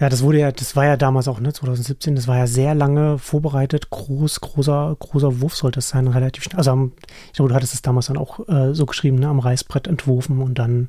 Ja, 0.00 0.08
das 0.08 0.22
wurde 0.22 0.40
ja, 0.40 0.50
das 0.50 0.74
war 0.74 0.84
ja 0.86 0.96
damals 0.96 1.28
auch, 1.28 1.38
ne, 1.38 1.52
2017, 1.52 2.16
das 2.16 2.26
war 2.26 2.36
ja 2.36 2.48
sehr 2.48 2.74
lange 2.74 3.16
vorbereitet, 3.18 3.90
groß, 3.90 4.40
großer, 4.40 4.96
großer 4.98 5.40
Wurf 5.40 5.54
sollte 5.54 5.78
es 5.78 5.88
sein, 5.88 6.08
relativ 6.08 6.42
schnell. 6.42 6.58
Also 6.58 6.90
ich 7.26 7.34
glaube, 7.34 7.50
du 7.50 7.54
hattest 7.54 7.74
es 7.74 7.82
damals 7.82 8.06
dann 8.06 8.16
auch 8.16 8.40
äh, 8.48 8.74
so 8.74 8.86
geschrieben, 8.86 9.18
ne, 9.18 9.28
am 9.28 9.38
Reißbrett 9.38 9.86
entworfen 9.86 10.40
und 10.42 10.58
dann, 10.58 10.88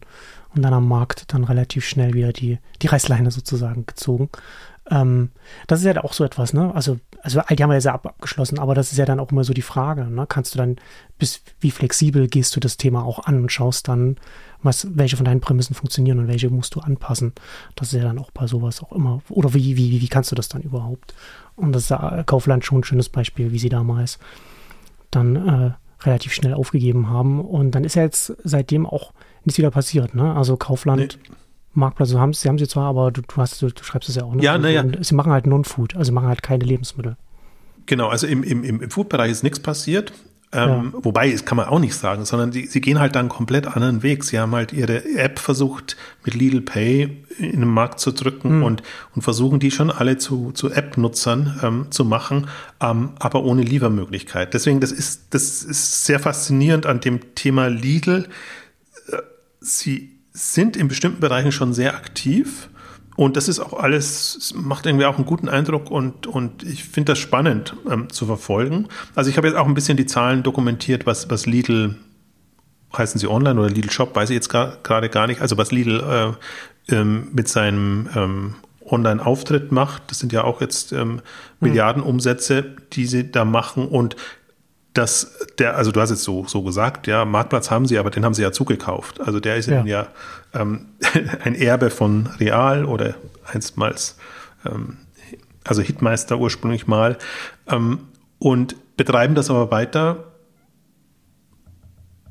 und 0.56 0.64
dann 0.64 0.74
am 0.74 0.88
Markt 0.88 1.34
dann 1.34 1.44
relativ 1.44 1.86
schnell 1.86 2.16
wieder 2.16 2.34
die, 2.34 2.58
die 2.82 2.88
Reißleine 2.88 3.30
sozusagen 3.30 3.86
gezogen. 3.86 4.30
Ähm, 4.92 5.32
das 5.68 5.80
ist 5.80 5.86
ja 5.86 6.04
auch 6.04 6.14
so 6.14 6.24
etwas, 6.24 6.54
ne? 6.54 6.74
Also, 6.76 7.00
also 7.22 7.42
die 7.50 7.64
haben 7.64 7.70
wir 7.70 7.76
ja 7.76 7.82
sehr 7.82 7.94
ab, 7.94 8.06
abgeschlossen, 8.06 8.60
aber 8.60 8.76
das 8.76 8.92
ist 8.92 8.98
ja 8.98 9.06
dann 9.06 9.20
auch 9.20 9.32
immer 9.32 9.44
so 9.44 9.54
die 9.54 9.64
Frage, 9.64 10.06
ne? 10.06 10.26
Kannst 10.28 10.54
du 10.54 10.58
dann, 10.60 10.76
bis, 11.18 11.42
wie 11.60 11.72
flexibel 11.72 12.28
gehst 12.28 12.56
du 12.56 12.60
das 12.60 12.78
Thema 12.78 13.04
auch 13.04 13.26
an 13.26 13.42
und 13.42 13.52
schaust 13.52 13.88
dann, 13.88 14.18
was, 14.62 14.88
welche 14.92 15.18
von 15.18 15.26
deinen 15.26 15.42
Prämissen 15.42 15.76
funktionieren 15.76 16.20
und 16.20 16.28
welche 16.28 16.50
musst 16.50 16.76
du 16.76 16.82
anpassen. 16.82 17.34
Das 17.76 17.94
ist 17.94 18.00
ja 18.00 18.04
dann 18.04 18.20
auch 18.20 18.32
bei 18.32 18.48
sowas 18.48 18.84
auch 18.84 18.92
immer. 18.92 19.22
Oder 19.30 19.54
wie, 19.54 19.78
wie, 19.78 20.02
wie 20.02 20.08
kannst 20.08 20.32
du 20.32 20.36
das 20.36 20.50
dann 20.50 20.62
überhaupt? 20.62 21.16
Und 21.56 21.74
das 21.74 21.84
ist 21.84 21.90
ja 21.90 22.24
Kaufland 22.24 22.66
schon 22.66 22.80
ein 22.80 22.84
schönes 22.84 23.10
Beispiel, 23.10 23.52
wie 23.52 23.60
sie 23.60 23.70
damals 23.70 24.20
dann 25.10 25.36
äh, 25.36 25.72
relativ 26.06 26.34
schnell 26.34 26.54
aufgegeben 26.54 27.10
haben. 27.10 27.44
Und 27.44 27.72
dann 27.72 27.84
ist 27.84 27.96
ja 27.96 28.04
jetzt 28.04 28.36
seitdem 28.44 28.86
auch 28.86 29.14
nichts 29.46 29.58
wieder 29.58 29.72
passiert. 29.72 30.16
Ne? 30.16 30.36
Also 30.36 30.58
Kaufland, 30.58 31.20
nee. 31.22 31.36
Marktplatz, 31.76 32.10
sie 32.10 32.20
haben 32.20 32.58
sie 32.58 32.68
zwar, 32.68 32.86
aber 32.86 33.12
du, 33.12 33.22
du, 33.22 33.36
hast, 33.38 33.62
du, 33.62 33.68
du 33.68 33.84
schreibst 33.84 34.10
es 34.10 34.16
ja 34.16 34.24
auch. 34.24 34.34
Ne? 34.34 34.44
Ja, 34.44 34.58
naja. 34.58 34.84
Sie 35.02 35.16
machen 35.16 35.32
halt 35.32 35.48
Non-Food, 35.48 35.96
also 35.96 36.10
sie 36.10 36.14
machen 36.14 36.28
halt 36.28 36.44
keine 36.44 36.64
Lebensmittel. 36.64 37.18
Genau, 37.86 38.08
also 38.08 38.28
im, 38.28 38.44
im, 38.44 38.64
im 38.64 38.90
Food-Bereich 38.90 39.32
ist 39.32 39.44
nichts 39.44 39.60
passiert. 39.60 40.14
Ähm, 40.52 40.92
ja. 40.94 41.04
Wobei, 41.04 41.32
das 41.32 41.44
kann 41.44 41.58
man 41.58 41.68
auch 41.68 41.80
nicht 41.80 41.96
sagen, 41.96 42.24
sondern 42.24 42.52
die, 42.52 42.66
sie 42.68 42.80
gehen 42.80 43.00
halt 43.00 43.16
dann 43.16 43.22
einen 43.22 43.30
komplett 43.30 43.68
anderen 43.68 44.04
Weg. 44.04 44.24
Sie 44.24 44.40
haben 44.40 44.54
halt 44.56 44.72
ihre 44.74 45.04
App 45.18 45.40
versucht, 45.40 45.98
mit 46.24 46.34
Lidl 46.34 46.62
Pay 46.62 47.24
in 47.38 47.60
den 47.60 47.70
Markt 47.70 48.00
zu 48.00 48.12
drücken 48.12 48.58
mhm. 48.58 48.64
und, 48.64 48.84
und 49.16 49.22
versuchen 49.22 49.60
die 49.60 49.72
schon 49.72 49.92
alle 49.92 50.18
zu, 50.18 50.52
zu 50.54 50.72
App-Nutzern 50.72 51.60
ähm, 51.62 51.88
zu 51.90 52.06
machen, 52.06 52.48
ähm, 52.80 53.12
aber 53.20 53.44
ohne 53.44 53.64
Liefermöglichkeit. 53.64 54.54
Deswegen, 54.54 54.80
das 54.80 54.92
ist, 54.92 55.34
das 55.34 55.64
ist 55.64 56.06
sehr 56.06 56.20
faszinierend 56.20 56.86
an 56.86 57.02
dem 57.02 57.36
Thema 57.36 57.68
Lidl. 57.68 58.28
Äh, 59.12 59.18
sie 59.60 60.15
sind 60.36 60.76
in 60.76 60.90
bestimmten 60.90 61.22
Bereichen 61.22 61.52
schon 61.52 61.74
sehr 61.74 61.96
aktiv 61.96 62.70
und 63.16 63.38
das 63.38 63.48
ist 63.48 63.60
auch 63.60 63.74
alles, 63.74 64.54
macht 64.56 64.86
irgendwie 64.86 65.06
auch 65.06 65.16
einen 65.16 65.26
guten 65.26 65.48
Eindruck 65.48 65.90
und, 65.90 66.28
und 66.28 66.64
ich 66.64 66.84
finde 66.84 67.14
das 67.14 67.20
spannend 67.20 67.74
ähm, 67.90 68.10
zu 68.10 68.26
verfolgen. 68.26 68.88
Also 69.16 69.30
ich 69.30 69.38
habe 69.38 69.48
jetzt 69.48 69.56
auch 69.56 69.66
ein 69.66 69.74
bisschen 69.74 69.96
die 69.96 70.06
Zahlen 70.06 70.44
dokumentiert, 70.44 71.06
was, 71.06 71.30
was 71.30 71.46
Lidl, 71.46 71.96
heißen 72.96 73.20
sie 73.20 73.28
online 73.28 73.60
oder 73.60 73.70
Lidl 73.70 73.90
Shop, 73.90 74.16
weiß 74.16 74.30
ich 74.30 74.36
jetzt 74.36 74.50
gerade 74.50 75.10
gar 75.10 75.28
nicht, 75.28 75.42
also 75.42 75.58
was 75.58 75.72
Lidl 75.72 76.36
äh, 76.90 76.94
ähm, 76.94 77.30
mit 77.32 77.48
seinem 77.48 78.10
ähm, 78.14 78.56
Online-Auftritt 78.86 79.72
macht. 79.72 80.04
Das 80.12 80.20
sind 80.20 80.34
ja 80.34 80.44
auch 80.44 80.60
jetzt 80.60 80.92
ähm, 80.92 81.00
hm. 81.00 81.22
Milliardenumsätze, 81.62 82.76
die 82.92 83.06
sie 83.06 83.32
da 83.32 83.46
machen 83.46 83.88
und 83.88 84.18
dass 84.96 85.38
der, 85.60 85.76
also 85.76 85.92
du 85.92 86.02
hast 86.02 86.10
jetzt 86.10 86.24
so, 86.24 86.46
so 86.48 86.64
gesagt, 86.64 87.06
ja, 87.06 87.26
Marktplatz 87.26 87.70
haben 87.70 87.86
sie, 87.86 87.98
aber 88.00 88.10
den 88.10 88.24
haben 88.26 88.34
sie 88.34 88.42
ja 88.42 88.52
zugekauft. 88.52 89.22
Also 89.22 89.40
der 89.40 89.58
ist 89.58 89.68
ja, 89.68 89.84
ja 89.84 90.08
ähm, 90.54 90.88
ein 91.44 91.54
Erbe 91.54 91.90
von 91.90 92.28
Real 92.40 92.86
oder 92.86 93.16
einstmals, 93.46 94.18
ähm, 94.66 94.98
also 95.66 95.82
Hitmeister 95.82 96.38
ursprünglich 96.38 96.88
mal, 96.88 97.18
ähm, 97.68 98.00
und 98.40 98.76
betreiben 98.96 99.36
das 99.36 99.50
aber 99.50 99.70
weiter, 99.70 100.32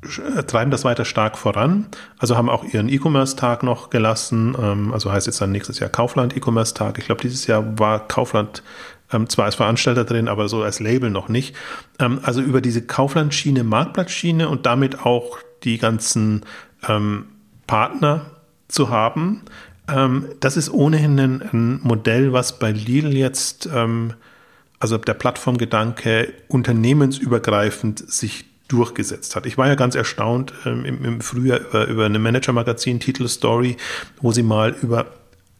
äh, 0.03 0.43
treiben 0.43 0.71
das 0.71 0.83
weiter 0.85 1.05
stark 1.05 1.37
voran. 1.37 1.87
Also 2.17 2.35
haben 2.35 2.49
auch 2.49 2.63
ihren 2.63 2.89
E-Commerce-Tag 2.89 3.61
noch 3.61 3.91
gelassen, 3.91 4.55
ähm, 4.59 4.91
also 4.91 5.11
heißt 5.11 5.27
jetzt 5.27 5.39
dann 5.39 5.51
nächstes 5.51 5.79
Jahr 5.79 5.89
Kaufland 5.89 6.35
E-Commerce-Tag. 6.35 6.97
Ich 6.97 7.05
glaube, 7.05 7.21
dieses 7.21 7.45
Jahr 7.45 7.77
war 7.77 8.07
Kaufland 8.07 8.63
ähm, 9.15 9.29
zwar 9.29 9.45
als 9.45 9.55
Veranstalter 9.55 10.03
drin, 10.03 10.27
aber 10.27 10.49
so 10.49 10.61
als 10.61 10.79
Label 10.79 11.09
noch 11.09 11.29
nicht. 11.29 11.55
Ähm, 11.99 12.19
also 12.23 12.41
über 12.41 12.61
diese 12.61 12.81
Kaufland-Schiene, 12.81 13.63
Marktplatz-Schiene 13.63 14.49
und 14.49 14.65
damit 14.65 15.05
auch 15.05 15.39
die 15.63 15.77
ganzen 15.77 16.45
ähm, 16.87 17.25
Partner 17.67 18.31
zu 18.67 18.89
haben. 18.89 19.41
Ähm, 19.87 20.25
das 20.39 20.57
ist 20.57 20.71
ohnehin 20.71 21.19
ein, 21.19 21.41
ein, 21.41 21.79
Modell, 21.83 22.33
was 22.33 22.59
bei 22.59 22.71
Lidl 22.71 23.15
jetzt, 23.15 23.69
ähm, 23.73 24.13
also 24.79 24.97
der 24.97 25.13
Plattformgedanke, 25.13 26.33
unternehmensübergreifend 26.47 27.99
sich 28.11 28.45
durchgesetzt 28.67 29.35
hat. 29.35 29.45
Ich 29.45 29.57
war 29.57 29.67
ja 29.67 29.75
ganz 29.75 29.93
erstaunt 29.93 30.53
ähm, 30.65 30.85
im, 30.85 31.05
im, 31.05 31.21
Frühjahr 31.21 31.59
über, 31.59 31.87
über 31.87 32.05
eine 32.05 32.19
Manager-Magazin-Titel-Story, 32.19 33.77
wo 34.21 34.31
sie 34.31 34.43
mal 34.43 34.75
über 34.81 35.05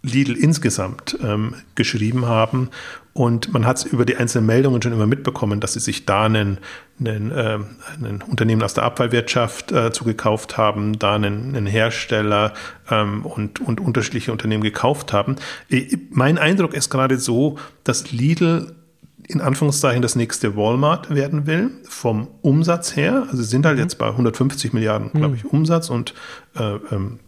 Lidl 0.05 0.33
insgesamt 0.33 1.17
ähm, 1.23 1.55
geschrieben 1.75 2.25
haben. 2.25 2.69
Und 3.13 3.53
man 3.53 3.65
hat 3.65 3.77
es 3.77 3.85
über 3.85 4.03
die 4.03 4.17
einzelnen 4.17 4.45
Meldungen 4.45 4.81
schon 4.81 4.91
immer 4.91 5.07
mitbekommen, 5.07 5.61
dass 5.61 5.73
sie 5.73 5.79
sich 5.79 6.05
da 6.05 6.25
einen, 6.25 6.57
einen, 6.99 7.31
äh, 7.31 7.59
einen 7.97 8.21
Unternehmen 8.21 8.61
aus 8.61 8.73
der 8.73 8.83
Abfallwirtschaft 8.83 9.71
äh, 9.71 9.91
zugekauft 9.93 10.57
haben, 10.57 10.99
da 10.99 11.15
einen, 11.15 11.55
einen 11.55 11.65
Hersteller 11.65 12.53
ähm, 12.91 13.25
und, 13.25 13.61
und 13.61 13.79
unterschiedliche 13.79 14.33
Unternehmen 14.33 14.63
gekauft 14.63 15.13
haben. 15.13 15.37
Ich, 15.69 15.97
mein 16.09 16.37
Eindruck 16.37 16.73
ist 16.73 16.89
gerade 16.89 17.17
so, 17.17 17.57
dass 17.85 18.11
Lidl 18.11 18.75
in 19.27 19.41
Anführungszeichen 19.41 20.01
das 20.01 20.15
nächste 20.15 20.55
Walmart 20.55 21.13
werden 21.13 21.47
will, 21.47 21.71
vom 21.87 22.27
Umsatz 22.41 22.95
her. 22.95 23.23
Also 23.31 23.37
sie 23.37 23.49
sind 23.49 23.65
halt 23.65 23.77
mhm. 23.77 23.83
jetzt 23.83 23.97
bei 23.97 24.07
150 24.07 24.73
Milliarden, 24.73 25.11
glaube 25.11 25.29
mhm. 25.29 25.35
ich, 25.35 25.45
Umsatz 25.45 25.89
und 25.89 26.13
äh, 26.57 26.75
ähm, 26.91 27.19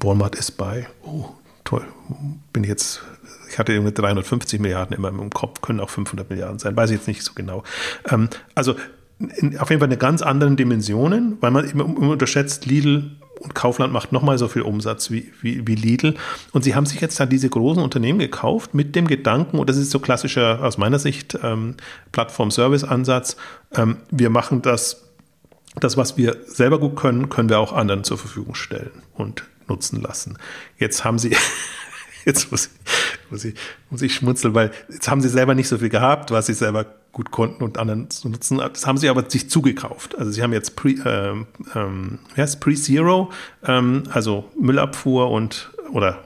Walmart 0.00 0.34
ist 0.34 0.52
bei, 0.52 0.86
oh, 1.04 1.30
toll, 1.64 1.84
bin 2.52 2.64
ich 2.64 2.68
jetzt, 2.68 3.02
ich 3.48 3.58
hatte 3.58 3.72
irgendwie 3.72 3.92
350 3.92 4.60
Milliarden 4.60 4.96
immer 4.96 5.08
im 5.08 5.30
Kopf, 5.30 5.60
können 5.60 5.80
auch 5.80 5.90
500 5.90 6.28
Milliarden 6.30 6.58
sein, 6.58 6.76
weiß 6.76 6.90
ich 6.90 6.96
jetzt 6.96 7.08
nicht 7.08 7.22
so 7.22 7.32
genau. 7.34 7.62
Ähm, 8.08 8.28
also 8.54 8.76
in, 9.18 9.58
auf 9.58 9.70
jeden 9.70 9.80
Fall 9.80 9.88
eine 9.88 9.98
ganz 9.98 10.22
anderen 10.22 10.56
Dimensionen, 10.56 11.36
weil 11.40 11.50
man 11.50 11.68
immer, 11.68 11.84
immer 11.84 12.10
unterschätzt, 12.10 12.66
Lidl 12.66 13.10
und 13.40 13.54
Kaufland 13.54 13.92
macht 13.92 14.12
nochmal 14.12 14.38
so 14.38 14.48
viel 14.48 14.62
Umsatz 14.62 15.10
wie, 15.10 15.32
wie, 15.40 15.66
wie, 15.66 15.74
Lidl. 15.74 16.14
Und 16.52 16.62
sie 16.62 16.74
haben 16.74 16.86
sich 16.86 17.00
jetzt 17.00 17.18
dann 17.20 17.28
diese 17.28 17.48
großen 17.48 17.82
Unternehmen 17.82 18.18
gekauft 18.18 18.74
mit 18.74 18.94
dem 18.94 19.06
Gedanken, 19.06 19.58
und 19.58 19.68
das 19.68 19.76
ist 19.76 19.90
so 19.90 19.98
klassischer 19.98 20.62
aus 20.62 20.78
meiner 20.78 20.98
Sicht 20.98 21.38
ähm, 21.42 21.76
Plattform-Service-Ansatz, 22.12 23.36
ähm, 23.74 23.98
wir 24.10 24.30
machen 24.30 24.62
das 24.62 25.06
das, 25.76 25.96
was 25.96 26.16
wir 26.16 26.36
selber 26.46 26.80
gut 26.80 26.96
können, 26.96 27.28
können 27.28 27.48
wir 27.48 27.60
auch 27.60 27.72
anderen 27.72 28.02
zur 28.02 28.18
Verfügung 28.18 28.56
stellen 28.56 28.90
und 29.14 29.44
nutzen 29.70 30.00
lassen. 30.02 30.38
Jetzt 30.78 31.04
haben 31.04 31.18
sie, 31.18 31.36
jetzt 32.24 32.50
muss 32.50 32.66
ich, 32.66 33.30
muss 33.30 33.44
ich, 33.44 33.54
muss 33.88 34.02
ich 34.02 34.14
schmunzeln, 34.14 34.54
weil 34.54 34.70
jetzt 34.90 35.08
haben 35.08 35.20
sie 35.20 35.28
selber 35.28 35.54
nicht 35.54 35.68
so 35.68 35.78
viel 35.78 35.88
gehabt, 35.88 36.30
was 36.30 36.46
sie 36.46 36.54
selber 36.54 36.86
gut 37.12 37.30
konnten 37.30 37.64
und 37.64 37.78
anderen 37.78 38.10
zu 38.10 38.28
nutzen. 38.28 38.58
Das 38.58 38.86
haben 38.86 38.98
sie 38.98 39.08
aber 39.08 39.28
sich 39.28 39.50
zugekauft. 39.50 40.16
Also 40.16 40.30
sie 40.30 40.42
haben 40.42 40.52
jetzt 40.52 40.76
Pre, 40.76 40.90
ähm, 41.04 41.46
ähm, 41.74 42.18
Pre-Zero, 42.36 43.32
ähm, 43.64 44.04
also 44.10 44.48
Müllabfuhr 44.58 45.30
und 45.30 45.72
oder 45.92 46.22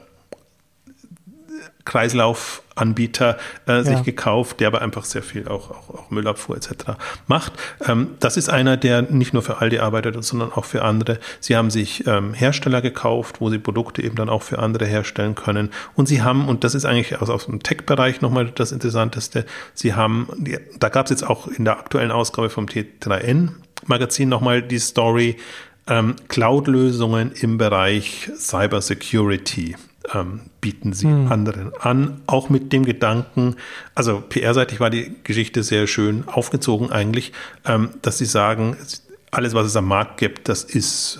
Kreislaufanbieter 1.85 3.37
äh, 3.67 3.83
sich 3.83 3.97
ja. 3.97 4.01
gekauft, 4.01 4.59
der 4.59 4.67
aber 4.67 4.81
einfach 4.81 5.05
sehr 5.05 5.23
viel 5.23 5.47
auch, 5.47 5.71
auch, 5.71 5.89
auch 5.89 6.11
Müllabfuhr 6.11 6.57
etc. 6.57 6.97
macht. 7.27 7.53
Ähm, 7.87 8.09
das 8.19 8.37
ist 8.37 8.49
einer, 8.49 8.75
der 8.75 9.03
nicht 9.03 9.33
nur 9.33 9.43
für 9.43 9.61
Aldi 9.61 9.79
arbeitet, 9.79 10.21
sondern 10.23 10.51
auch 10.51 10.65
für 10.65 10.83
andere. 10.83 11.19
Sie 11.39 11.55
haben 11.55 11.69
sich 11.69 12.05
ähm, 12.07 12.33
Hersteller 12.33 12.81
gekauft, 12.81 13.39
wo 13.39 13.49
sie 13.49 13.59
Produkte 13.59 14.01
eben 14.01 14.15
dann 14.15 14.29
auch 14.29 14.43
für 14.43 14.59
andere 14.59 14.85
herstellen 14.85 15.35
können. 15.35 15.71
Und 15.95 16.07
sie 16.07 16.21
haben, 16.21 16.47
und 16.47 16.63
das 16.63 16.75
ist 16.75 16.85
eigentlich 16.85 17.21
aus, 17.21 17.29
aus 17.29 17.45
dem 17.45 17.61
Tech-Bereich 17.61 18.21
nochmal 18.21 18.51
das 18.51 18.71
Interessanteste, 18.71 19.45
sie 19.73 19.93
haben, 19.93 20.27
da 20.79 20.89
gab 20.89 21.05
es 21.05 21.11
jetzt 21.11 21.27
auch 21.27 21.47
in 21.47 21.65
der 21.65 21.77
aktuellen 21.77 22.11
Ausgabe 22.11 22.49
vom 22.49 22.65
T3N 22.65 23.49
Magazin 23.87 24.29
nochmal 24.29 24.61
die 24.61 24.79
Story, 24.79 25.37
ähm, 25.87 26.15
Cloud-Lösungen 26.27 27.31
im 27.33 27.57
Bereich 27.57 28.31
Cyber 28.35 28.81
Security 28.81 29.75
ähm, 30.13 30.41
bieten 30.61 30.93
sie 30.93 31.07
hm. 31.07 31.31
anderen 31.31 31.71
an, 31.79 32.21
auch 32.27 32.49
mit 32.49 32.71
dem 32.73 32.85
Gedanken, 32.85 33.55
also 33.93 34.21
PR-seitig 34.21 34.79
war 34.79 34.89
die 34.89 35.15
Geschichte 35.23 35.63
sehr 35.63 35.87
schön 35.87 36.27
aufgezogen 36.27 36.91
eigentlich, 36.91 37.33
ähm, 37.65 37.89
dass 38.01 38.17
sie 38.17 38.25
sagen, 38.25 38.77
alles, 39.31 39.53
was 39.53 39.67
es 39.67 39.75
am 39.75 39.87
Markt 39.87 40.17
gibt, 40.17 40.47
das 40.49 40.63
ist 40.63 41.19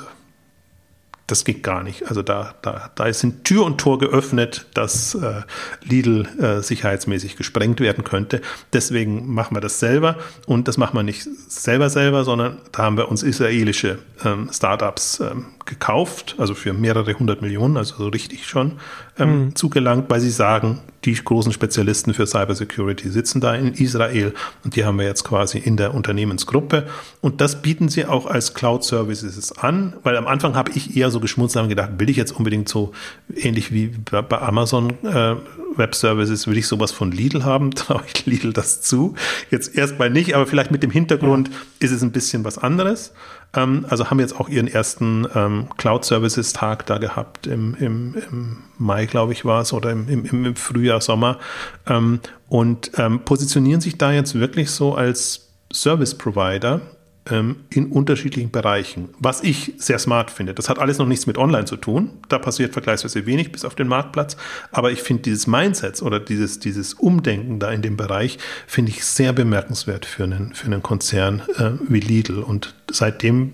das 1.28 1.44
geht 1.44 1.64
gar 1.64 1.82
nicht. 1.84 2.08
Also 2.08 2.22
da, 2.22 2.54
da, 2.62 2.92
da 2.94 3.12
sind 3.12 3.44
Tür 3.44 3.66
und 3.66 3.80
Tor 3.80 3.98
geöffnet, 3.98 4.68
dass 4.74 5.16
äh, 5.16 5.42
Lidl 5.84 6.28
äh, 6.40 6.62
sicherheitsmäßig 6.62 7.36
gesprengt 7.36 7.80
werden 7.80 8.04
könnte. 8.04 8.42
Deswegen 8.74 9.34
machen 9.34 9.56
wir 9.56 9.62
das 9.62 9.80
selber 9.80 10.18
und 10.46 10.68
das 10.68 10.78
machen 10.78 10.96
wir 10.96 11.04
nicht 11.04 11.28
selber 11.48 11.90
selber, 11.90 12.24
sondern 12.24 12.60
da 12.72 12.84
haben 12.84 12.98
wir 12.98 13.10
uns 13.10 13.24
israelische 13.24 14.00
ähm, 14.24 14.50
Startups 14.54 15.20
ähm, 15.20 15.48
gekauft, 15.66 16.36
also 16.38 16.54
für 16.54 16.74
mehrere 16.74 17.14
hundert 17.18 17.42
Millionen, 17.42 17.78
also 17.78 17.96
so 17.98 18.08
richtig 18.10 18.46
schon 18.46 18.74
ähm, 19.18 19.46
mhm. 19.46 19.56
zugelangt, 19.56 20.10
weil 20.10 20.20
sie 20.20 20.30
sagen, 20.30 20.80
die 21.06 21.14
großen 21.14 21.54
Spezialisten 21.54 22.14
für 22.14 22.26
Cybersecurity 22.26 23.10
sitzen 23.10 23.40
da 23.40 23.54
in 23.54 23.74
Israel 23.74 24.34
und 24.64 24.76
die 24.76 24.86
haben 24.86 24.98
wir 24.98 25.06
jetzt 25.06 25.24
quasi 25.24 25.60
in 25.60 25.78
der 25.78 25.94
Unternehmensgruppe 25.94 26.88
und 27.22 27.42
das 27.42 27.62
bieten 27.62 27.90
sie 27.90 28.06
auch 28.06 28.26
als 28.26 28.54
Cloud 28.54 28.84
Services 28.84 29.52
an, 29.52 29.94
weil 30.04 30.18
am 30.18 30.28
Anfang 30.28 30.56
habe 30.56 30.72
ich 30.74 30.98
eher 30.98 31.12
so 31.12 31.20
geschmunzelt 31.20 31.64
und 31.64 31.70
gedacht, 31.70 31.92
will 31.98 32.10
ich 32.10 32.18
jetzt 32.18 32.32
unbedingt 32.32 32.68
so 32.68 32.92
ähnlich 33.36 33.72
wie 33.72 33.88
bei 34.10 34.42
Amazon 34.42 34.94
äh, 35.04 35.36
Web 35.76 35.96
Services, 35.96 36.48
will 36.48 36.58
ich 36.58 36.68
sowas 36.68 36.92
von 36.92 37.12
Lidl 37.12 37.44
haben, 37.44 37.72
traue 37.76 38.04
ich 38.14 38.26
Lidl 38.26 38.54
das 38.54 38.82
zu. 38.82 39.16
Jetzt 39.52 39.78
erstmal 39.78 40.10
nicht, 40.10 40.36
aber 40.36 40.48
vielleicht 40.48 40.72
mit 40.72 40.84
dem 40.84 40.92
Hintergrund 40.92 41.50
ist 41.80 41.92
es 41.92 42.02
ein 42.02 42.12
bisschen 42.12 42.44
was 42.44 42.58
anderes. 42.58 43.14
Ähm, 43.56 43.86
also 43.90 44.10
haben 44.10 44.20
jetzt 44.20 44.40
auch 44.40 44.50
ihren 44.50 44.68
ersten 44.68 45.28
ähm, 45.34 45.68
Cloud 45.78 46.06
Services 46.06 46.54
Tag 46.54 46.86
da 46.86 46.98
gehabt 46.98 47.48
im, 47.48 47.76
im, 47.76 48.16
im 48.32 48.58
Mai, 48.78 49.06
glaube 49.06 49.34
ich, 49.34 49.46
war 49.46 49.62
es, 49.62 49.74
oder 49.74 49.92
im, 49.92 50.08
im, 50.10 50.46
im 50.46 50.56
Frühjahr, 50.56 51.02
Sommer. 51.02 51.40
Ähm, 51.88 52.20
und 52.50 52.92
ähm, 52.98 53.22
positionieren 53.22 53.82
sich 53.82 53.98
da 53.98 54.12
jetzt 54.12 54.36
wirklich 54.36 54.72
so 54.72 54.96
als 54.96 55.50
Service 55.72 56.16
Provider 56.16 56.82
in 57.28 57.88
unterschiedlichen 57.88 58.52
Bereichen, 58.52 59.10
was 59.18 59.42
ich 59.42 59.74
sehr 59.78 59.98
smart 59.98 60.30
finde. 60.30 60.54
Das 60.54 60.70
hat 60.70 60.78
alles 60.78 61.00
noch 61.00 61.08
nichts 61.08 61.26
mit 61.26 61.40
Online 61.40 61.66
zu 61.66 61.76
tun. 61.76 62.12
Da 62.30 62.38
passiert 62.38 62.74
vergleichsweise 62.74 63.26
wenig 63.26 63.52
bis 63.52 63.66
auf 63.66 63.74
den 63.74 63.88
Marktplatz. 63.88 64.38
Aber 64.72 64.92
ich 64.92 65.02
finde 65.02 65.24
dieses 65.24 65.48
Mindset 65.48 66.04
oder 66.04 66.20
dieses, 66.20 66.60
dieses 66.60 66.94
Umdenken 66.94 67.60
da 67.60 67.72
in 67.72 67.82
dem 67.82 67.98
Bereich, 67.98 68.38
finde 68.68 68.92
ich 68.92 69.04
sehr 69.04 69.34
bemerkenswert 69.34 70.06
für 70.06 70.26
einen, 70.26 70.54
für 70.54 70.68
einen 70.68 70.84
Konzern 70.84 71.42
äh, 71.58 71.72
wie 71.90 72.00
Lidl. 72.00 72.44
Und 72.44 72.76
seitdem 72.92 73.54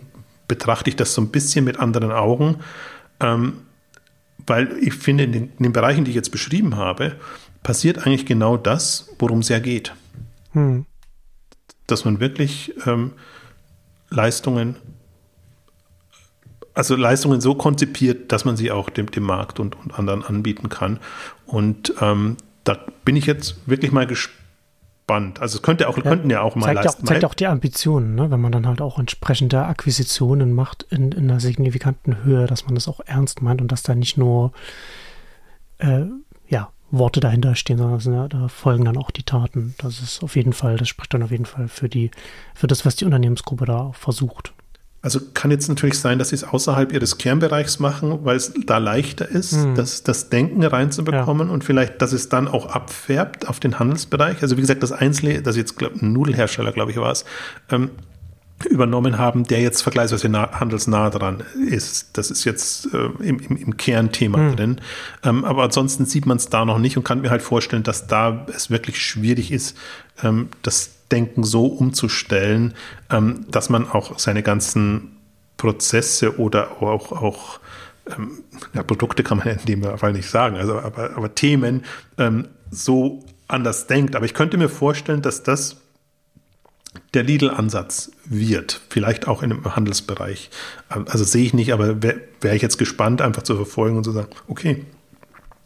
betrachte 0.50 0.90
ich 0.90 0.98
das 0.98 1.14
so 1.14 1.22
ein 1.22 1.30
bisschen 1.30 1.64
mit 1.64 1.80
anderen 1.80 2.12
Augen, 2.12 2.58
ähm, 3.22 3.54
weil 4.48 4.76
ich 4.82 4.96
finde, 4.96 5.24
in 5.24 5.32
den, 5.32 5.44
in 5.58 5.64
den, 5.64 5.72
Bereichen, 5.72 6.04
die 6.04 6.12
ich 6.12 6.16
jetzt 6.16 6.32
beschrieben 6.32 6.76
habe, 6.76 7.16
passiert 7.64 8.00
eigentlich 8.00 8.26
genau 8.26 8.58
das, 8.58 9.08
worum 9.18 9.40
es 9.40 9.48
ja 9.48 9.60
geht. 9.60 9.94
Hm. 10.52 10.86
Dass 11.88 12.04
man 12.04 12.20
wirklich 12.20 12.74
ähm, 12.86 13.14
Leistungen, 14.12 14.76
also 16.74 16.96
Leistungen 16.96 17.42
so 17.42 17.56
konzipiert, 17.56 18.32
dass 18.32 18.46
man 18.46 18.56
sie 18.58 18.72
auch 18.72 18.90
dem, 18.90 19.10
dem 19.10 19.24
Markt 19.24 19.60
und, 19.60 19.76
und 19.76 19.98
anderen 19.98 20.24
anbieten 20.24 20.70
kann. 20.70 21.00
Und 21.46 21.94
ähm, 22.02 22.38
da 22.64 22.78
bin 23.04 23.16
ich 23.16 23.26
jetzt 23.26 23.68
wirklich 23.68 23.92
mal 23.92 24.06
gespannt. 24.06 25.42
Also 25.42 25.58
es 25.58 25.62
könnte 25.62 25.90
auch, 25.90 25.98
ja, 25.98 26.04
könnten 26.04 26.30
ja 26.30 26.42
auch 26.42 26.56
mal 26.56 26.68
zeigt 26.68 26.84
leisten. 26.84 27.04
Auch, 27.04 27.08
zeigt 27.08 27.26
auch 27.26 27.34
die 27.34 27.48
Ambitionen, 27.48 28.16
ne? 28.16 28.32
wenn 28.32 28.40
man 28.40 28.52
dann 28.52 28.68
halt 28.68 28.82
auch 28.82 29.00
entsprechende 29.00 29.66
Akquisitionen 29.66 30.54
macht 30.54 30.84
in, 30.90 31.12
in 31.12 31.30
einer 31.30 31.40
signifikanten 31.40 32.24
Höhe, 32.24 32.46
dass 32.48 32.66
man 32.66 32.76
das 32.76 32.88
auch 32.88 33.00
ernst 33.06 33.42
meint 33.42 33.62
und 33.62 33.72
dass 33.72 33.84
da 33.84 33.96
nicht 33.96 34.18
nur 34.18 34.52
äh, 35.80 36.06
Worte 36.92 37.20
dahinter 37.20 37.56
stehen, 37.56 37.78
sondern 38.00 38.30
da 38.30 38.48
folgen 38.48 38.86
dann 38.86 38.98
auch 38.98 39.12
die 39.12 39.24
Taten. 39.24 39.76
Das 39.78 40.00
ist 40.02 40.24
auf 40.24 40.36
jeden 40.36 40.54
Fall, 40.54 40.78
das 40.78 40.90
spricht 40.90 41.14
dann 41.14 41.24
auf 41.24 41.32
jeden 41.32 41.46
Fall 41.46 41.68
für 41.68 41.90
die, 41.90 42.12
für 42.54 42.68
das, 42.68 42.86
was 42.86 42.96
die 42.96 43.06
Unternehmensgruppe 43.06 43.66
da 43.66 43.92
versucht. 43.94 44.54
Also 45.04 45.20
kann 45.34 45.50
jetzt 45.50 45.68
natürlich 45.68 45.98
sein, 45.98 46.20
dass 46.20 46.30
sie 46.30 46.36
es 46.36 46.44
außerhalb 46.44 46.94
ihres 46.94 47.18
Kernbereichs 47.18 47.80
machen, 47.80 48.20
weil 48.24 48.36
es 48.36 48.54
da 48.68 48.78
leichter 48.78 49.28
ist, 49.28 49.54
hm. 49.54 49.74
das, 49.74 50.04
das 50.04 50.30
Denken 50.30 50.64
reinzubekommen 50.64 51.48
ja. 51.48 51.54
und 51.54 51.64
vielleicht, 51.64 52.04
dass 52.04 52.14
es 52.14 52.30
dann 52.30 52.48
auch 52.48 52.68
abfärbt 52.68 53.48
auf 53.48 53.60
den 53.60 53.80
Handelsbereich. 53.80 54.44
Also 54.44 54.58
wie 54.58 54.62
gesagt, 54.62 54.84
das 54.84 54.92
Einzelne, 54.92 55.42
das 55.42 55.58
jetzt 55.58 55.76
glaub, 55.76 56.00
ein 56.00 56.14
Nudelhersteller, 56.14 56.72
glaube 56.72 56.92
ich, 56.92 56.98
war 56.98 57.12
es, 57.12 57.26
ähm, 57.72 57.90
übernommen 58.66 59.18
haben, 59.18 59.44
der 59.44 59.62
jetzt 59.62 59.82
vergleichsweise 59.82 60.30
nah, 60.30 60.60
handelsnah 60.60 61.10
dran 61.10 61.44
ist. 61.70 62.18
Das 62.18 62.32
ist 62.32 62.44
jetzt 62.44 62.94
äh, 62.94 63.10
im, 63.24 63.40
im, 63.40 63.58
im, 63.58 63.78
Kernthema 63.78 64.38
hm. 64.38 64.56
drin. 64.56 64.82
Ähm, 65.24 65.46
aber 65.46 65.64
ansonsten 65.64 66.06
sieht 66.06 66.26
man 66.26 66.38
es 66.38 66.50
da 66.50 66.66
noch 66.66 66.80
nicht 66.80 66.98
und 66.98 67.04
kann 67.04 67.22
mir 67.22 67.30
halt 67.30 67.42
vorstellen, 67.42 67.84
dass 67.84 68.08
da 68.08 68.46
es 68.54 68.70
wirklich 68.70 69.02
schwierig 69.02 69.52
ist, 69.52 69.78
ähm, 70.24 70.50
das 70.62 70.92
Denken 71.12 71.44
so 71.44 71.66
umzustellen, 71.66 72.74
ähm, 73.10 73.46
dass 73.50 73.70
man 73.70 73.90
auch 73.90 74.18
seine 74.18 74.44
ganzen 74.44 75.18
Prozesse 75.58 76.40
oder 76.40 76.82
auch, 76.82 77.12
auch 77.12 77.60
ähm, 78.10 78.44
ja, 78.74 78.84
Produkte 78.84 79.24
kann 79.24 79.40
man 79.40 79.48
in 79.48 79.66
dem 79.66 79.98
Fall 79.98 80.14
nicht 80.14 80.30
sagen, 80.30 80.56
also 80.56 80.80
aber, 80.80 81.16
aber 81.16 81.36
Themen 81.36 81.84
ähm, 82.18 82.48
so 82.72 83.24
anders 83.48 83.88
denkt. 83.88 84.16
Aber 84.16 84.26
ich 84.26 84.34
könnte 84.34 84.58
mir 84.58 84.70
vorstellen, 84.70 85.22
dass 85.22 85.44
das 85.44 85.81
der 87.14 87.24
Lidl-Ansatz 87.24 88.12
wird, 88.26 88.82
vielleicht 88.90 89.28
auch 89.28 89.42
dem 89.42 89.76
Handelsbereich. 89.76 90.50
Also 90.90 91.24
sehe 91.24 91.44
ich 91.44 91.54
nicht, 91.54 91.74
aber 91.74 92.02
wäre 92.02 92.22
wär 92.42 92.54
ich 92.54 92.62
jetzt 92.62 92.78
gespannt, 92.78 93.22
einfach 93.22 93.44
zu 93.44 93.56
verfolgen 93.56 93.98
und 93.98 94.04
zu 94.04 94.12
sagen, 94.12 94.30
okay, 94.48 94.86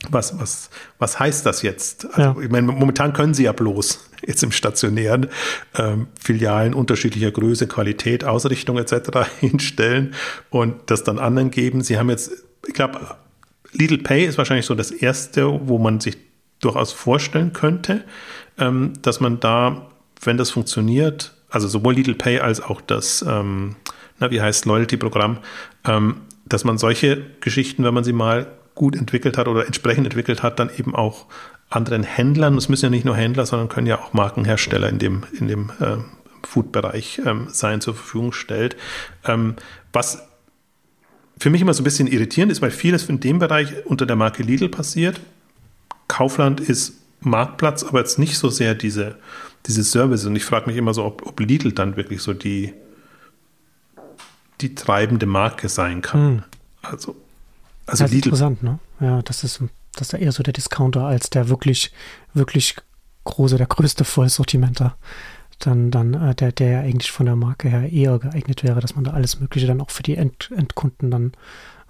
was, 0.10 0.40
was, 0.40 0.70
was 1.00 1.20
heißt 1.20 1.46
das 1.46 1.62
jetzt? 1.62 2.06
Also, 2.06 2.22
ja. 2.22 2.36
ich 2.42 2.50
meine, 2.50 2.68
momentan 2.68 3.14
können 3.14 3.34
sie 3.34 3.44
ja 3.44 3.52
bloß 3.52 4.10
jetzt 4.26 4.44
im 4.44 4.52
stationären 4.52 5.28
ähm, 5.76 6.08
Filialen 6.20 6.74
unterschiedlicher 6.74 7.32
Größe, 7.32 7.68
Qualität, 7.68 8.24
Ausrichtung 8.24 8.78
etc. 8.78 9.28
hinstellen 9.40 10.14
und 10.50 10.76
das 10.88 11.04
dann 11.04 11.20
anderen 11.20 11.52
geben. 11.52 11.82
Sie 11.82 11.98
haben 11.98 12.10
jetzt, 12.10 12.32
ich 12.68 12.74
glaube, 12.74 13.00
Lidl 13.72 13.98
Pay 14.00 14.26
ist 14.26 14.38
wahrscheinlich 14.38 14.66
so 14.66 14.76
das 14.76 14.92
erste, 14.92 15.68
wo 15.68 15.78
man 15.78 16.00
sich 16.00 16.18
durchaus 16.60 16.94
vorstellen 16.94 17.54
könnte, 17.54 18.04
ähm, 18.58 18.94
dass 19.02 19.20
man 19.20 19.40
da 19.40 19.90
wenn 20.26 20.38
das 20.38 20.52
funktioniert, 20.52 21.34
also 21.50 21.68
sowohl 21.68 21.96
Lidl 21.96 22.16
Pay 22.16 22.40
als 22.40 22.62
auch 22.62 22.82
das, 22.82 23.24
ähm, 23.28 23.76
na, 24.20 24.32
wie 24.32 24.42
heißt 24.42 24.66
Loyalty-Programm, 24.66 25.40
ähm, 25.86 26.18
dass 26.46 26.64
man 26.64 26.78
solche 26.78 27.26
Geschichten, 27.42 27.84
wenn 27.84 27.94
man 27.94 28.04
sie 28.04 28.14
mal 28.14 28.48
gut 28.76 28.96
entwickelt 28.96 29.38
hat 29.38 29.48
oder 29.48 29.66
entsprechend 29.66 30.06
entwickelt 30.06 30.44
hat, 30.44 30.60
dann 30.60 30.70
eben 30.78 30.96
auch 30.96 31.26
anderen 31.70 32.04
Händlern, 32.04 32.58
es 32.58 32.70
müssen 32.70 32.86
ja 32.86 32.90
nicht 32.90 33.06
nur 33.06 33.16
Händler, 33.16 33.46
sondern 33.46 33.70
können 33.70 33.88
ja 33.88 34.00
auch 34.00 34.14
Markenhersteller 34.14 34.90
in 34.90 35.00
dem, 35.00 35.24
in 35.40 35.48
dem 35.48 35.72
äh, 35.80 35.98
Food-Bereich 36.46 37.22
ähm, 37.26 37.48
sein, 37.50 37.82
zur 37.82 37.96
Verfügung 37.96 38.32
stellt. 38.32 38.76
Ähm, 39.26 39.56
was 39.92 40.28
für 41.38 41.50
mich 41.50 41.62
immer 41.62 41.74
so 41.74 41.82
ein 41.82 41.86
bisschen 41.86 42.08
irritierend 42.08 42.52
ist, 42.52 42.62
weil 42.62 42.72
vieles 42.72 43.10
in 43.10 43.20
dem 43.20 43.40
Bereich 43.40 43.86
unter 43.86 44.06
der 44.06 44.16
Marke 44.16 44.44
Lidl 44.44 44.70
passiert. 44.70 45.20
Kaufland 46.08 46.60
ist 46.60 46.94
Marktplatz, 47.26 47.84
aber 47.84 48.00
jetzt 48.00 48.20
nicht 48.20 48.38
so 48.38 48.50
sehr 48.50 48.76
diese 48.76 49.18
diese 49.66 49.84
Service. 49.84 50.26
Und 50.26 50.36
ich 50.36 50.46
frage 50.46 50.68
mich 50.68 50.78
immer 50.78 50.94
so, 50.94 51.04
ob, 51.04 51.26
ob, 51.26 51.40
Lidl 51.40 51.72
dann 51.72 51.96
wirklich 51.96 52.22
so 52.22 52.34
die, 52.34 52.74
die 54.62 54.76
treibende 54.76 55.26
Marke 55.26 55.70
sein 55.70 56.02
kann. 56.02 56.20
Hm. 56.20 56.44
Also, 56.82 57.16
also 57.88 58.04
das 58.04 58.12
ist 58.12 58.12
Lidl. 58.12 58.30
interessant, 58.30 58.64
ne? 58.64 58.80
Ja, 59.00 59.22
das 59.22 59.44
ist, 59.44 59.62
das 59.96 60.14
ist 60.14 60.20
eher 60.20 60.32
so 60.32 60.44
der 60.44 60.54
Discounter 60.54 61.06
als 61.06 61.30
der 61.30 61.50
wirklich, 61.50 61.92
wirklich 62.34 62.76
große, 63.24 63.58
der 63.58 63.68
größte 63.68 64.06
Vollsortimenter. 64.06 64.96
dann, 65.60 65.90
dann 65.90 66.14
äh, 66.14 66.36
der, 66.36 66.52
der 66.52 66.70
ja 66.70 66.80
eigentlich 66.82 67.12
von 67.12 67.26
der 67.26 67.36
Marke 67.36 67.70
her 67.70 67.92
eher 67.92 68.20
geeignet 68.20 68.64
wäre, 68.64 68.82
dass 68.82 68.96
man 68.96 69.04
da 69.04 69.12
alles 69.12 69.40
Mögliche 69.40 69.68
dann 69.68 69.82
auch 69.82 69.90
für 69.90 70.04
die 70.04 70.16
End, 70.16 70.52
Endkunden 70.56 71.10
dann 71.10 71.32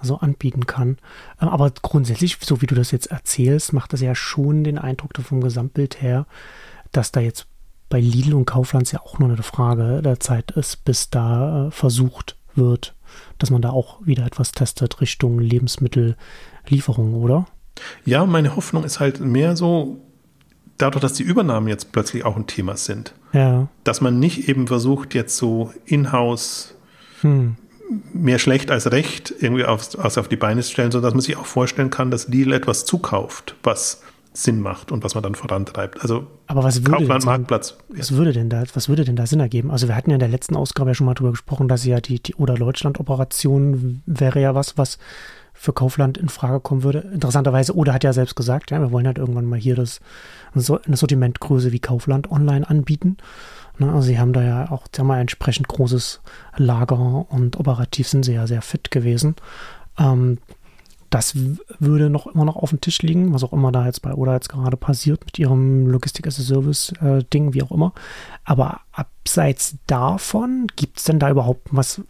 so 0.06 0.18
anbieten 0.18 0.66
kann. 0.66 0.98
Ähm, 1.42 1.50
aber 1.50 1.72
grundsätzlich, 1.82 2.38
so 2.42 2.62
wie 2.62 2.68
du 2.68 2.76
das 2.76 2.92
jetzt 2.92 3.08
erzählst, 3.08 3.74
macht 3.74 3.94
das 3.94 4.02
ja 4.02 4.16
schon 4.16 4.64
den 4.64 4.78
Eindruck 4.78 5.12
vom 5.22 5.42
Gesamtbild 5.42 6.02
her, 6.02 6.26
dass 6.92 7.12
da 7.12 7.20
jetzt 7.20 7.48
bei 7.90 8.00
Lidl 8.00 8.34
und 8.34 8.46
Kaufland 8.46 8.92
ja 8.92 9.02
auch 9.02 9.20
nur 9.20 9.30
eine 9.30 9.44
Frage 9.44 10.02
der 10.02 10.20
Zeit 10.20 10.52
ist, 10.52 10.86
bis 10.86 11.10
da 11.10 11.68
äh, 11.68 11.72
versucht 11.72 12.36
wird, 12.56 12.96
dass 13.38 13.52
man 13.52 13.62
da 13.62 13.70
auch 13.70 14.06
wieder 14.06 14.26
etwas 14.26 14.52
testet 14.52 15.02
Richtung 15.02 15.40
Lebensmittellieferung, 15.40 17.14
oder? 17.16 17.46
Ja, 18.06 18.26
meine 18.26 18.56
Hoffnung 18.56 18.84
ist 18.84 19.00
halt 19.00 19.20
mehr 19.20 19.56
so, 19.56 19.98
dadurch, 20.78 21.02
dass 21.02 21.14
die 21.14 21.24
Übernahmen 21.24 21.68
jetzt 21.68 21.92
plötzlich 21.92 22.26
auch 22.26 22.36
ein 22.36 22.48
Thema 22.48 22.78
sind, 22.78 23.14
ja. 23.34 23.68
dass 23.84 24.02
man 24.02 24.20
nicht 24.20 24.48
eben 24.50 24.68
versucht, 24.68 25.14
jetzt 25.14 25.38
so 25.38 25.74
in-house 25.86 26.76
hm. 27.22 27.56
Mehr 28.14 28.40
schlecht 28.40 28.72
als 28.72 28.92
recht 28.92 29.34
irgendwie 29.40 29.66
auf, 29.66 29.96
auf 29.98 30.28
die 30.28 30.36
Beine 30.36 30.64
stellen, 30.64 30.92
sondern 30.92 31.10
dass 31.10 31.14
man 31.14 31.22
sich 31.22 31.38
auch 31.38 31.46
vorstellen 31.46 31.90
kann, 31.90 32.12
dass 32.12 32.28
Lidl 32.28 32.54
etwas 32.54 32.86
zukauft, 32.86 33.56
was 33.64 34.02
Sinn 34.34 34.60
macht 34.60 34.92
und 34.92 35.04
was 35.04 35.16
man 35.16 35.24
dann 35.24 35.36
vorantreibt. 35.36 36.02
Also 36.02 36.28
aber 36.48 36.64
was 36.64 36.82
würde 36.82 36.92
Kaufland, 36.92 37.24
denn, 37.24 37.30
Marktplatz. 37.30 37.78
Was 37.90 38.12
würde 38.12 38.34
denn 38.34 38.50
da, 38.50 38.64
was 38.74 38.90
würde 38.90 39.06
denn 39.06 39.16
da 39.16 39.26
Sinn 39.26 39.40
ergeben? 39.40 39.72
Also 39.72 39.88
wir 39.88 39.96
hatten 39.96 40.10
ja 40.10 40.16
in 40.16 40.20
der 40.20 40.30
letzten 40.30 40.56
Ausgabe 40.56 40.90
ja 40.90 40.94
schon 40.94 41.06
mal 41.06 41.14
darüber 41.14 41.32
gesprochen, 41.32 41.68
dass 41.68 41.86
ja 41.86 42.02
die, 42.02 42.22
die 42.22 42.36
Oder 42.36 42.56
Deutschland 42.56 43.00
Operation 43.00 44.02
wäre 44.06 44.42
ja 44.42 44.54
was, 44.54 44.78
was 44.78 44.98
für 45.54 45.72
Kaufland 45.72 46.18
in 46.18 46.28
Frage 46.28 46.60
kommen 46.60 46.84
würde. 46.84 47.00
Interessanterweise, 47.14 47.76
Oder 47.76 47.94
hat 47.94 48.04
ja 48.04 48.12
selbst 48.12 48.36
gesagt, 48.36 48.72
ja, 48.72 48.80
wir 48.82 48.92
wollen 48.92 49.08
halt 49.08 49.18
irgendwann 49.18 49.46
mal 49.46 49.60
hier 49.60 49.76
das 49.76 50.02
eine 50.54 50.98
Sortimentgröße 50.98 51.72
wie 51.72 51.80
Kaufland 51.80 52.30
online 52.30 52.70
anbieten. 52.70 53.18
Ne, 53.78 53.88
also 53.92 54.02
sie 54.02 54.20
haben 54.20 54.34
da 54.34 54.44
ja 54.44 54.72
auch, 54.72 54.88
sagen 54.92 55.08
wir 55.08 55.16
mal, 55.16 55.22
entsprechend 55.22 55.68
großes 55.68 56.22
Lager 56.58 57.30
und 57.30 57.60
operativ 57.60 58.08
sind 58.08 58.24
sie 58.24 58.34
ja 58.34 58.48
sehr 58.48 58.62
fit 58.62 58.92
gewesen. 58.92 59.36
Ähm, 59.98 60.38
das 61.10 61.36
würde 61.80 62.10
noch 62.10 62.28
immer 62.28 62.46
noch 62.46 62.58
auf 62.58 62.72
dem 62.72 62.82
Tisch 62.82 63.02
liegen, 63.02 63.34
was 63.34 63.44
auch 63.44 63.54
immer 63.54 63.72
da 63.72 63.86
jetzt 63.86 64.02
bei 64.02 64.14
Oder 64.14 64.34
jetzt 64.34 64.50
gerade 64.50 64.76
passiert 64.76 65.24
mit 65.26 65.40
ihrem 65.40 65.88
Logistik 65.88 66.28
as 66.28 66.40
a 66.40 66.44
Service 66.44 66.92
äh, 67.02 67.24
Ding, 67.34 67.54
wie 67.54 67.64
auch 67.64 67.72
immer. 67.72 67.94
Aber 68.44 68.82
abseits 68.92 69.78
davon, 69.88 70.68
gibt 70.76 70.98
es 70.98 71.06
denn 71.06 71.20
da 71.20 71.30
überhaupt 71.30 71.70
was, 71.72 72.02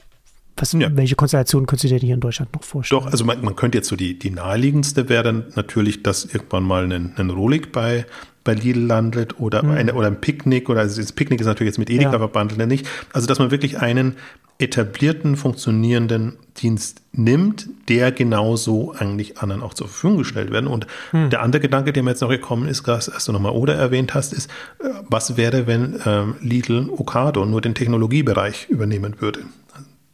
was, 0.58 0.72
ja. 0.72 0.88
Welche 0.96 1.16
Konstellationen 1.16 1.68
könntest 1.68 1.84
du 1.84 2.00
dir 2.00 2.00
hier 2.00 2.14
in 2.14 2.22
Deutschland 2.22 2.54
noch 2.54 2.64
vorstellen? 2.64 3.02
Doch, 3.02 3.12
also 3.12 3.26
man, 3.26 3.44
man 3.44 3.56
könnte 3.58 3.78
jetzt 3.78 3.90
so 3.90 3.98
die, 3.98 4.18
die 4.18 4.32
naheliegendste 4.32 5.10
wäre 5.10 5.24
dann 5.24 5.46
natürlich, 5.56 6.02
dass 6.02 6.24
irgendwann 6.24 6.64
mal 6.64 6.92
ein, 6.92 7.14
ein 7.18 7.30
Rolik 7.30 7.74
bei, 7.74 8.06
bei 8.46 8.54
Lidl 8.54 8.86
landet 8.86 9.40
oder, 9.40 9.64
mhm. 9.64 9.72
eine, 9.72 9.94
oder 9.96 10.08
ein 10.08 10.22
Picknick 10.22 10.70
oder 10.70 10.80
also 10.82 11.02
das 11.02 11.12
Picknick 11.12 11.42
ist 11.42 11.48
natürlich 11.48 11.72
jetzt 11.72 11.80
mit 11.80 11.90
Edeka 11.90 12.14
ja. 12.14 12.20
verbandelt, 12.20 12.66
nicht. 12.70 12.88
Also 13.12 13.28
dass 13.28 13.40
man 13.40 13.52
wirklich 13.52 13.80
einen 13.80 14.16
etablierten, 14.58 15.36
funktionierenden 15.36 16.38
Dienst 16.58 17.02
nimmt, 17.12 17.68
der 17.90 18.14
genauso 18.14 18.94
eigentlich 18.94 19.40
anderen 19.40 19.62
auch 19.62 19.74
zur 19.74 19.88
Verfügung 19.88 20.20
gestellt 20.20 20.52
werden. 20.52 20.68
Und 20.68 20.88
hm. 21.12 21.30
der 21.30 21.42
andere 21.42 21.60
Gedanke, 21.62 21.92
der 21.92 22.04
mir 22.04 22.12
jetzt 22.12 22.22
noch 22.22 22.30
gekommen 22.30 22.70
ist, 22.70 22.88
was 22.88 23.26
du 23.26 23.32
nochmal 23.34 23.52
oder 23.52 23.76
erwähnt 23.76 24.14
hast, 24.14 24.32
ist, 24.32 24.50
äh, 24.80 24.88
was 25.10 25.36
wäre, 25.36 25.68
wenn 25.68 26.00
ähm, 26.06 26.36
Lidl 26.40 26.90
Ocado 26.90 27.46
nur 27.46 27.60
den 27.60 27.76
Technologiebereich 27.76 28.70
übernehmen 28.70 29.16
würde? 29.20 29.42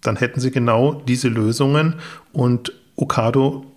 Dann 0.02 0.16
hätten 0.16 0.40
sie 0.40 0.50
genau 0.50 0.94
diese 0.94 1.28
Lösungen 1.28 1.96
und 2.32 2.74
Ocado 2.96 3.71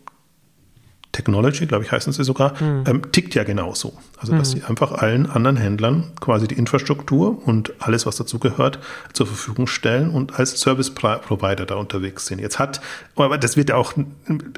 Technology, 1.14 1.66
glaube 1.66 1.84
ich, 1.84 1.92
heißen 1.92 2.12
sie 2.12 2.24
sogar, 2.24 2.60
mhm. 2.60 2.84
ähm, 2.86 3.12
tickt 3.12 3.34
ja 3.34 3.44
genauso. 3.44 3.94
Also, 4.18 4.36
dass 4.36 4.54
mhm. 4.54 4.58
sie 4.58 4.64
einfach 4.64 4.92
allen 4.92 5.26
anderen 5.30 5.56
Händlern 5.56 6.12
quasi 6.20 6.46
die 6.46 6.56
Infrastruktur 6.56 7.46
und 7.46 7.72
alles, 7.78 8.04
was 8.04 8.16
dazu 8.16 8.38
gehört, 8.38 8.78
zur 9.12 9.26
Verfügung 9.26 9.66
stellen 9.66 10.10
und 10.10 10.38
als 10.38 10.60
Service 10.60 10.90
Provider 10.92 11.64
da 11.64 11.76
unterwegs 11.76 12.26
sind. 12.26 12.40
Jetzt 12.40 12.58
hat, 12.58 12.80
aber 13.16 13.38
das 13.38 13.56
wird 13.56 13.70
ja 13.70 13.76
auch, 13.76 13.94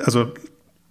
also 0.04 0.32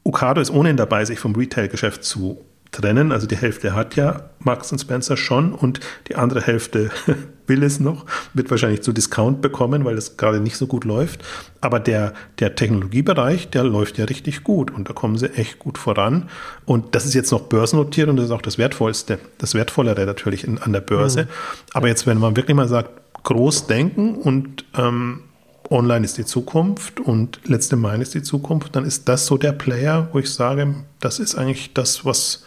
Ocado 0.03 0.39
ist 0.39 0.51
ohnehin 0.51 0.77
dabei, 0.77 1.03
sich 1.03 1.19
vom 1.19 1.35
Retail-Geschäft 1.35 2.03
zu 2.03 2.45
trennen. 2.75 3.11
Also 3.11 3.27
die 3.27 3.37
Hälfte 3.37 3.73
hat 3.73 3.95
ja 3.95 4.29
Marks 4.39 4.73
Spencer 4.79 5.17
schon 5.17 5.53
und 5.53 5.79
die 6.07 6.15
andere 6.15 6.41
Hälfte 6.41 6.91
will 7.47 7.63
es 7.63 7.79
noch, 7.79 8.05
wird 8.33 8.49
wahrscheinlich 8.49 8.81
zu 8.81 8.91
Discount 8.91 9.41
bekommen, 9.41 9.85
weil 9.85 9.95
das 9.95 10.17
gerade 10.17 10.39
nicht 10.39 10.57
so 10.57 10.67
gut 10.67 10.83
läuft. 10.83 11.23
Aber 11.61 11.79
der, 11.79 12.13
der 12.39 12.55
Technologiebereich, 12.55 13.49
der 13.49 13.63
läuft 13.63 13.97
ja 13.97 14.05
richtig 14.05 14.43
gut 14.43 14.71
und 14.71 14.89
da 14.89 14.93
kommen 14.93 15.17
sie 15.17 15.31
echt 15.33 15.59
gut 15.59 15.77
voran. 15.77 16.29
Und 16.65 16.95
das 16.95 17.05
ist 17.05 17.13
jetzt 17.13 17.31
noch 17.31 17.41
börsennotiert 17.41 18.09
und 18.09 18.17
das 18.17 18.25
ist 18.25 18.31
auch 18.31 18.41
das 18.41 18.57
Wertvollste, 18.57 19.19
das 19.37 19.53
Wertvollere 19.53 20.05
natürlich 20.05 20.43
in, 20.43 20.57
an 20.57 20.73
der 20.73 20.81
Börse. 20.81 21.23
Mhm. 21.23 21.27
Aber 21.73 21.87
jetzt, 21.87 22.07
wenn 22.07 22.17
man 22.17 22.35
wirklich 22.35 22.55
mal 22.55 22.67
sagt, 22.67 22.89
groß 23.23 23.67
denken 23.67 24.15
und 24.15 24.65
ähm, 24.77 25.21
Online 25.69 26.05
ist 26.05 26.17
die 26.17 26.25
Zukunft 26.25 26.99
und 26.99 27.39
letzte 27.45 27.75
Meile 27.75 28.03
ist 28.03 28.13
die 28.13 28.23
Zukunft, 28.23 28.75
dann 28.75 28.85
ist 28.85 29.09
das 29.09 29.25
so 29.25 29.37
der 29.37 29.51
Player, 29.51 30.09
wo 30.11 30.19
ich 30.19 30.31
sage, 30.31 30.75
das 30.99 31.19
ist 31.19 31.35
eigentlich 31.35 31.73
das, 31.73 32.05
was 32.05 32.45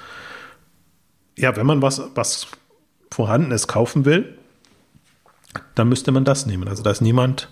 ja, 1.39 1.57
wenn 1.57 1.67
man 1.67 1.81
was, 1.81 2.03
was 2.15 2.49
Vorhandenes 3.11 3.69
kaufen 3.69 4.05
will, 4.05 4.37
dann 5.75 5.89
müsste 5.89 6.13
man 6.13 6.25
das 6.25 6.47
nehmen. 6.47 6.69
Also 6.69 6.83
da 6.83 6.91
ist 6.91 7.01
niemand 7.01 7.49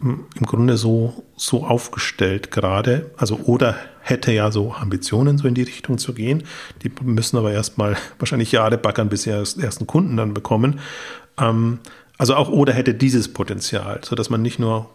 hm, 0.00 0.26
im 0.34 0.46
Grunde 0.46 0.76
so, 0.76 1.22
so 1.36 1.64
aufgestellt 1.64 2.50
gerade. 2.50 3.10
Also 3.16 3.36
oder 3.44 3.76
hätte 4.00 4.32
ja 4.32 4.50
so 4.50 4.72
Ambitionen, 4.72 5.38
so 5.38 5.46
in 5.46 5.54
die 5.54 5.62
Richtung 5.62 5.98
zu 5.98 6.14
gehen. 6.14 6.44
Die 6.82 6.90
müssen 7.02 7.36
aber 7.36 7.52
erstmal 7.52 7.96
wahrscheinlich 8.18 8.50
Jahre 8.50 8.78
backern, 8.78 9.08
bis 9.08 9.22
sie 9.22 9.30
ersten 9.30 9.86
Kunden 9.86 10.16
dann 10.16 10.34
bekommen. 10.34 10.80
Ähm, 11.38 11.78
also 12.22 12.36
auch 12.36 12.50
oder 12.50 12.72
hätte 12.72 12.94
dieses 12.94 13.32
Potenzial, 13.32 13.98
sodass 14.04 14.30
man 14.30 14.42
nicht 14.42 14.60
nur 14.60 14.88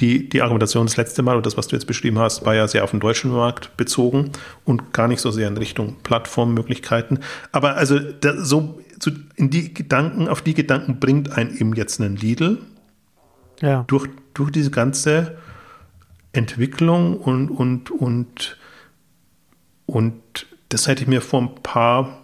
die, 0.00 0.30
die 0.30 0.40
Argumentation 0.40 0.86
das 0.86 0.96
letzte 0.96 1.22
Mal 1.22 1.36
und 1.36 1.44
das, 1.44 1.58
was 1.58 1.68
du 1.68 1.76
jetzt 1.76 1.84
beschrieben 1.84 2.18
hast, 2.18 2.46
war 2.46 2.54
ja 2.54 2.66
sehr 2.66 2.84
auf 2.84 2.90
den 2.90 3.00
deutschen 3.00 3.30
Markt 3.30 3.76
bezogen 3.76 4.30
und 4.64 4.94
gar 4.94 5.06
nicht 5.06 5.20
so 5.20 5.30
sehr 5.30 5.46
in 5.46 5.58
Richtung 5.58 5.96
Plattformmöglichkeiten. 6.02 7.18
Aber 7.52 7.76
also 7.76 7.98
da, 7.98 8.42
so 8.42 8.80
zu, 8.98 9.10
in 9.36 9.50
die 9.50 9.74
Gedanken, 9.74 10.26
auf 10.26 10.40
die 10.40 10.54
Gedanken 10.54 11.00
bringt 11.00 11.36
ein 11.36 11.54
eben 11.54 11.74
jetzt 11.74 12.00
einen 12.00 12.16
Lidl. 12.16 12.62
Ja. 13.60 13.84
Durch, 13.86 14.08
durch 14.32 14.50
diese 14.50 14.70
ganze 14.70 15.36
Entwicklung 16.32 17.18
und, 17.18 17.50
und, 17.50 17.90
und, 17.90 18.56
und 19.84 20.46
das 20.70 20.88
hätte 20.88 21.02
ich 21.02 21.08
mir 21.08 21.20
vor 21.20 21.42
ein 21.42 21.54
paar 21.56 22.23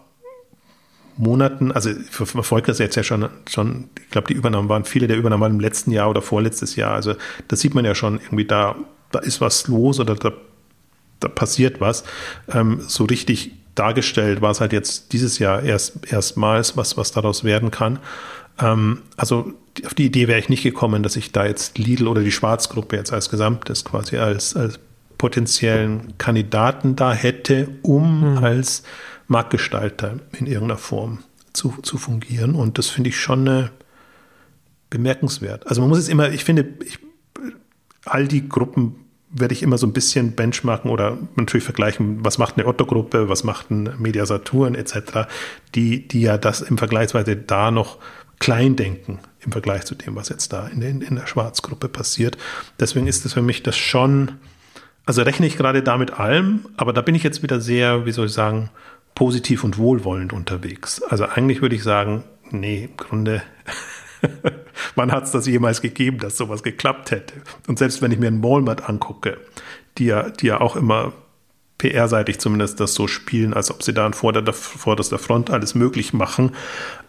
Monaten, 1.21 1.71
also 1.73 1.91
ich 1.91 2.11
verfolge 2.11 2.69
das 2.69 2.79
jetzt 2.79 2.97
ja 2.97 3.03
schon, 3.03 3.29
schon 3.49 3.91
ich 4.03 4.11
glaube, 4.11 4.29
die 4.29 4.35
Übernahmen 4.35 4.69
waren, 4.69 4.85
viele 4.85 5.07
der 5.07 5.17
Übernahmen 5.17 5.43
waren 5.43 5.53
im 5.53 5.61
letzten 5.61 5.91
Jahr 5.91 6.11
oder 6.11 6.23
vorletztes 6.23 6.77
Jahr. 6.77 6.95
Also 6.95 7.15
das 7.49 7.61
sieht 7.61 7.75
man 7.75 7.85
ja 7.85 7.95
schon 7.95 8.21
irgendwie, 8.21 8.47
da, 8.47 8.77
da 9.11 9.19
ist 9.19 9.41
was 9.41 9.69
los 9.69 10.01
oder 10.01 10.15
da, 10.15 10.33
da 11.21 11.29
passiert 11.29 11.81
was. 11.81 12.05
Ähm, 12.53 12.81
so 12.87 13.05
richtig 13.05 13.53
dargestellt 13.75 14.41
war 14.41 14.51
es 14.51 14.61
halt 14.61 14.73
jetzt 14.73 15.13
dieses 15.13 15.39
Jahr 15.39 15.63
erst 15.63 16.11
erstmals, 16.11 16.77
was, 16.77 16.97
was 16.97 17.13
daraus 17.13 17.45
werden 17.45 17.71
kann. 17.71 17.99
Ähm, 18.59 19.03
also 19.17 19.53
auf 19.85 19.95
die 19.95 20.07
Idee 20.07 20.27
wäre 20.27 20.39
ich 20.39 20.49
nicht 20.49 20.63
gekommen, 20.63 21.03
dass 21.03 21.17
ich 21.17 21.33
da 21.33 21.47
jetzt 21.47 21.79
Lidl 21.79 22.09
oder 22.09 22.23
die 22.23 22.33
Schwarzgruppe 22.33 22.97
jetzt 22.97 23.13
als 23.13 23.31
Gesamtes 23.31 23.85
quasi 23.85 24.17
als, 24.17 24.57
als 24.57 24.81
potenziellen 25.19 26.17
Kandidaten 26.17 26.97
da 26.97 27.13
hätte, 27.13 27.69
um 27.83 28.37
mhm. 28.37 28.39
als 28.39 28.83
Marktgestalter 29.31 30.19
in 30.39 30.47
irgendeiner 30.47 30.77
Form 30.77 31.21
zu, 31.53 31.75
zu 31.83 31.99
fungieren. 31.99 32.55
Und 32.55 32.79
das 32.79 32.89
finde 32.89 33.11
ich 33.11 33.21
schon 33.21 33.47
äh, 33.47 33.69
bemerkenswert. 34.91 35.67
Also 35.67 35.81
man 35.81 35.89
muss 35.89 35.99
es 35.99 36.09
immer, 36.09 36.31
ich 36.31 36.45
finde, 36.45 36.69
ich, 36.85 36.99
all 38.05 38.27
die 38.27 38.49
Gruppen 38.49 38.97
werde 39.31 39.55
ich 39.55 39.63
immer 39.63 39.79
so 39.79 39.87
ein 39.87 39.93
bisschen 39.93 40.35
benchmarken 40.35 40.91
oder 40.91 41.17
natürlich 41.37 41.65
vergleichen, 41.65 42.25
was 42.25 42.39
macht 42.39 42.59
eine 42.59 42.67
Otto-Gruppe, 42.67 43.29
was 43.29 43.45
macht 43.45 43.71
ein 43.71 43.95
Media 43.99 44.27
Saturn 44.27 44.75
etc., 44.75 45.29
die, 45.77 46.09
die 46.09 46.23
ja 46.23 46.37
das 46.37 46.61
im 46.61 46.77
Vergleichsweise 46.77 47.37
da 47.37 47.71
noch 47.71 47.99
klein 48.41 48.75
denken 48.75 49.21
im 49.45 49.53
Vergleich 49.53 49.85
zu 49.85 49.95
dem, 49.95 50.17
was 50.17 50.29
jetzt 50.29 50.53
da 50.53 50.67
in, 50.67 50.83
in, 50.83 51.03
in 51.03 51.15
der 51.15 51.29
Schwarzgruppe 51.29 51.89
passiert. 51.89 52.37
Deswegen 52.81 53.07
ist 53.07 53.25
es 53.25 53.35
für 53.35 53.43
mich 53.43 53.63
das 53.63 53.77
schon, 53.77 54.33
also 55.07 55.23
rechne 55.23 55.47
ich 55.47 55.57
gerade 55.57 55.83
da 55.83 55.97
mit 55.97 56.19
allem, 56.19 56.67
aber 56.77 56.93
da 56.93 57.01
bin 57.01 57.15
ich 57.15 57.23
jetzt 57.23 57.45
wieder 57.45 57.61
sehr, 57.61 58.07
wie 58.07 58.13
soll 58.13 58.27
ich 58.27 58.33
sagen, 58.33 58.71
positiv 59.15 59.65
und 59.65 59.79
wohlwollend 59.79 60.33
unterwegs. 60.33 61.03
Also 61.03 61.27
eigentlich 61.27 61.63
würde 61.63 61.77
ich 61.77 61.83
sagen, 61.83 62.25
nee, 62.51 62.85
im 62.85 62.97
Grunde, 62.97 63.43
wann 64.95 65.13
hat 65.13 65.25
es 65.25 65.31
das 65.31 65.47
jemals 65.47 65.81
gegeben, 65.81 66.19
dass 66.19 66.37
sowas 66.37 66.63
geklappt 66.63 67.11
hätte? 67.11 67.35
Und 67.67 67.79
selbst 67.79 68.03
wenn 68.03 68.13
ich 68.13 68.19
mir 68.19 68.29
einen 68.29 68.43
Walmart 68.43 68.89
angucke, 68.89 69.39
die 69.99 70.07
ja, 70.07 70.31
die 70.31 70.47
ja 70.47 70.61
auch 70.61 70.77
immer 70.77 71.13
PR-seitig 71.81 72.39
zumindest 72.39 72.79
das 72.79 72.95
so 72.95 73.09
spielen, 73.09 73.55
als 73.55 73.71
ob 73.71 73.83
sie 73.83 73.95
da 73.95 74.05
an 74.05 74.13
vorder, 74.13 74.53
vorderster 74.53 75.19
Front 75.19 75.51
alles 75.51 75.75
möglich 75.75 76.13
machen, 76.13 76.55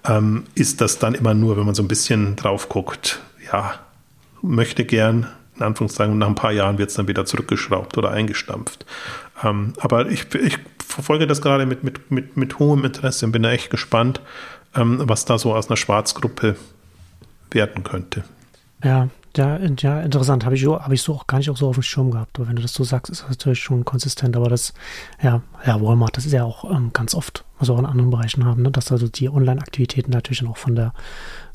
ähm, 0.08 0.45
ist 0.56 0.80
das 0.80 0.97
dann 0.97 1.14
immer 1.14 1.34
nur, 1.34 1.58
wenn 1.58 1.66
man 1.66 1.76
so 1.76 1.84
ein 1.84 1.89
bisschen 1.89 2.38
drauf 2.38 2.70
guckt, 2.70 3.22
ja, 3.52 3.76
möchte 4.41 4.86
gern, 4.86 5.28
in 5.58 5.64
Anführungszeichen, 5.64 6.18
nach 6.18 6.28
ein 6.28 6.36
paar 6.36 6.54
Jahren 6.54 6.78
wird 6.78 6.89
es 6.89 6.95
dann 6.95 7.10
wieder 7.10 7.26
zurückgeschraubt 7.26 7.97
oder 7.97 8.12
eingestampft. 8.12 8.86
Ähm, 9.44 9.74
aber 9.80 10.08
ich, 10.10 10.34
ich 10.36 10.58
verfolge 10.86 11.28
das 11.28 11.42
gerade 11.42 11.66
mit, 11.66 11.84
mit, 11.84 12.12
mit, 12.12 12.38
mit 12.38 12.60
hohem 12.60 12.86
Interesse 12.86 13.26
und 13.26 13.32
bin 13.32 13.44
da 13.44 13.52
echt 13.52 13.70
gespannt, 13.70 14.22
ähm, 14.76 15.02
was 15.04 15.26
da 15.26 15.38
so 15.38 15.54
aus 15.54 15.70
einer 15.70 15.78
Schwarzgruppe 15.78 16.56
werden 17.52 17.84
könnte. 17.84 18.24
Ja, 18.84 19.10
ja, 19.38 19.58
ja 19.58 20.02
interessant. 20.02 20.46
Habe 20.46 20.56
ich, 20.56 20.66
hab 20.66 20.92
ich 20.92 21.02
so 21.02 21.14
auch 21.14 21.28
gar 21.28 21.38
nicht 21.38 21.50
auch 21.50 21.58
so 21.58 21.70
auf 21.70 21.76
dem 21.76 21.84
Schirm 21.84 22.12
gehabt. 22.12 22.38
Aber 22.38 22.48
wenn 22.48 22.56
du 22.56 22.62
das 22.62 22.74
so 22.74 22.84
sagst, 22.84 23.12
ist 23.12 23.24
das 23.24 23.30
natürlich 23.30 23.60
schon 23.60 23.86
konsistent. 23.86 24.36
Aber 24.36 24.50
das, 24.50 24.74
ja, 25.22 25.42
ja, 25.66 25.82
Walmart, 25.82 26.18
das 26.18 26.26
ist 26.26 26.34
ja 26.34 26.44
auch 26.44 26.70
ähm, 26.70 26.92
ganz 26.94 27.16
oft, 27.16 27.46
was 27.60 27.70
wir 27.70 27.76
auch 27.76 27.80
in 27.80 27.86
anderen 27.86 28.10
Bereichen 28.10 28.46
haben, 28.46 28.64
ne? 28.64 28.72
dass 28.72 28.92
also 28.92 29.08
die 29.08 29.30
Online-Aktivitäten 29.30 30.12
natürlich 30.12 30.39
dann 30.39 30.50
auch 30.50 30.58
von 30.58 30.76
der, 30.76 30.94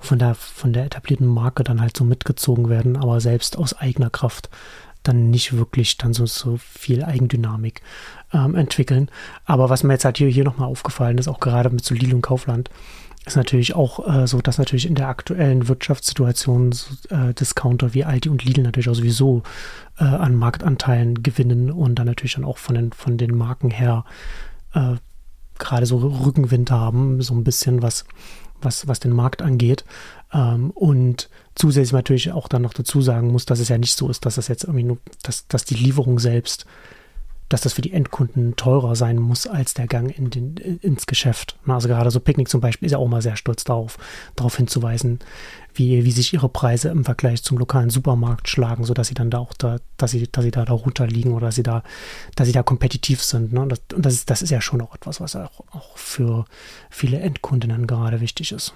von 0.00 0.18
der, 0.18 0.34
von 0.34 0.72
der 0.72 0.86
etablierten 0.86 1.26
Marke 1.26 1.64
dann 1.64 1.80
halt 1.80 1.96
so 1.96 2.04
mitgezogen 2.04 2.68
werden, 2.68 2.96
aber 2.96 3.20
selbst 3.20 3.58
aus 3.58 3.74
eigener 3.74 4.10
Kraft 4.10 4.48
dann 5.08 5.30
nicht 5.30 5.56
wirklich 5.56 5.96
dann 5.96 6.12
so, 6.12 6.26
so 6.26 6.58
viel 6.58 7.04
Eigendynamik 7.04 7.82
ähm, 8.32 8.54
entwickeln. 8.54 9.10
Aber 9.44 9.70
was 9.70 9.82
mir 9.82 9.94
jetzt 9.94 10.04
halt 10.04 10.18
hier, 10.18 10.28
hier 10.28 10.44
nochmal 10.44 10.68
aufgefallen 10.68 11.18
ist, 11.18 11.28
auch 11.28 11.40
gerade 11.40 11.70
mit 11.70 11.84
so 11.84 11.94
Lidl 11.94 12.14
und 12.14 12.22
Kaufland, 12.22 12.70
ist 13.26 13.36
natürlich 13.36 13.74
auch 13.74 14.06
äh, 14.08 14.26
so, 14.26 14.40
dass 14.40 14.58
natürlich 14.58 14.86
in 14.86 14.94
der 14.94 15.08
aktuellen 15.08 15.66
Wirtschaftssituation 15.66 16.72
äh, 17.10 17.34
Discounter 17.34 17.92
wie 17.92 18.04
Aldi 18.04 18.28
und 18.28 18.44
Lidl 18.44 18.62
natürlich 18.62 18.88
auch 18.88 18.94
sowieso 18.94 19.42
äh, 19.98 20.04
an 20.04 20.36
Marktanteilen 20.36 21.22
gewinnen 21.22 21.72
und 21.72 21.96
dann 21.96 22.06
natürlich 22.06 22.34
dann 22.34 22.44
auch 22.44 22.58
von 22.58 22.76
den, 22.76 22.92
von 22.92 23.18
den 23.18 23.36
Marken 23.36 23.70
her 23.70 24.04
äh, 24.74 24.94
gerade 25.58 25.86
so 25.86 25.96
Rückenwind 25.98 26.70
haben, 26.70 27.20
so 27.20 27.34
ein 27.34 27.42
bisschen 27.42 27.82
was, 27.82 28.04
was, 28.62 28.86
was 28.86 29.00
den 29.00 29.12
Markt 29.12 29.42
angeht. 29.42 29.84
Ähm, 30.32 30.70
und 30.70 31.28
zusätzlich 31.54 31.92
natürlich 31.92 32.32
auch 32.32 32.48
dann 32.48 32.62
noch 32.62 32.74
dazu 32.74 33.00
sagen 33.00 33.28
muss, 33.28 33.46
dass 33.46 33.60
es 33.60 33.68
ja 33.68 33.78
nicht 33.78 33.96
so 33.96 34.08
ist, 34.08 34.26
dass 34.26 34.36
das 34.36 34.48
jetzt 34.48 34.64
irgendwie 34.64 34.84
nur, 34.84 34.98
dass, 35.22 35.46
dass 35.48 35.64
die 35.64 35.74
Lieferung 35.74 36.18
selbst 36.18 36.66
dass 37.48 37.60
das 37.60 37.74
für 37.74 37.82
die 37.82 37.92
Endkunden 37.92 38.56
teurer 38.56 38.96
sein 38.96 39.18
muss 39.18 39.46
als 39.46 39.74
der 39.74 39.86
Gang 39.86 40.16
in 40.16 40.30
den, 40.30 40.56
ins 40.56 41.06
Geschäft. 41.06 41.56
Also 41.66 41.88
gerade 41.88 42.10
so 42.10 42.18
Picknick 42.18 42.48
zum 42.48 42.60
Beispiel 42.60 42.86
ist 42.86 42.92
ja 42.92 42.98
auch 42.98 43.08
mal 43.08 43.22
sehr 43.22 43.36
stolz 43.36 43.62
darauf, 43.64 43.98
darauf 44.34 44.56
hinzuweisen, 44.56 45.20
wie, 45.74 46.04
wie 46.04 46.10
sich 46.10 46.32
ihre 46.32 46.48
Preise 46.48 46.88
im 46.88 47.04
Vergleich 47.04 47.42
zum 47.42 47.58
lokalen 47.58 47.90
Supermarkt 47.90 48.48
schlagen, 48.48 48.84
sodass 48.84 49.08
sie 49.08 49.14
dann 49.14 49.30
da 49.30 49.38
auch 49.38 49.52
da, 49.52 49.78
dass 49.96 50.10
sie, 50.10 50.28
dass 50.30 50.44
sie 50.44 50.50
da 50.50 50.64
darunter 50.64 51.06
liegen 51.06 51.34
oder 51.34 51.46
dass 51.46 51.54
sie 51.54 51.62
da, 51.62 51.82
dass 52.34 52.46
sie 52.46 52.52
da 52.52 52.62
kompetitiv 52.62 53.22
sind. 53.22 53.52
Ne? 53.52 53.60
Und, 53.60 53.70
das, 53.70 53.80
und 53.94 54.04
das, 54.04 54.14
ist, 54.14 54.30
das 54.30 54.42
ist 54.42 54.50
ja 54.50 54.60
schon 54.60 54.80
auch 54.80 54.94
etwas, 54.94 55.20
was 55.20 55.36
auch, 55.36 55.60
auch 55.70 55.96
für 55.96 56.46
viele 56.90 57.20
Endkundinnen 57.20 57.86
gerade 57.86 58.20
wichtig 58.20 58.52
ist. 58.52 58.74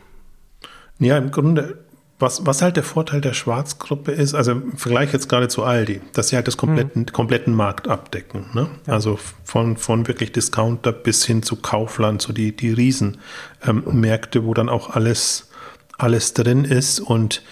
Ja, 1.00 1.18
im 1.18 1.30
Grunde 1.30 1.78
was, 2.20 2.44
was 2.46 2.62
halt 2.62 2.76
der 2.76 2.82
Vorteil 2.82 3.20
der 3.20 3.32
Schwarzgruppe 3.32 4.12
ist, 4.12 4.34
also 4.34 4.52
im 4.52 4.76
Vergleich 4.76 5.12
jetzt 5.12 5.28
gerade 5.28 5.48
zu 5.48 5.64
Aldi, 5.64 6.00
dass 6.12 6.28
sie 6.28 6.36
halt 6.36 6.46
das 6.46 6.56
kompletten, 6.56 7.02
mhm. 7.02 7.06
kompletten 7.06 7.54
Markt 7.54 7.88
abdecken. 7.88 8.46
Ne? 8.52 8.68
Ja. 8.86 8.92
Also 8.92 9.18
von, 9.42 9.76
von 9.76 10.06
wirklich 10.06 10.30
Discounter 10.32 10.92
bis 10.92 11.24
hin 11.24 11.42
zu 11.42 11.56
Kaufland, 11.56 12.20
so 12.22 12.32
die, 12.32 12.54
die 12.54 12.72
Riesenmärkte, 12.72 14.38
ähm, 14.38 14.44
wo 14.44 14.54
dann 14.54 14.68
auch 14.68 14.90
alles, 14.90 15.48
alles 15.96 16.34
drin 16.34 16.64
ist. 16.64 17.00
Und 17.00 17.42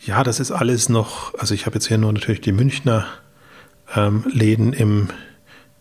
ja, 0.00 0.24
das 0.24 0.40
ist 0.40 0.50
alles 0.50 0.88
noch, 0.88 1.34
also 1.34 1.54
ich 1.54 1.66
habe 1.66 1.74
jetzt 1.74 1.86
hier 1.86 1.98
nur 1.98 2.12
natürlich 2.12 2.40
die 2.40 2.52
Münchner 2.52 3.06
ähm, 3.94 4.24
Läden 4.32 4.72
im, 4.72 5.08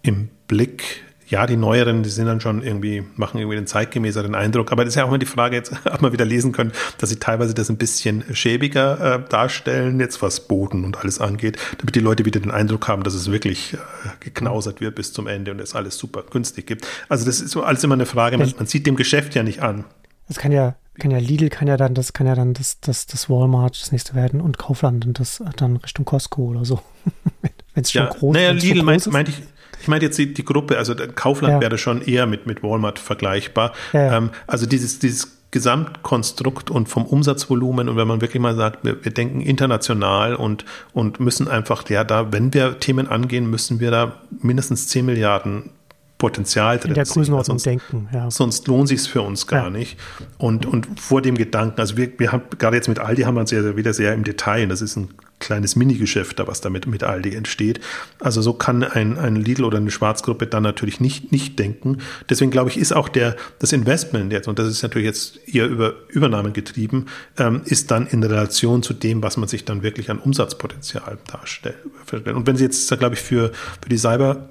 im 0.01 0.29
Blick 0.47 1.04
ja, 1.27 1.47
die 1.47 1.57
neueren, 1.57 2.03
die 2.03 2.09
sind 2.09 2.27
dann 2.27 2.39
schon 2.39 2.61
irgendwie, 2.61 3.03
machen 3.15 3.39
irgendwie 3.39 3.55
den 3.55 3.67
zeitgemäßeren 3.67 4.35
Eindruck. 4.35 4.71
Aber 4.71 4.83
das 4.83 4.93
ist 4.93 4.97
ja 4.97 5.03
auch 5.03 5.07
immer 5.07 5.17
die 5.17 5.25
Frage, 5.25 5.55
jetzt 5.55 5.73
hat 5.85 6.01
man 6.01 6.13
wieder 6.13 6.25
lesen 6.25 6.51
können, 6.51 6.71
dass 6.97 7.09
sie 7.09 7.17
teilweise 7.17 7.53
das 7.53 7.69
ein 7.69 7.77
bisschen 7.77 8.23
schäbiger 8.33 9.15
äh, 9.15 9.29
darstellen, 9.29 9.99
jetzt 9.99 10.21
was 10.21 10.47
Boden 10.47 10.85
und 10.85 10.97
alles 10.97 11.19
angeht, 11.19 11.57
damit 11.79 11.95
die 11.95 11.99
Leute 11.99 12.25
wieder 12.25 12.39
den 12.39 12.51
Eindruck 12.51 12.87
haben, 12.87 13.03
dass 13.03 13.13
es 13.13 13.31
wirklich 13.31 13.73
äh, 13.73 13.77
geknausert 14.19 14.81
wird 14.81 14.95
bis 14.95 15.13
zum 15.13 15.27
Ende 15.27 15.51
und 15.51 15.59
es 15.59 15.75
alles 15.75 15.97
super 15.97 16.23
günstig 16.29 16.67
gibt. 16.67 16.87
Also 17.09 17.25
das 17.25 17.41
ist 17.41 17.55
alles 17.57 17.83
immer 17.83 17.95
eine 17.95 18.05
Frage, 18.05 18.37
man, 18.37 18.53
man 18.57 18.67
sieht 18.67 18.85
dem 18.85 18.95
Geschäft 18.95 19.35
ja 19.35 19.43
nicht 19.43 19.61
an. 19.61 19.85
Das 20.27 20.37
kann 20.37 20.51
ja, 20.51 20.75
kann 20.99 21.11
ja 21.11 21.17
Lidl 21.17 21.49
kann 21.49 21.67
ja 21.67 21.77
dann, 21.77 21.93
das 21.93 22.13
kann 22.13 22.27
ja 22.27 22.35
dann 22.35 22.53
das, 22.53 22.79
das, 22.79 23.05
das 23.05 23.29
Walmart 23.29 23.79
das 23.79 23.91
nächste 23.91 24.15
werden 24.15 24.41
und 24.41 24.57
Kaufland 24.57 25.05
und 25.05 25.19
das 25.19 25.43
dann 25.57 25.77
Richtung 25.77 26.05
Costco 26.05 26.43
oder 26.45 26.65
so. 26.65 26.81
Wenn 27.73 27.83
es 27.83 27.91
schon 27.91 28.03
ja, 28.03 28.09
groß 28.09 28.33
naja, 28.33 28.51
Lidl 28.51 28.83
meinte 28.83 29.09
meint 29.09 29.29
ich, 29.29 29.41
ich 29.81 29.87
meine 29.87 30.03
jetzt 30.03 30.17
die, 30.17 30.33
die 30.33 30.45
Gruppe, 30.45 30.77
also 30.77 30.95
Kaufland 30.95 31.55
ja. 31.55 31.61
wäre 31.61 31.77
schon 31.77 32.01
eher 32.01 32.25
mit, 32.25 32.45
mit 32.45 32.63
Walmart 32.63 32.99
vergleichbar. 32.99 33.73
Ja. 33.93 34.17
Ähm, 34.17 34.29
also 34.47 34.65
dieses, 34.65 34.99
dieses 34.99 35.35
Gesamtkonstrukt 35.51 36.69
und 36.69 36.89
vom 36.89 37.05
Umsatzvolumen 37.05 37.87
und 37.87 37.95
wenn 37.95 38.07
man 38.07 38.19
wirklich 38.19 38.41
mal 38.41 38.55
sagt, 38.55 38.83
wir, 38.83 39.05
wir, 39.05 39.13
denken 39.13 39.39
international 39.39 40.35
und, 40.35 40.65
und 40.91 41.21
müssen 41.21 41.47
einfach, 41.47 41.87
ja, 41.89 42.03
da, 42.03 42.33
wenn 42.33 42.53
wir 42.53 42.79
Themen 42.79 43.07
angehen, 43.07 43.49
müssen 43.49 43.79
wir 43.79 43.89
da 43.89 44.19
mindestens 44.41 44.89
10 44.89 45.05
Milliarden 45.05 45.69
Potenzial 46.17 46.77
drin. 46.77 46.91
In 46.91 46.95
der 46.95 47.05
Größenordnung 47.05 47.59
sonst, 47.59 47.65
denken, 47.65 48.09
ja. 48.11 48.31
Sonst 48.31 48.67
lohnt 48.67 48.87
sich 48.87 49.01
für 49.01 49.21
uns 49.21 49.47
gar 49.47 49.65
ja. 49.65 49.69
nicht. 49.69 49.97
Und, 50.37 50.65
und 50.65 50.99
vor 50.99 51.21
dem 51.21 51.35
Gedanken, 51.35 51.79
also 51.79 51.97
wir, 51.97 52.11
wir 52.17 52.31
haben 52.31 52.43
gerade 52.57 52.75
jetzt 52.75 52.87
mit 52.87 52.99
Aldi 52.99 53.23
haben 53.23 53.35
wir 53.35 53.41
uns 53.41 53.51
ja 53.51 53.75
wieder 53.77 53.93
sehr 53.93 54.13
im 54.13 54.23
Detail, 54.23 54.67
das 54.67 54.81
ist 54.81 54.95
ein 54.95 55.09
kleines 55.45 55.75
Minigeschäft 55.75 56.39
da, 56.39 56.47
was 56.47 56.61
damit 56.61 56.87
mit 56.87 57.03
Aldi 57.03 57.35
entsteht. 57.35 57.79
Also 58.19 58.41
so 58.41 58.53
kann 58.53 58.83
ein, 58.83 59.17
ein 59.17 59.35
Lidl 59.35 59.63
oder 59.63 59.77
eine 59.77 59.91
Schwarzgruppe 59.91 60.47
dann 60.47 60.63
natürlich 60.63 60.99
nicht, 60.99 61.31
nicht 61.31 61.59
denken. 61.59 61.99
Deswegen 62.29 62.51
glaube 62.51 62.69
ich, 62.69 62.77
ist 62.77 62.93
auch 62.93 63.09
der, 63.09 63.35
das 63.59 63.71
Investment 63.71 64.31
jetzt, 64.31 64.47
und 64.47 64.59
das 64.59 64.67
ist 64.67 64.83
natürlich 64.83 65.05
jetzt 65.05 65.47
eher 65.47 65.67
über 65.67 65.93
Übernahmen 66.09 66.53
getrieben, 66.53 67.05
ähm, 67.37 67.61
ist 67.65 67.91
dann 67.91 68.07
in 68.07 68.23
Relation 68.23 68.83
zu 68.83 68.93
dem, 68.93 69.23
was 69.23 69.37
man 69.37 69.47
sich 69.47 69.65
dann 69.65 69.83
wirklich 69.83 70.09
an 70.09 70.19
Umsatzpotenzial 70.19 71.17
darstellt. 71.31 71.77
Und 72.11 72.47
wenn 72.47 72.57
Sie 72.57 72.63
jetzt, 72.63 72.89
glaube 72.97 73.15
ich, 73.15 73.21
für, 73.21 73.51
für 73.81 73.89
die 73.89 73.97
Cyber 73.97 74.49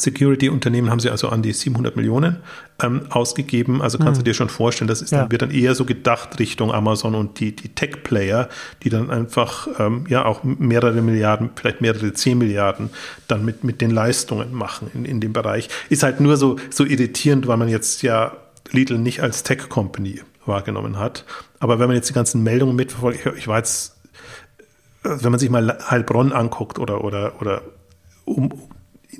Security-Unternehmen 0.00 0.90
haben 0.90 1.00
sie 1.00 1.10
also 1.10 1.28
an 1.28 1.42
die 1.42 1.52
700 1.52 1.96
Millionen 1.96 2.38
ähm, 2.82 3.02
ausgegeben. 3.10 3.82
Also 3.82 3.98
kannst 3.98 4.20
mhm. 4.20 4.24
du 4.24 4.30
dir 4.30 4.34
schon 4.34 4.48
vorstellen, 4.48 4.88
das 4.88 5.02
ist 5.02 5.12
ja. 5.12 5.20
dann, 5.20 5.30
wird 5.30 5.42
dann 5.42 5.50
eher 5.50 5.74
so 5.74 5.84
gedacht 5.84 6.38
Richtung 6.38 6.72
Amazon 6.72 7.14
und 7.14 7.40
die, 7.40 7.54
die 7.54 7.68
Tech-Player, 7.68 8.48
die 8.82 8.88
dann 8.88 9.10
einfach 9.10 9.68
ähm, 9.78 10.06
ja 10.08 10.24
auch 10.24 10.42
mehrere 10.42 11.02
Milliarden, 11.02 11.50
vielleicht 11.54 11.80
mehrere 11.80 12.12
10 12.12 12.38
Milliarden 12.38 12.90
dann 13.28 13.44
mit, 13.44 13.64
mit 13.64 13.80
den 13.80 13.90
Leistungen 13.90 14.54
machen 14.54 14.90
in, 14.94 15.04
in 15.04 15.20
dem 15.20 15.32
Bereich. 15.32 15.68
Ist 15.88 16.02
halt 16.02 16.20
nur 16.20 16.36
so, 16.36 16.56
so 16.70 16.84
irritierend, 16.84 17.46
weil 17.46 17.56
man 17.56 17.68
jetzt 17.68 18.02
ja 18.02 18.32
Lidl 18.72 18.98
nicht 18.98 19.20
als 19.20 19.42
Tech-Company 19.42 20.20
wahrgenommen 20.46 20.98
hat. 20.98 21.24
Aber 21.58 21.78
wenn 21.78 21.88
man 21.88 21.96
jetzt 21.96 22.08
die 22.08 22.14
ganzen 22.14 22.42
Meldungen 22.42 22.76
mitverfolgt, 22.76 23.20
ich, 23.20 23.26
ich 23.26 23.48
war 23.48 23.58
jetzt, 23.58 23.96
wenn 25.02 25.30
man 25.30 25.38
sich 25.38 25.50
mal 25.50 25.78
Heilbronn 25.90 26.32
anguckt 26.32 26.78
oder, 26.78 27.04
oder, 27.04 27.40
oder 27.40 27.62
um, 28.24 28.52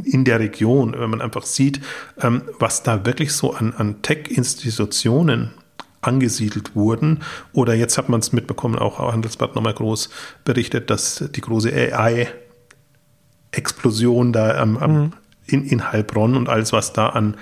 in 0.04 0.24
der 0.24 0.40
Region, 0.40 0.94
wenn 0.98 1.10
man 1.10 1.20
einfach 1.20 1.44
sieht, 1.44 1.80
ähm, 2.20 2.42
was 2.58 2.82
da 2.82 3.04
wirklich 3.04 3.32
so 3.32 3.54
an, 3.54 3.74
an 3.76 4.02
Tech-Institutionen 4.02 5.52
angesiedelt 6.00 6.74
wurden. 6.74 7.20
Oder 7.52 7.74
jetzt 7.74 7.98
hat 7.98 8.08
man 8.08 8.20
es 8.20 8.32
mitbekommen, 8.32 8.78
auch 8.78 8.98
Handelsblatt 8.98 9.54
nochmal 9.54 9.74
groß 9.74 10.08
berichtet, 10.44 10.88
dass 10.90 11.24
die 11.34 11.40
große 11.40 11.72
AI-Explosion 11.72 14.32
da 14.32 14.58
am, 14.58 14.76
am, 14.78 14.92
mhm. 14.92 15.12
in, 15.46 15.64
in 15.66 15.92
Heilbronn 15.92 16.34
und 16.36 16.48
alles, 16.48 16.72
was 16.72 16.92
da 16.92 17.10
an, 17.10 17.36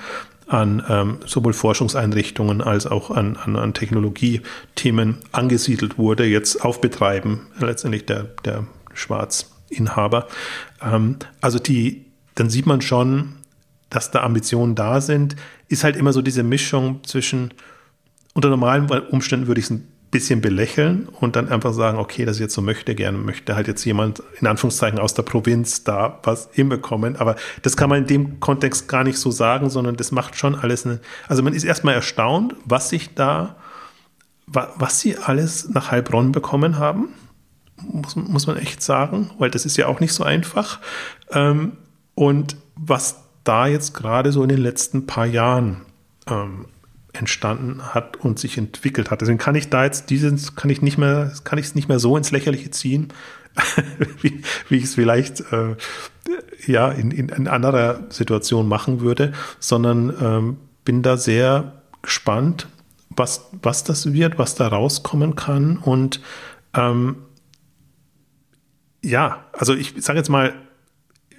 an 0.49 0.83
ähm, 0.89 1.19
sowohl 1.27 1.53
Forschungseinrichtungen 1.53 2.63
als 2.63 2.87
auch 2.87 3.11
an, 3.11 3.37
an, 3.37 3.57
an 3.57 3.75
Technologiethemen 3.75 5.19
angesiedelt 5.31 5.99
wurde, 5.99 6.25
jetzt 6.25 6.65
aufbetreiben, 6.65 7.43
letztendlich 7.61 8.07
der, 8.07 8.25
der 8.45 8.67
Schwarzinhaber. 8.93 10.27
Ähm, 10.83 11.19
also 11.41 11.61
die, 11.61 12.08
dann 12.39 12.51
sieht 12.51 12.67
man 12.67 12.81
schon, 12.81 13.35
dass 13.91 14.11
da 14.11 14.23
Ambitionen 14.23 14.75
da 14.75 15.01
sind. 15.01 15.35
Ist 15.69 15.85
halt 15.85 15.97
immer 15.97 16.13
so 16.13 16.23
diese 16.23 16.43
Mischung 16.43 17.03
zwischen, 17.05 17.53
unter 18.35 18.49
normalen 18.49 18.89
Umständen 19.11 19.47
würde 19.49 19.61
ich 19.61 19.67
es 19.67 19.71
ein 19.71 19.89
bisschen 20.11 20.41
belächeln 20.41 21.09
und 21.21 21.37
dann 21.37 21.49
einfach 21.49 21.73
sagen, 21.73 21.99
okay, 21.99 22.25
das 22.25 22.39
jetzt 22.39 22.55
so 22.55 22.63
möchte, 22.63 22.95
gerne 22.95 23.19
möchte 23.19 23.57
halt 23.57 23.67
jetzt 23.67 23.85
jemand 23.85 24.23
in 24.41 24.47
Anführungszeichen 24.47 24.99
aus 24.99 25.15
der 25.15 25.23
Provinz 25.23 25.85
da 25.85 26.21
was 26.23 26.49
hinbekommen. 26.53 27.17
Aber 27.17 27.37
das 27.63 27.77
kann 27.77 27.91
man 27.91 28.03
in 28.03 28.07
dem 28.07 28.41
Kontext 28.41 28.89
gar 28.89 29.05
nicht 29.05 29.19
so 29.19 29.31
sagen, 29.31 29.69
sondern 29.69 29.97
das 29.97 30.13
macht 30.13 30.37
schon 30.37 30.55
alles 30.55 30.87
eine, 30.87 31.01
also 31.27 31.43
man 31.43 31.53
ist 31.53 31.65
erstmal 31.65 31.95
erstaunt, 31.95 32.55
was 32.65 32.89
sich 32.89 33.15
da, 33.15 33.57
was 34.47 35.01
sie 35.01 35.19
alles 35.19 35.69
nach 35.69 35.91
Heilbronn 35.91 36.33
bekommen 36.33 36.79
haben. 36.79 37.09
Muss, 37.77 38.17
muss 38.17 38.47
man 38.47 38.57
echt 38.57 38.83
sagen, 38.83 39.31
weil 39.39 39.51
das 39.51 39.67
ist 39.67 39.77
ja 39.77 39.89
auch 39.89 40.01
nicht 40.01 40.13
so 40.13 40.25
einfach. 40.25 40.81
Ähm, 41.31 41.73
und 42.19 42.57
was 42.75 43.23
da 43.45 43.69
jetzt 43.69 43.95
gerade 43.95 44.33
so 44.33 44.43
in 44.43 44.49
den 44.49 44.59
letzten 44.59 45.07
paar 45.07 45.25
Jahren 45.25 45.83
ähm, 46.27 46.67
entstanden 47.13 47.95
hat 47.95 48.17
und 48.17 48.41
sich 48.41 48.59
entwickelt 48.59 49.13
hat. 49.13 49.21
Deswegen 49.21 49.39
kann 49.39 49.55
ich 49.55 49.71
da 49.71 49.85
jetzt 49.85 50.11
dieses, 50.11 50.57
kann 50.57 50.69
ich 50.69 50.83
nicht 50.83 50.99
mehr, 50.99 51.33
kann 51.45 51.61
ich 51.61 51.67
es 51.67 51.75
nicht 51.77 51.89
mehr 51.89 52.01
so 52.01 52.17
ins 52.17 52.33
Lächerliche 52.33 52.73
ziehen, 52.73 53.13
wie, 54.21 54.43
wie 54.69 54.79
ich 54.79 54.85
es 54.85 54.97
vielleicht 54.97 55.53
äh, 55.53 55.77
ja 56.67 56.91
in, 56.91 57.13
in, 57.13 57.29
in 57.29 57.47
anderer 57.47 58.01
Situation 58.11 58.67
machen 58.67 59.01
würde, 59.01 59.33
sondern 59.61 60.13
ähm, 60.21 60.57
bin 60.85 61.05
da 61.05 61.17
sehr 61.17 61.83
gespannt, 62.03 62.67
was, 63.11 63.47
was 63.63 63.85
das 63.85 64.13
wird, 64.13 64.39
was 64.39 64.57
da 64.57 64.67
rauskommen 64.67 65.37
kann. 65.37 65.77
Und 65.77 66.21
ähm, 66.75 67.19
ja, 69.05 69.45
also 69.53 69.77
ich 69.77 69.95
sage 69.99 70.19
jetzt 70.19 70.31
mal, 70.31 70.53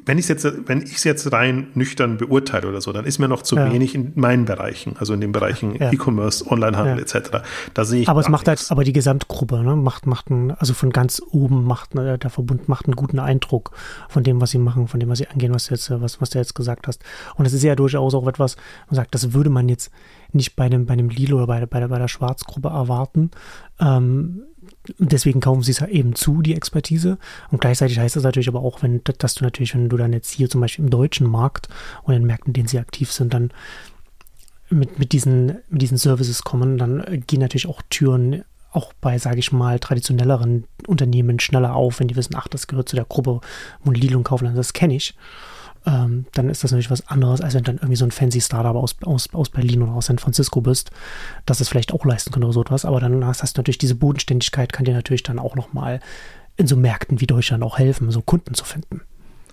wenn 0.10 0.18
ich 0.18 0.28
es 0.28 0.30
jetzt, 0.30 0.68
wenn 0.68 0.82
ich 0.82 0.96
es 0.96 1.04
jetzt 1.04 1.32
rein 1.32 1.68
nüchtern 1.76 2.18
beurteile 2.18 2.68
oder 2.68 2.82
so, 2.82 2.92
dann 2.92 3.06
ist 3.06 3.20
mir 3.20 3.28
noch 3.28 3.44
zu 3.44 3.56
ja. 3.56 3.72
wenig 3.72 3.94
in 3.94 4.12
meinen 4.16 4.46
Bereichen, 4.46 4.96
also 4.98 5.14
in 5.14 5.22
den 5.22 5.32
Bereichen 5.32 5.76
ja. 5.76 5.92
E-Commerce, 5.92 6.50
Onlinehandel 6.50 6.96
ja. 6.96 7.02
etc. 7.02 7.44
Da 7.76 7.86
sehe 7.86 8.02
ich. 8.02 8.10
Aber 8.10 8.20
es 8.20 8.28
macht 8.28 8.48
halt, 8.48 8.58
nichts. 8.58 8.72
halt, 8.72 8.78
aber 8.78 8.84
die 8.84 8.94
Gesamtgruppe 8.94 9.62
ne, 9.62 9.76
macht, 9.76 10.08
macht 10.08 10.32
ein, 10.32 10.50
also 10.50 10.74
von 10.74 10.90
ganz 10.90 11.22
oben 11.30 11.64
macht 11.64 11.94
ne, 11.94 12.18
der 12.18 12.32
Verbund 12.32 12.68
macht 12.68 12.88
einen 12.88 12.96
guten 12.96 13.20
Eindruck 13.20 13.70
von 14.10 14.24
dem, 14.24 14.42
was 14.42 14.50
sie 14.50 14.58
machen, 14.58 14.88
von 14.88 15.00
dem, 15.00 15.10
was 15.10 15.20
sie 15.20 15.28
angehen, 15.28 15.54
was 15.54 15.68
du 15.68 15.76
jetzt, 15.76 15.92
was, 15.92 16.20
was 16.20 16.32
du 16.32 16.40
jetzt 16.40 16.56
gesagt 16.56 16.88
hast. 16.88 17.04
Und 17.36 17.46
das 17.46 17.54
ist 17.54 17.62
ja 17.62 17.76
durchaus 17.76 18.16
auch 18.16 18.28
etwas, 18.28 18.56
man 18.88 18.96
sagt, 18.96 19.14
das 19.14 19.34
würde 19.34 19.52
man 19.52 19.70
jetzt 19.70 19.92
nicht 20.32 20.56
bei 20.56 20.66
einem, 20.66 20.88
bei 20.88 20.94
einem 20.94 21.10
Lilo 21.10 21.38
oder 21.38 21.46
bei, 21.46 21.64
bei, 21.68 21.80
der, 21.80 21.90
bei 21.90 22.00
der 22.00 22.08
Schwarzgruppe 22.08 22.70
erwarten. 22.70 23.30
Ähm, 23.80 24.42
deswegen 24.98 25.40
kaufen 25.40 25.62
sie 25.62 25.72
es 25.72 25.82
halt 25.82 25.92
eben 25.92 26.16
zu, 26.16 26.42
die 26.42 26.56
Expertise. 26.56 27.18
Und 27.52 27.62
gleichzeitig 27.62 28.00
heißt 28.00 28.16
das 28.16 28.24
natürlich 28.24 28.48
aber 28.48 28.62
auch, 28.62 28.82
wenn, 28.82 29.02
dass 29.04 29.36
du 29.36 29.44
natürlich, 29.44 29.74
wenn 29.76 29.90
du 29.90 29.98
dann 29.98 30.14
jetzt 30.14 30.32
hier 30.32 30.50
zum 30.50 30.62
Beispiel 30.62 30.86
im 30.86 30.92
deutschen 30.92 31.30
Markt 31.30 31.70
und 32.04 32.14
in 32.14 32.26
Märkten, 32.26 32.50
in 32.50 32.54
denen 32.54 32.68
sie 32.68 32.80
aktiv 32.80 33.12
sind, 33.12 33.34
dann 33.34 33.52
mit, 34.70 35.00
mit, 35.00 35.12
diesen, 35.12 35.58
mit 35.70 35.82
diesen 35.82 35.98
Services 35.98 36.44
kommen, 36.44 36.78
dann 36.78 37.24
gehen 37.28 37.40
natürlich 37.40 37.68
auch 37.68 37.82
Türen 37.90 38.44
auch 38.72 38.94
bei, 39.02 39.18
sage 39.18 39.40
ich 39.40 39.52
mal, 39.52 39.80
traditionelleren 39.80 40.66
Unternehmen 40.86 41.40
schneller 41.40 41.76
auf, 41.76 42.00
wenn 42.00 42.08
die 42.08 42.16
wissen, 42.16 42.36
ach, 42.36 42.48
das 42.48 42.68
gehört 42.68 42.88
zu 42.88 42.96
der 42.96 43.06
Gruppe 43.06 43.42
und 43.84 43.98
Lidl 43.98 44.16
und 44.16 44.24
Kaufland, 44.24 44.58
das 44.58 44.74
kenne 44.74 44.96
ich 44.96 45.16
ähm, 45.90 46.26
dann 46.34 46.50
ist 46.50 46.64
das 46.64 46.72
natürlich 46.72 46.92
was 46.92 47.08
anderes, 47.08 47.42
als 47.42 47.56
wenn 47.56 47.64
du 47.64 47.72
dann 47.72 47.78
irgendwie 47.78 47.96
so 47.96 48.06
ein 48.06 48.12
fancy 48.12 48.42
Startup 48.42 48.76
aus, 48.76 48.96
aus, 49.04 49.34
aus 49.34 49.50
Berlin 49.50 49.82
oder 49.82 49.94
aus 49.94 50.06
San 50.06 50.20
Francisco 50.20 50.62
bist, 50.62 50.92
dass 51.46 51.58
das 51.58 51.70
vielleicht 51.70 51.94
auch 51.94 52.06
leisten 52.06 52.32
könnte 52.32 52.46
oder 52.46 52.54
so 52.54 52.62
etwas. 52.62 52.86
Aber 52.86 53.00
dann 53.00 53.26
hast, 53.26 53.42
hast 53.42 53.58
du 53.58 53.60
natürlich 53.62 53.80
diese 53.80 53.96
Bodenständigkeit, 53.96 54.72
kann 54.72 54.86
dir 54.86 54.94
natürlich 54.94 55.24
dann 55.24 55.40
auch 55.40 55.56
nochmal 55.56 56.00
in 56.58 56.68
so 56.68 56.76
Märkten 56.76 57.22
wie 57.22 57.28
Deutschland 57.28 57.64
auch 57.64 57.80
helfen, 57.80 58.12
so 58.12 58.22
Kunden 58.22 58.54
zu 58.54 58.66
finden. 58.66 59.02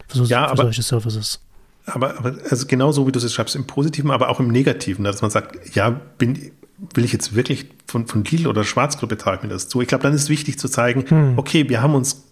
Für, 0.09 0.19
so, 0.19 0.25
ja, 0.25 0.45
für 0.45 0.53
aber, 0.53 0.63
solche 0.65 0.83
Services. 0.83 1.41
Aber, 1.87 2.19
aber 2.19 2.37
also 2.51 2.67
genauso 2.67 3.07
wie 3.07 3.13
du 3.13 3.19
es 3.19 3.33
schreibst, 3.33 3.57
im 3.57 3.67
Positiven, 3.67 4.11
aber 4.11 4.29
auch 4.29 4.41
im 4.41 4.49
Negativen, 4.49 5.05
dass 5.05 5.23
man 5.23 5.31
sagt, 5.31 5.75
ja, 5.75 5.91
bin, 6.19 6.51
will 6.95 7.05
ich 7.05 7.13
jetzt 7.13 7.35
wirklich 7.35 7.67
von, 7.87 8.07
von 8.07 8.25
Lidl 8.25 8.49
oder 8.49 8.65
Schwarzgruppe 8.65 9.17
tragen 9.17 9.47
mir 9.47 9.55
das 9.55 9.69
zu? 9.69 9.81
Ich 9.81 9.89
glaube, 9.89 10.03
dann 10.03 10.13
ist 10.13 10.29
wichtig 10.29 10.59
zu 10.59 10.69
zeigen, 10.69 11.09
hm. 11.09 11.39
okay, 11.39 11.69
wir 11.69 11.81
haben 11.81 11.95
uns 11.95 12.26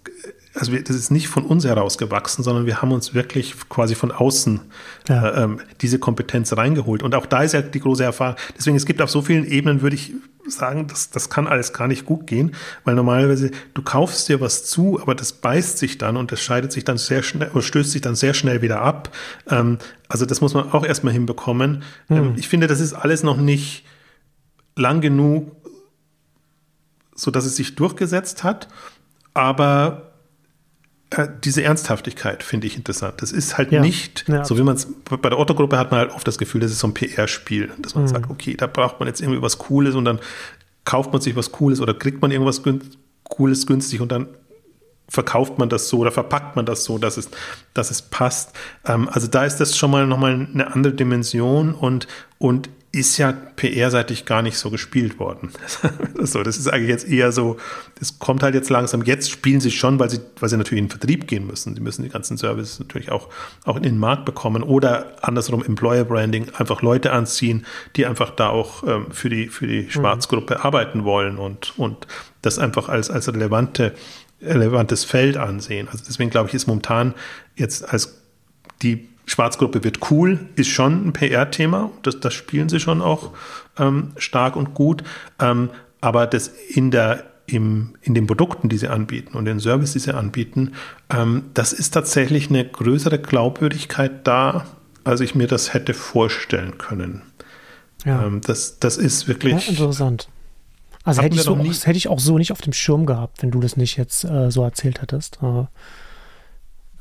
also 0.54 0.72
wir, 0.72 0.82
das 0.84 0.94
ist 0.96 1.10
nicht 1.10 1.28
von 1.28 1.44
uns 1.44 1.64
herausgewachsen, 1.64 2.44
sondern 2.44 2.66
wir 2.66 2.80
haben 2.80 2.92
uns 2.92 3.12
wirklich 3.12 3.54
quasi 3.68 3.94
von 3.94 4.12
außen 4.12 4.60
ja. 5.08 5.28
äh, 5.28 5.42
ähm, 5.42 5.60
diese 5.80 5.98
Kompetenz 5.98 6.56
reingeholt. 6.56 7.02
Und 7.02 7.14
auch 7.14 7.26
da 7.26 7.42
ist 7.42 7.52
ja 7.52 7.62
die 7.62 7.80
große 7.80 8.04
Erfahrung. 8.04 8.36
Deswegen, 8.56 8.76
es 8.76 8.86
gibt 8.86 9.02
auf 9.02 9.10
so 9.10 9.22
vielen 9.22 9.44
Ebenen, 9.44 9.82
würde 9.82 9.96
ich 9.96 10.12
sagen, 10.46 10.86
das, 10.86 11.10
das 11.10 11.30
kann 11.30 11.46
alles 11.46 11.72
gar 11.72 11.88
nicht 11.88 12.04
gut 12.04 12.26
gehen, 12.26 12.54
weil 12.84 12.94
normalerweise 12.94 13.50
du 13.72 13.82
kaufst 13.82 14.28
dir 14.28 14.40
was 14.40 14.64
zu, 14.66 15.00
aber 15.00 15.14
das 15.14 15.32
beißt 15.32 15.78
sich 15.78 15.98
dann 15.98 16.16
und 16.16 16.32
das 16.32 16.40
scheidet 16.40 16.70
sich 16.70 16.84
dann 16.84 16.98
sehr 16.98 17.22
schnell 17.22 17.50
oder 17.50 17.62
stößt 17.62 17.90
sich 17.90 18.02
dann 18.02 18.14
sehr 18.14 18.34
schnell 18.34 18.62
wieder 18.62 18.80
ab. 18.80 19.10
Ähm, 19.48 19.78
also 20.08 20.26
das 20.26 20.40
muss 20.40 20.54
man 20.54 20.70
auch 20.72 20.84
erstmal 20.84 21.12
hinbekommen. 21.12 21.82
Mhm. 22.08 22.16
Ähm, 22.16 22.32
ich 22.36 22.48
finde, 22.48 22.66
das 22.66 22.80
ist 22.80 22.92
alles 22.92 23.22
noch 23.22 23.38
nicht 23.38 23.84
lang 24.76 25.00
genug, 25.00 25.56
so 27.14 27.30
dass 27.30 27.44
es 27.44 27.56
sich 27.56 27.74
durchgesetzt 27.74 28.44
hat, 28.44 28.68
aber 29.32 30.03
äh, 31.10 31.28
diese 31.42 31.62
Ernsthaftigkeit 31.62 32.42
finde 32.42 32.66
ich 32.66 32.76
interessant. 32.76 33.22
Das 33.22 33.32
ist 33.32 33.58
halt 33.58 33.72
ja. 33.72 33.80
nicht, 33.80 34.24
ja. 34.28 34.44
so 34.44 34.58
wie 34.58 34.62
man 34.62 34.76
es, 34.76 34.88
bei 35.04 35.28
der 35.28 35.38
Otto-Gruppe 35.38 35.78
hat 35.78 35.90
man 35.90 36.00
halt 36.00 36.12
oft 36.12 36.26
das 36.26 36.38
Gefühl, 36.38 36.60
das 36.60 36.72
ist 36.72 36.80
so 36.80 36.88
ein 36.88 36.94
PR-Spiel, 36.94 37.72
dass 37.78 37.94
man 37.94 38.04
mhm. 38.04 38.08
sagt, 38.08 38.30
okay, 38.30 38.56
da 38.56 38.66
braucht 38.66 39.00
man 39.00 39.08
jetzt 39.08 39.20
irgendwie 39.20 39.42
was 39.42 39.58
Cooles 39.58 39.94
und 39.94 40.04
dann 40.04 40.18
kauft 40.84 41.12
man 41.12 41.20
sich 41.20 41.36
was 41.36 41.52
Cooles 41.52 41.80
oder 41.80 41.94
kriegt 41.94 42.20
man 42.20 42.30
irgendwas 42.30 42.62
Cooles 43.24 43.66
günstig 43.66 44.00
und 44.00 44.12
dann 44.12 44.28
verkauft 45.08 45.58
man 45.58 45.68
das 45.68 45.88
so 45.88 45.98
oder 45.98 46.10
verpackt 46.10 46.56
man 46.56 46.66
das 46.66 46.84
so, 46.84 46.98
dass 46.98 47.16
es, 47.16 47.30
dass 47.74 47.90
es 47.90 48.02
passt. 48.02 48.54
Ähm, 48.86 49.08
also 49.10 49.26
da 49.26 49.44
ist 49.44 49.58
das 49.58 49.76
schon 49.76 49.90
mal 49.90 50.06
nochmal 50.06 50.48
eine 50.52 50.72
andere 50.72 50.94
Dimension 50.94 51.74
und, 51.74 52.06
und 52.38 52.70
ist 52.94 53.18
ja 53.18 53.32
PR-seitig 53.32 54.24
gar 54.24 54.42
nicht 54.42 54.56
so 54.56 54.70
gespielt 54.70 55.18
worden. 55.18 55.50
so, 56.20 56.42
das 56.42 56.56
ist 56.56 56.68
eigentlich 56.68 56.90
jetzt 56.90 57.08
eher 57.08 57.32
so, 57.32 57.56
das 57.98 58.18
kommt 58.18 58.42
halt 58.42 58.54
jetzt 58.54 58.70
langsam. 58.70 59.02
Jetzt 59.02 59.30
spielen 59.30 59.60
sie 59.60 59.70
schon, 59.70 59.98
weil 59.98 60.10
sie, 60.10 60.20
weil 60.38 60.48
sie 60.48 60.56
natürlich 60.56 60.80
in 60.80 60.86
den 60.86 60.90
Vertrieb 60.90 61.26
gehen 61.26 61.46
müssen. 61.46 61.74
Sie 61.74 61.80
müssen 61.80 62.02
die 62.02 62.08
ganzen 62.08 62.36
Services 62.36 62.78
natürlich 62.78 63.10
auch, 63.10 63.28
auch 63.64 63.76
in 63.76 63.82
den 63.82 63.98
Markt 63.98 64.24
bekommen 64.24 64.62
oder 64.62 65.16
andersrum 65.22 65.64
Employer 65.64 66.04
Branding, 66.04 66.48
einfach 66.56 66.82
Leute 66.82 67.12
anziehen, 67.12 67.66
die 67.96 68.06
einfach 68.06 68.30
da 68.30 68.48
auch 68.48 68.82
ähm, 68.86 69.06
für 69.10 69.28
die, 69.28 69.48
für 69.48 69.66
die. 69.66 69.84
Schwarzgruppe 69.90 70.54
mhm. 70.54 70.60
arbeiten 70.60 71.04
wollen 71.04 71.38
und, 71.38 71.78
und 71.78 72.06
das 72.42 72.58
einfach 72.58 72.88
als, 72.88 73.10
als 73.10 73.28
relevante, 73.32 73.94
relevantes 74.42 75.04
Feld 75.04 75.36
ansehen. 75.36 75.88
Also 75.90 76.04
deswegen 76.06 76.30
glaube 76.30 76.48
ich, 76.48 76.54
ist 76.54 76.66
momentan 76.66 77.14
jetzt 77.56 77.88
als 77.88 78.20
die 78.82 79.08
Schwarzgruppe 79.26 79.84
wird 79.84 80.10
cool, 80.10 80.38
ist 80.56 80.68
schon 80.68 81.08
ein 81.08 81.12
PR-Thema. 81.12 81.90
Das, 82.02 82.20
das 82.20 82.34
spielen 82.34 82.68
sie 82.68 82.80
schon 82.80 83.00
auch 83.00 83.30
ähm, 83.78 84.12
stark 84.16 84.56
und 84.56 84.74
gut. 84.74 85.02
Ähm, 85.40 85.70
aber 86.00 86.26
das 86.26 86.48
in 86.48 86.90
der 86.90 87.24
im, 87.46 87.94
in 88.00 88.14
den 88.14 88.26
Produkten, 88.26 88.68
die 88.68 88.78
sie 88.78 88.88
anbieten 88.88 89.36
und 89.36 89.44
den 89.44 89.60
Service, 89.60 89.92
die 89.92 89.98
sie 89.98 90.14
anbieten, 90.14 90.72
ähm, 91.10 91.44
das 91.52 91.72
ist 91.72 91.90
tatsächlich 91.90 92.48
eine 92.48 92.64
größere 92.66 93.18
Glaubwürdigkeit 93.18 94.26
da, 94.26 94.64
als 95.04 95.20
ich 95.20 95.34
mir 95.34 95.46
das 95.46 95.74
hätte 95.74 95.92
vorstellen 95.92 96.78
können. 96.78 97.22
Ja. 98.04 98.24
Ähm, 98.24 98.40
das, 98.40 98.78
das 98.78 98.96
ist 98.96 99.28
wirklich. 99.28 99.52
Ja, 99.52 99.70
interessant. 99.70 100.28
Also 101.04 101.20
hätte 101.20 101.36
ich, 101.36 101.42
so, 101.42 101.54
das 101.54 101.86
hätte 101.86 101.98
ich 101.98 102.08
auch 102.08 102.18
so 102.18 102.38
nicht 102.38 102.50
auf 102.50 102.62
dem 102.62 102.72
Schirm 102.72 103.04
gehabt, 103.04 103.42
wenn 103.42 103.50
du 103.50 103.60
das 103.60 103.76
nicht 103.76 103.98
jetzt 103.98 104.24
äh, 104.24 104.50
so 104.50 104.64
erzählt 104.64 105.02
hättest. 105.02 105.36
Äh, 105.36 105.40
Doch, 105.40 105.68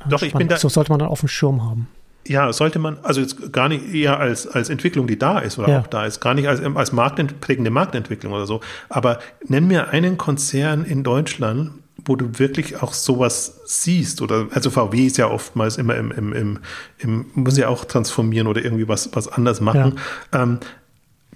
spannend. 0.05 0.23
ich 0.23 0.33
bin 0.33 0.47
da. 0.49 0.57
So 0.57 0.67
sollte 0.67 0.91
man 0.91 0.99
dann 0.99 1.07
auf 1.07 1.21
dem 1.21 1.29
Schirm 1.29 1.63
haben 1.63 1.87
ja, 2.27 2.51
sollte 2.53 2.79
man, 2.79 2.97
also 3.03 3.21
jetzt 3.21 3.51
gar 3.51 3.69
nicht 3.69 3.93
eher 3.93 4.19
als, 4.19 4.47
als 4.47 4.69
Entwicklung, 4.69 5.07
die 5.07 5.19
da 5.19 5.39
ist 5.39 5.59
oder 5.59 5.69
ja. 5.69 5.79
auch 5.79 5.87
da 5.87 6.05
ist, 6.05 6.21
gar 6.21 6.33
nicht 6.33 6.47
als, 6.47 6.61
als 6.61 6.91
Marktent, 6.91 7.41
prägende 7.41 7.69
Marktentwicklung 7.69 8.33
oder 8.33 8.45
so. 8.45 8.61
Aber 8.89 9.19
nenn 9.47 9.67
mir 9.67 9.89
einen 9.89 10.17
Konzern 10.17 10.85
in 10.85 11.03
Deutschland, 11.03 11.71
wo 12.05 12.15
du 12.15 12.39
wirklich 12.39 12.81
auch 12.81 12.93
sowas 12.93 13.61
siehst. 13.65 14.21
Oder 14.21 14.47
also 14.51 14.69
VW 14.69 15.05
ist 15.05 15.17
ja 15.17 15.29
oftmals 15.29 15.77
immer 15.77 15.95
im, 15.95 16.11
im, 16.11 16.33
im, 16.33 16.59
im 16.99 17.25
muss 17.33 17.57
ja 17.57 17.67
auch 17.67 17.85
transformieren 17.85 18.47
oder 18.47 18.63
irgendwie 18.63 18.87
was, 18.87 19.09
was 19.13 19.27
anders 19.27 19.61
machen. 19.61 19.99
Ja. 20.33 20.43
Ähm, 20.43 20.59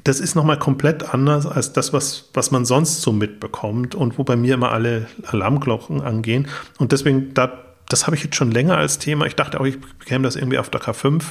das 0.03 0.21
ist 0.21 0.35
nochmal 0.35 0.57
komplett 0.57 1.13
anders 1.13 1.45
als 1.45 1.73
das, 1.73 1.91
was, 1.91 2.29
was 2.33 2.51
man 2.51 2.63
sonst 2.63 3.01
so 3.01 3.11
mitbekommt 3.11 3.93
und 3.93 4.17
wo 4.17 4.23
bei 4.23 4.37
mir 4.37 4.53
immer 4.53 4.71
alle 4.71 5.07
Alarmglocken 5.25 6.01
angehen. 6.01 6.47
Und 6.77 6.93
deswegen, 6.93 7.33
da 7.33 7.66
das 7.89 8.05
habe 8.05 8.15
ich 8.15 8.23
jetzt 8.23 8.35
schon 8.35 8.51
länger 8.51 8.77
als 8.77 8.99
Thema. 8.99 9.25
Ich 9.25 9.35
dachte 9.35 9.59
auch, 9.59 9.65
ich 9.65 9.79
bekäme 9.79 10.23
das 10.23 10.35
irgendwie 10.35 10.57
auf 10.57 10.69
der 10.69 10.81
K5 10.81 11.23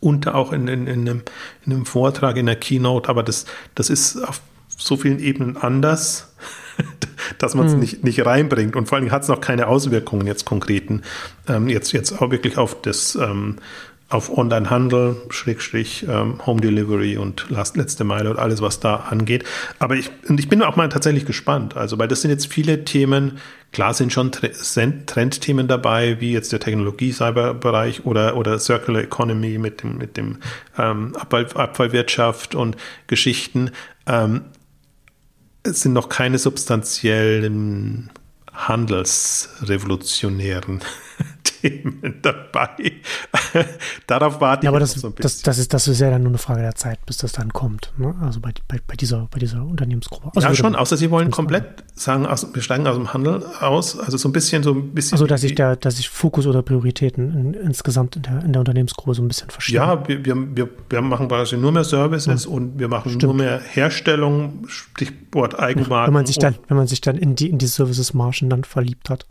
und 0.00 0.28
auch 0.28 0.52
in, 0.52 0.68
in, 0.68 0.86
in, 0.86 1.08
einem, 1.08 1.22
in 1.64 1.72
einem 1.72 1.86
Vortrag, 1.86 2.36
in 2.36 2.46
der 2.46 2.56
Keynote, 2.56 3.08
aber 3.08 3.22
das, 3.22 3.46
das 3.74 3.90
ist 3.90 4.16
auf 4.16 4.40
so 4.76 4.96
vielen 4.96 5.18
Ebenen 5.18 5.56
anders, 5.56 6.34
dass 7.38 7.54
man 7.54 7.66
es 7.66 7.72
hm. 7.72 7.80
nicht, 7.80 8.04
nicht 8.04 8.24
reinbringt. 8.24 8.76
Und 8.76 8.88
vor 8.88 8.98
allem 8.98 9.10
hat 9.10 9.22
es 9.22 9.28
noch 9.28 9.40
keine 9.40 9.66
Auswirkungen 9.66 10.26
jetzt 10.26 10.44
konkreten, 10.46 11.02
ähm, 11.48 11.68
jetzt, 11.68 11.92
jetzt 11.92 12.20
auch 12.20 12.30
wirklich 12.30 12.56
auf 12.56 12.80
das 12.80 13.14
ähm, 13.16 13.56
auf 14.10 14.36
Online-Handel, 14.36 15.16
Schrägstrich, 15.30 16.04
ähm, 16.08 16.44
Home 16.44 16.60
Delivery 16.60 17.16
und 17.16 17.48
Last, 17.48 17.76
letzte 17.76 18.02
Meile 18.02 18.30
und 18.30 18.40
alles, 18.40 18.60
was 18.60 18.80
da 18.80 18.96
angeht. 18.96 19.44
Aber 19.78 19.94
ich, 19.94 20.10
und 20.28 20.40
ich 20.40 20.48
bin 20.48 20.62
auch 20.62 20.74
mal 20.74 20.88
tatsächlich 20.88 21.26
gespannt. 21.26 21.76
Also, 21.76 21.96
weil 21.96 22.08
das 22.08 22.22
sind 22.22 22.32
jetzt 22.32 22.52
viele 22.52 22.84
Themen, 22.84 23.38
klar 23.72 23.94
sind 23.94 24.12
schon 24.12 24.32
Trendthemen 24.32 25.68
dabei, 25.68 26.20
wie 26.20 26.32
jetzt 26.32 26.52
der 26.52 26.60
Technologie-Cyberbereich 26.60 28.04
oder, 28.04 28.36
oder 28.36 28.58
Circular 28.58 29.02
Economy 29.02 29.56
mit 29.58 29.82
dem, 29.82 29.98
mit 29.98 30.16
dem 30.16 30.38
ähm, 30.76 31.14
Abfall, 31.16 31.46
Abfallwirtschaft 31.54 32.54
und 32.54 32.76
Geschichten. 33.06 33.70
Ähm, 34.06 34.42
es 35.62 35.82
sind 35.82 35.92
noch 35.92 36.08
keine 36.08 36.38
substanziellen 36.38 38.10
handelsrevolutionären 38.52 40.80
Themen 41.60 42.18
dabei. 42.22 42.92
Darauf 44.06 44.40
warte 44.40 44.64
ja, 44.64 44.70
aber 44.70 44.80
das, 44.80 44.92
so 44.92 45.08
ein 45.08 45.12
bisschen. 45.12 45.22
Das, 45.22 45.42
das, 45.42 45.58
ist, 45.58 45.74
das 45.74 45.88
ist 45.88 46.00
ja 46.00 46.10
dann 46.10 46.22
nur 46.22 46.30
eine 46.30 46.38
Frage 46.38 46.62
der 46.62 46.74
Zeit, 46.74 47.04
bis 47.06 47.18
das 47.18 47.32
dann 47.32 47.52
kommt. 47.52 47.92
Ne? 47.96 48.14
Also 48.20 48.40
bei, 48.40 48.52
bei, 48.68 48.78
bei, 48.86 48.96
dieser, 48.96 49.28
bei 49.30 49.38
dieser 49.38 49.64
Unternehmensgruppe. 49.64 50.30
Also 50.34 50.48
ja, 50.48 50.54
schon, 50.54 50.74
außer 50.74 50.96
sie 50.96 51.10
wollen 51.10 51.30
komplett 51.30 51.84
sagen, 51.94 52.26
aus, 52.26 52.46
wir 52.52 52.62
steigen 52.62 52.86
aus 52.86 52.96
dem 52.96 53.12
Handel 53.12 53.44
aus. 53.60 53.98
Also 53.98 54.16
so 54.16 54.28
ein 54.28 54.32
bisschen, 54.32 54.62
so 54.62 54.72
ein 54.72 54.94
bisschen. 54.94 55.14
Also, 55.14 55.26
dass 55.26 55.40
sich 55.40 55.54
der, 55.54 55.76
dass 55.76 55.96
sich 55.96 56.08
Fokus 56.08 56.46
oder 56.46 56.62
Prioritäten 56.62 57.36
in, 57.36 57.54
insgesamt 57.54 58.16
in 58.16 58.22
der, 58.22 58.44
in 58.44 58.52
der 58.52 58.60
Unternehmensgruppe 58.60 59.14
so 59.14 59.22
ein 59.22 59.28
bisschen 59.28 59.50
verschieben. 59.50 59.76
Ja, 59.76 60.08
wir, 60.08 60.24
wir, 60.24 60.56
wir, 60.56 60.68
wir 60.88 61.00
machen 61.02 61.28
quasi 61.28 61.56
nur 61.56 61.72
mehr 61.72 61.84
Services 61.84 62.44
ja. 62.44 62.50
und 62.50 62.78
wir 62.78 62.88
machen 62.88 63.10
Stimmt. 63.10 63.22
nur 63.22 63.34
mehr 63.34 63.60
Herstellung, 63.60 64.66
Stichwort 64.66 65.58
Eigenmarken. 65.58 66.08
Wenn 66.08 66.14
man 66.14 66.26
sich 66.26 66.38
dann, 66.38 66.56
wenn 66.68 66.76
man 66.76 66.86
sich 66.86 67.00
dann 67.00 67.16
in 67.16 67.34
die, 67.34 67.50
in 67.50 67.58
die 67.58 67.66
Services-Margen 67.66 68.50
dann 68.50 68.64
verliebt 68.64 69.10
hat. 69.10 69.26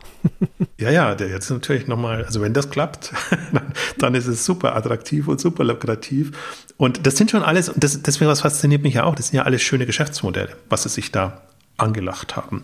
ja, 0.78 0.90
ja, 0.90 1.14
der 1.14 1.28
jetzt 1.28 1.50
natürlich 1.50 1.86
nochmal, 1.86 2.09
also 2.10 2.40
wenn 2.40 2.52
das 2.52 2.70
klappt, 2.70 3.12
dann, 3.98 4.14
ist 4.14 4.26
es 4.26 4.44
super 4.44 4.76
attraktiv 4.76 5.28
und 5.28 5.40
super 5.40 5.64
lukrativ. 5.64 6.32
Und 6.76 7.06
das 7.06 7.16
sind 7.16 7.30
schon 7.30 7.42
alles, 7.42 7.68
und 7.68 7.82
das, 7.82 8.02
deswegen 8.02 8.30
was 8.30 8.40
fasziniert 8.40 8.82
mich 8.82 8.94
ja 8.94 9.04
auch, 9.04 9.14
das 9.14 9.28
sind 9.28 9.36
ja 9.36 9.44
alles 9.44 9.62
schöne 9.62 9.86
Geschäftsmodelle, 9.86 10.50
was 10.68 10.86
es 10.86 10.94
sich 10.94 11.12
da 11.12 11.42
angelacht 11.76 12.36
haben. 12.36 12.62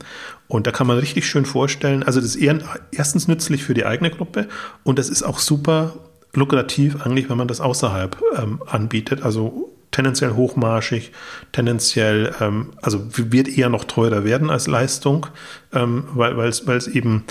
Und 0.49 0.66
da 0.66 0.72
kann 0.72 0.86
man 0.86 0.99
richtig 0.99 1.26
schön 1.26 1.47
vorstellen, 1.47 2.03
also 2.03 2.20
das 2.20 2.30
ist 2.30 2.36
eher, 2.36 2.59
erstens 2.92 3.28
nützlich 3.28 3.64
für 3.64 3.74
die 3.74 3.86
eigene 3.86 4.11
Gruppe 4.11 4.49
und 4.84 4.99
das 4.99 5.09
ist 5.09 5.22
auch 5.22 5.38
super 5.38 5.94
lukrativ 6.34 7.01
eigentlich, 7.05 7.28
wenn 7.30 7.38
man 7.38 7.49
das 7.49 7.61
außerhalb 7.61 8.20
ähm, 8.36 8.62
anbietet. 8.66 9.22
Also 9.22 9.72
tendenziell 9.90 10.32
hochmarschig, 10.32 11.12
tendenziell, 11.53 12.34
ähm, 12.40 12.74
also 12.82 13.01
wird 13.16 13.49
eher 13.49 13.70
noch 13.70 13.84
teurer 13.84 14.24
werden 14.24 14.51
als 14.51 14.66
Leistung, 14.66 15.26
ähm, 15.72 16.05
weil 16.12 16.49
es 16.49 16.86
eben 16.86 17.24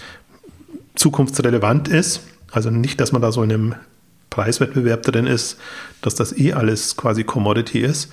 zukunftsrelevant 0.95 1.87
ist. 1.87 2.21
Also 2.51 2.69
nicht, 2.69 2.99
dass 2.99 3.11
man 3.11 3.21
da 3.21 3.31
so 3.31 3.43
in 3.43 3.51
einem 3.51 3.75
Preiswettbewerb 4.29 5.03
drin 5.03 5.27
ist, 5.27 5.57
dass 6.01 6.15
das 6.15 6.37
eh 6.37 6.53
alles 6.53 6.97
quasi 6.97 7.23
Commodity 7.23 7.79
ist. 7.79 8.11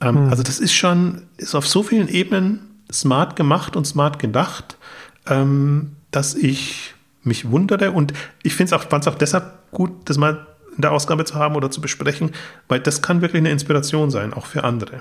Ähm, 0.00 0.24
mhm. 0.24 0.30
Also 0.30 0.42
das 0.42 0.58
ist 0.58 0.72
schon, 0.72 1.22
ist 1.36 1.54
auf 1.54 1.66
so 1.66 1.82
vielen 1.82 2.08
Ebenen 2.08 2.60
smart 2.92 3.36
gemacht 3.36 3.76
und 3.76 3.86
smart 3.86 4.18
gedacht, 4.18 4.76
ähm, 5.26 5.96
dass 6.10 6.34
ich 6.34 6.94
mich 7.22 7.50
wundere 7.50 7.92
und 7.92 8.12
ich 8.42 8.54
finde 8.54 8.74
es 8.74 8.80
auch, 8.80 8.88
fand 8.88 9.04
es 9.04 9.12
auch 9.12 9.18
deshalb 9.18 9.70
gut, 9.72 9.90
das 10.04 10.18
mal 10.18 10.46
in 10.76 10.82
der 10.82 10.92
Ausgabe 10.92 11.24
zu 11.24 11.36
haben 11.36 11.56
oder 11.56 11.70
zu 11.70 11.80
besprechen, 11.80 12.30
weil 12.68 12.80
das 12.80 13.02
kann 13.02 13.20
wirklich 13.20 13.40
eine 13.40 13.50
Inspiration 13.50 14.10
sein, 14.10 14.32
auch 14.32 14.46
für 14.46 14.64
andere. 14.64 15.00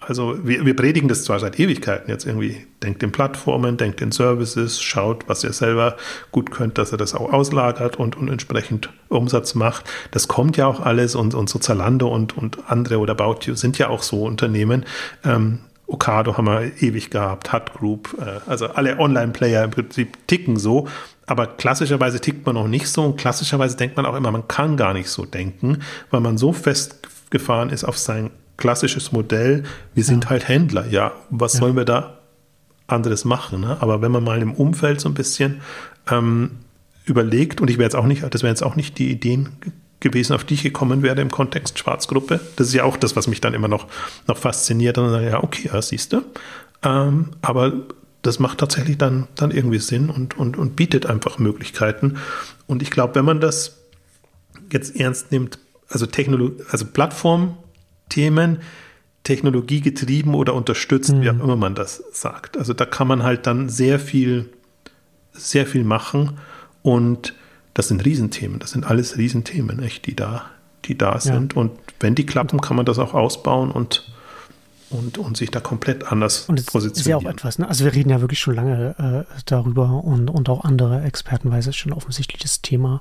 Also 0.00 0.38
wir, 0.46 0.64
wir 0.64 0.74
predigen 0.74 1.08
das 1.08 1.24
zwar 1.24 1.38
seit 1.40 1.60
Ewigkeiten 1.60 2.10
jetzt 2.10 2.24
irgendwie, 2.24 2.66
denkt 2.82 3.02
in 3.02 3.12
Plattformen, 3.12 3.76
denkt 3.76 4.00
in 4.00 4.12
Services, 4.12 4.80
schaut, 4.80 5.28
was 5.28 5.44
ihr 5.44 5.52
selber 5.52 5.96
gut 6.32 6.50
könnt, 6.50 6.78
dass 6.78 6.90
er 6.92 6.98
das 6.98 7.14
auch 7.14 7.32
auslagert 7.32 7.96
und, 7.96 8.16
und 8.16 8.28
entsprechend 8.28 8.90
Umsatz 9.08 9.54
macht. 9.54 9.84
Das 10.10 10.26
kommt 10.26 10.56
ja 10.56 10.66
auch 10.66 10.80
alles 10.80 11.14
und, 11.14 11.34
und 11.34 11.50
so 11.50 11.58
Zalando 11.58 12.08
und, 12.08 12.36
und 12.36 12.70
andere 12.70 12.98
oder 12.98 13.12
About 13.12 13.40
You 13.42 13.54
sind 13.54 13.76
ja 13.78 13.88
auch 13.88 14.02
so 14.02 14.24
Unternehmen. 14.24 14.86
Ähm, 15.22 15.60
Okado 15.86 16.36
haben 16.36 16.46
wir 16.46 16.82
ewig 16.82 17.10
gehabt, 17.10 17.52
Hut 17.52 17.74
Group, 17.74 18.16
äh, 18.18 18.48
also 18.48 18.68
alle 18.68 18.98
Online-Player 18.98 19.64
im 19.64 19.70
Prinzip 19.70 20.26
ticken 20.26 20.56
so, 20.56 20.88
aber 21.26 21.46
klassischerweise 21.46 22.20
tickt 22.20 22.46
man 22.46 22.54
noch 22.54 22.68
nicht 22.68 22.88
so 22.88 23.04
und 23.04 23.16
klassischerweise 23.16 23.76
denkt 23.76 23.96
man 23.96 24.06
auch 24.06 24.16
immer, 24.16 24.30
man 24.30 24.48
kann 24.48 24.76
gar 24.76 24.94
nicht 24.94 25.10
so 25.10 25.26
denken, 25.26 25.82
weil 26.10 26.20
man 26.20 26.38
so 26.38 26.52
festgefahren 26.52 27.70
ist 27.70 27.84
auf 27.84 27.98
sein 27.98 28.30
klassisches 28.60 29.10
Modell, 29.10 29.64
wir 29.94 30.04
sind 30.04 30.24
ja. 30.24 30.30
halt 30.30 30.46
Händler, 30.46 30.86
ja, 30.86 31.12
was 31.30 31.54
ja. 31.54 31.60
sollen 31.60 31.74
wir 31.74 31.84
da 31.84 32.20
anderes 32.86 33.24
machen? 33.24 33.60
Ne? 33.60 33.76
Aber 33.80 34.02
wenn 34.02 34.12
man 34.12 34.22
mal 34.22 34.40
im 34.40 34.52
Umfeld 34.52 35.00
so 35.00 35.08
ein 35.08 35.14
bisschen 35.14 35.60
ähm, 36.08 36.52
überlegt, 37.04 37.60
und 37.60 37.68
ich 37.68 37.78
wäre 37.78 37.86
jetzt 37.86 37.96
auch 37.96 38.06
nicht, 38.06 38.22
das 38.22 38.42
wären 38.42 38.52
jetzt 38.52 38.62
auch 38.62 38.76
nicht 38.76 38.98
die 38.98 39.10
Ideen 39.10 39.50
gewesen, 40.00 40.34
auf 40.34 40.44
die 40.44 40.54
ich 40.54 40.62
gekommen 40.62 41.02
wäre 41.02 41.20
im 41.20 41.30
Kontext 41.30 41.78
Schwarzgruppe. 41.78 42.40
Das 42.56 42.68
ist 42.68 42.74
ja 42.74 42.84
auch 42.84 42.96
das, 42.96 43.16
was 43.16 43.26
mich 43.26 43.40
dann 43.40 43.54
immer 43.54 43.68
noch, 43.68 43.86
noch 44.26 44.36
fasziniert. 44.36 44.98
Und 44.98 45.12
dann 45.12 45.24
ja, 45.24 45.42
okay, 45.42 45.70
ja, 45.72 45.80
siehst 45.82 46.12
du. 46.12 46.22
Ähm, 46.82 47.30
aber 47.42 47.72
das 48.22 48.38
macht 48.38 48.58
tatsächlich 48.58 48.98
dann, 48.98 49.28
dann 49.34 49.50
irgendwie 49.50 49.78
Sinn 49.78 50.10
und, 50.10 50.36
und, 50.36 50.56
und 50.56 50.76
bietet 50.76 51.06
einfach 51.06 51.38
Möglichkeiten. 51.38 52.16
Und 52.66 52.82
ich 52.82 52.90
glaube, 52.90 53.14
wenn 53.14 53.24
man 53.24 53.40
das 53.40 53.78
jetzt 54.72 54.96
ernst 54.96 55.32
nimmt, 55.32 55.58
also 55.88 56.06
Technologie, 56.06 56.62
also 56.70 56.86
Plattformthemen, 58.10 58.58
technologiegetrieben 59.22 60.34
oder 60.34 60.54
unterstützt, 60.54 61.12
mhm. 61.12 61.22
wie 61.22 61.30
auch 61.30 61.40
immer 61.40 61.56
man 61.56 61.74
das 61.74 62.02
sagt. 62.12 62.56
Also 62.58 62.74
da 62.74 62.84
kann 62.84 63.06
man 63.06 63.22
halt 63.22 63.46
dann 63.46 63.68
sehr 63.68 63.98
viel, 63.98 64.50
sehr 65.32 65.66
viel 65.66 65.84
machen 65.84 66.38
und 66.82 67.34
das 67.74 67.88
sind 67.88 68.04
Riesenthemen, 68.04 68.58
das 68.58 68.72
sind 68.72 68.84
alles 68.84 69.16
Riesenthemen, 69.16 69.82
echt, 69.82 70.06
die 70.06 70.16
da, 70.16 70.50
die 70.86 70.98
da 70.98 71.20
sind. 71.20 71.54
Ja. 71.54 71.60
Und 71.60 71.72
wenn 72.00 72.14
die 72.14 72.26
klappen, 72.26 72.60
kann 72.60 72.76
man 72.76 72.86
das 72.86 72.98
auch 72.98 73.14
ausbauen 73.14 73.70
und 73.70 74.10
und, 74.90 75.18
und 75.18 75.36
sich 75.36 75.50
da 75.50 75.60
komplett 75.60 76.10
anders 76.10 76.48
und 76.48 76.64
positionieren. 76.66 77.00
ist 77.00 77.06
ja 77.06 77.16
auch 77.16 77.32
etwas, 77.32 77.58
ne? 77.58 77.68
Also 77.68 77.84
wir 77.84 77.94
reden 77.94 78.10
ja 78.10 78.20
wirklich 78.20 78.40
schon 78.40 78.54
lange 78.54 79.26
äh, 79.30 79.40
darüber 79.46 80.04
und, 80.04 80.28
und 80.28 80.48
auch 80.48 80.64
andere 80.64 81.02
Experten, 81.02 81.50
weil 81.50 81.60
es 81.60 81.76
schon 81.76 81.92
ein 81.92 81.96
offensichtliches 81.96 82.60
Thema 82.60 83.00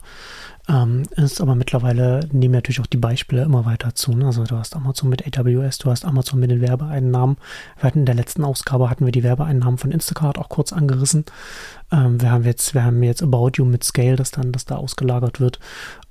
ähm, 0.69 1.03
ist, 1.15 1.41
aber 1.41 1.55
mittlerweile 1.55 2.29
nehmen 2.31 2.53
natürlich 2.53 2.79
auch 2.79 2.85
die 2.85 2.97
Beispiele 2.97 3.41
immer 3.41 3.65
weiter 3.65 3.95
zu. 3.95 4.11
Ne? 4.11 4.27
Also 4.27 4.43
du 4.43 4.55
hast 4.55 4.75
Amazon 4.75 5.09
mit 5.09 5.25
AWS, 5.25 5.79
du 5.79 5.89
hast 5.89 6.05
Amazon 6.05 6.39
mit 6.39 6.51
den 6.51 6.61
Werbeeinnahmen. 6.61 7.37
Wir 7.77 7.83
hatten 7.83 7.99
in 7.99 8.05
der 8.05 8.15
letzten 8.15 8.43
Ausgabe 8.43 8.89
hatten 8.89 9.05
wir 9.05 9.11
die 9.11 9.23
Werbeeinnahmen 9.23 9.79
von 9.79 9.91
Instacart 9.91 10.37
auch 10.37 10.49
kurz 10.49 10.71
angerissen. 10.71 11.25
Ähm, 11.91 12.21
wir 12.21 12.29
haben 12.29 12.43
jetzt, 12.43 12.75
wir 12.75 12.83
haben 12.83 13.01
jetzt 13.01 13.23
About 13.23 13.53
You 13.55 13.65
mit 13.65 13.83
Scale, 13.83 14.15
das 14.15 14.29
dann, 14.29 14.51
das 14.51 14.65
da 14.65 14.75
ausgelagert 14.75 15.39
wird. 15.39 15.59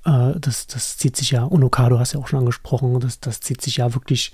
Äh, 0.05 0.33
das, 0.37 0.67
das 0.67 0.97
zieht 0.97 1.15
sich 1.15 1.31
ja, 1.31 1.45
und 1.45 1.63
Okado 1.63 1.97
hast 1.97 2.13
ja 2.13 2.19
auch 2.19 2.27
schon 2.27 2.39
angesprochen, 2.39 2.99
das, 2.99 3.21
das 3.21 3.39
zieht 3.39 3.61
sich 3.61 3.77
ja 3.77 3.93
wirklich 3.93 4.33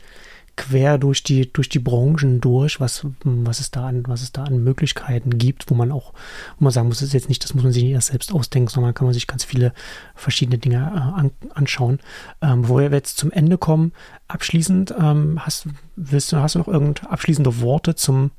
quer 0.56 0.97
durch 0.97 1.24
die, 1.24 1.51
durch 1.51 1.70
die 1.70 1.80
Branchen 1.80 2.39
durch, 2.39 2.80
was, 2.80 3.06
was, 3.24 3.60
es 3.60 3.72
da 3.72 3.88
an, 3.88 4.03
was 4.08 4.22
es 4.22 4.32
da 4.32 4.43
an 4.43 4.64
Möglichkeiten 4.64 5.38
gibt, 5.38 5.70
wo 5.70 5.76
man 5.76 5.91
auch, 5.91 6.14
wo 6.58 6.64
man 6.64 6.72
sagen 6.72 6.88
muss, 6.88 6.99
das 6.99 7.10
ist 7.10 7.14
jetzt 7.14 7.30
nicht, 7.30 7.43
das 7.43 7.53
muss 7.53 7.64
man 7.64 7.74
sich 7.74 7.84
nicht 7.84 7.93
erst 7.93 8.08
selbst 8.08 8.34
ausdenken, 8.34 8.70
sondern 8.70 8.93
kann 8.93 9.06
man 9.06 9.14
sich 9.14 9.28
ganz 9.28 9.43
viele 9.43 9.74
verschiedene 10.16 10.58
Dinge 10.58 10.78
äh, 10.78 11.20
an, 11.20 11.32
anschauen. 11.53 11.99
Ähm, 12.41 12.64
bevor 12.64 12.80
wir 12.80 12.91
jetzt 12.91 13.18
zum 13.18 13.32
Ende 13.32 13.58
kommen, 13.58 13.91
abschließend, 14.28 14.93
ähm, 14.97 15.45
hast, 15.45 15.68
willst 15.95 16.32
du, 16.32 16.38
hast 16.38 16.56
du 16.56 16.60
noch 16.60 16.68
irgend 16.68 17.06
abschließende 17.06 17.62
Worte 17.62 17.95
zum, 17.95 18.32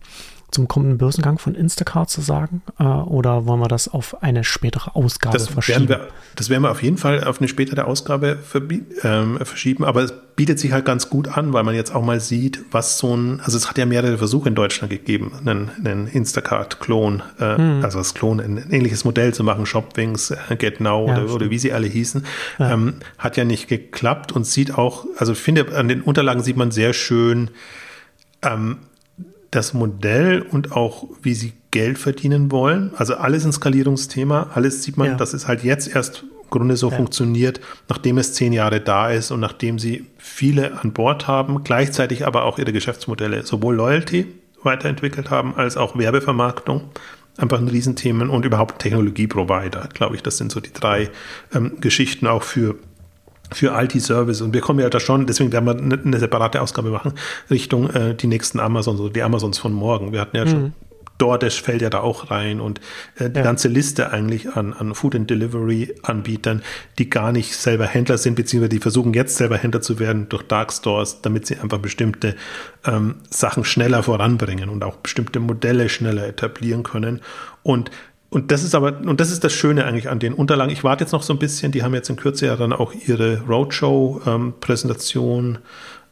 zum 0.51 0.69
kommenden 0.69 0.99
Börsengang 0.99 1.39
von 1.39 1.55
Instacart 1.55 2.11
zu 2.11 2.21
sagen? 2.21 2.63
Äh, 2.79 2.85
oder 2.85 3.47
wollen 3.47 3.61
wir 3.61 3.69
das 3.69 3.89
auf 3.89 4.23
eine 4.23 4.45
spätere 4.45 4.95
Ausgabe 4.95 5.37
das 5.37 5.49
verschieben? 5.49 5.89
Werden 5.89 6.07
wir, 6.07 6.09
das 6.35 6.51
werden 6.51 6.63
wir 6.63 6.71
auf 6.71 6.83
jeden 6.83 6.99
Fall 6.99 7.25
auf 7.25 7.41
eine 7.41 7.49
spätere 7.49 7.85
Ausgabe 7.87 8.39
ähm, 9.03 9.39
verschieben, 9.43 9.85
aber 9.85 10.03
es 10.03 10.15
bietet 10.37 10.61
sich 10.61 10.73
halt 10.73 10.85
ganz 10.85 11.09
gut 11.09 11.29
an, 11.29 11.53
weil 11.55 11.65
man 11.65 11.75
jetzt 11.75 11.95
auch 11.95 12.03
mal 12.03 12.21
sieht, 12.21 12.61
was 12.71 12.99
so 12.99 13.17
ein, 13.17 13.41
also 13.41 13.57
es 13.57 13.69
hat 13.69 13.79
ja 13.79 13.87
mehrere 13.87 14.19
Versuche 14.19 14.49
in 14.49 14.55
Deutschland 14.55 14.91
gegeben, 14.91 15.33
einen, 15.41 15.71
einen 15.83 16.07
Instacart-Klon, 16.07 17.23
äh, 17.41 17.57
hm. 17.57 17.81
also 17.83 17.99
das 17.99 18.15
Klon, 18.15 18.41
ein 18.41 18.71
ähnliches 18.71 19.05
Modell 19.05 19.33
zu 19.33 19.43
machen, 19.43 19.65
Shopwings, 19.65 20.31
äh, 20.31 20.57
Get 20.57 20.81
Now 20.81 21.09
ja, 21.09 21.23
oder, 21.23 21.35
oder, 21.35 21.51
wie 21.51 21.59
sie 21.59 21.73
alle 21.73 21.87
hießen, 21.87 22.25
ja. 22.59 22.73
ähm, 22.73 22.95
hat 23.19 23.39
ja 23.39 23.45
nicht 23.45 23.67
geklappt 23.67 24.33
und 24.33 24.47
sieht 24.47 24.77
auch, 24.77 25.07
also 25.17 25.33
ich 25.33 25.39
finde, 25.39 25.75
an 25.75 25.89
den 25.89 26.03
Unterlagen 26.03 26.43
sieht 26.43 26.57
man 26.57 26.71
sehr 26.71 26.93
schön, 26.93 27.51
ähm, 28.43 28.79
das 29.57 29.75
Modell 29.75 30.43
und 30.43 30.73
auch, 30.73 31.09
wie 31.23 31.35
sie 31.35 31.55
Geld 31.71 31.99
verdienen 31.99 32.51
wollen. 32.51 32.93
Also 32.97 33.17
alles 33.17 33.45
ein 33.45 33.53
Skalierungsthema, 33.53 34.51
alles 34.55 34.83
sieht 34.83 34.97
man, 34.97 35.09
ja. 35.09 35.15
dass 35.15 35.33
es 35.33 35.49
halt 35.49 35.65
jetzt 35.65 35.95
erst 35.95 36.25
im 36.25 36.51
Grunde 36.51 36.77
so 36.77 36.91
ja. 36.91 36.97
funktioniert, 36.97 37.61
nachdem 37.89 38.19
es 38.19 38.35
zehn 38.35 38.53
Jahre 38.53 38.81
da 38.81 39.11
ist 39.11 39.31
und 39.31 39.41
nachdem 39.41 39.79
sie 39.79 40.07
viele 40.19 40.81
an 40.81 40.93
Bord 40.93 41.27
haben, 41.27 41.65
gleichzeitig 41.65 42.27
aber 42.27 42.45
auch 42.45 42.59
ihre 42.59 42.73
Geschäftsmodelle, 42.73 43.45
sowohl 43.45 43.75
Loyalty 43.75 44.27
weiterentwickelt 44.63 45.31
haben, 45.31 45.57
als 45.57 45.77
auch 45.77 45.99
Werbevermarktung. 45.99 46.83
Einfach 47.39 47.59
ein 47.59 47.69
Riesenthemen 47.69 48.31
und 48.31 48.45
überhaupt 48.45 48.81
Technologieprovider, 48.81 49.89
glaube 49.93 50.17
ich. 50.17 50.23
Das 50.23 50.39
sind 50.39 50.51
so 50.51 50.61
die 50.61 50.73
drei 50.73 51.11
ähm, 51.55 51.81
Geschichten 51.81 52.27
auch 52.27 52.43
für 52.43 52.77
für 53.53 53.79
IT-Service. 53.81 54.41
Und 54.41 54.55
wir 54.55 54.61
kommen 54.61 54.81
ja 54.81 54.91
da 54.91 55.01
schon, 55.01 55.27
deswegen 55.27 55.53
werden 55.53 55.67
wir 55.67 55.77
eine, 55.77 56.03
eine 56.03 56.19
separate 56.19 56.61
Ausgabe 56.61 56.91
machen, 56.91 57.13
Richtung 57.51 57.91
äh, 57.91 58.15
die 58.15 58.27
nächsten 58.27 58.61
Amazons, 58.61 59.01
also 59.01 59.09
die 59.09 59.23
Amazons 59.23 59.59
von 59.59 59.73
morgen. 59.73 60.13
Wir 60.13 60.21
hatten 60.21 60.37
ja 60.37 60.45
mhm. 60.45 60.51
schon 60.51 60.73
DoorDash 61.19 61.63
fällt 61.63 61.83
ja 61.83 61.91
da 61.91 62.01
auch 62.01 62.31
rein 62.31 62.61
und 62.61 62.81
äh, 63.17 63.31
die 63.31 63.39
ja. 63.39 63.43
ganze 63.43 63.69
Liste 63.69 64.11
eigentlich 64.11 64.51
an, 64.55 64.73
an 64.73 64.95
Food 64.95 65.15
and 65.15 65.31
Delivery 65.31 65.95
Anbietern, 66.03 66.63
die 66.99 67.09
gar 67.09 67.33
nicht 67.33 67.55
selber 67.55 67.87
Händler 67.87 68.19
sind, 68.19 68.35
beziehungsweise 68.35 68.71
die 68.71 68.79
versuchen 68.79 69.15
jetzt 69.15 69.37
selber 69.37 69.57
Händler 69.57 69.81
zu 69.81 69.99
werden 69.99 70.29
durch 70.29 70.43
Dark 70.43 70.73
Stores, 70.73 71.23
damit 71.23 71.47
sie 71.47 71.57
einfach 71.57 71.79
bestimmte 71.79 72.37
ähm, 72.85 73.17
Sachen 73.31 73.65
schneller 73.65 74.03
voranbringen 74.03 74.69
und 74.69 74.85
auch 74.85 74.97
bestimmte 74.97 75.41
Modelle 75.41 75.89
schneller 75.89 76.27
etablieren 76.27 76.83
können. 76.83 77.21
Und 77.63 77.91
und 78.29 78.51
das 78.51 78.64
ist 78.64 78.74
aber, 78.74 78.99
und 78.99 79.20
das 79.20 79.31
ist 79.31 79.45
das 79.45 79.53
Schöne 79.53 79.85
eigentlich 79.85 80.09
an 80.09 80.18
den 80.18 80.33
Unterlagen. 80.35 80.72
Ich 80.72 80.83
warte 80.85 81.05
jetzt 81.05 81.12
noch 81.12 81.22
so 81.22 81.33
ein 81.33 81.39
bisschen, 81.39 81.72
die 81.72 81.83
haben 81.83 81.95
jetzt 81.95 82.11
in 82.11 82.16
Kürze 82.16 82.45
ja 82.47 82.57
dann 82.57 82.72
auch 82.72 82.93
ihre 82.93 83.43
Roadshow-Präsentation 83.43 85.59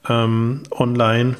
ähm, 0.09 0.63
online, 0.71 1.35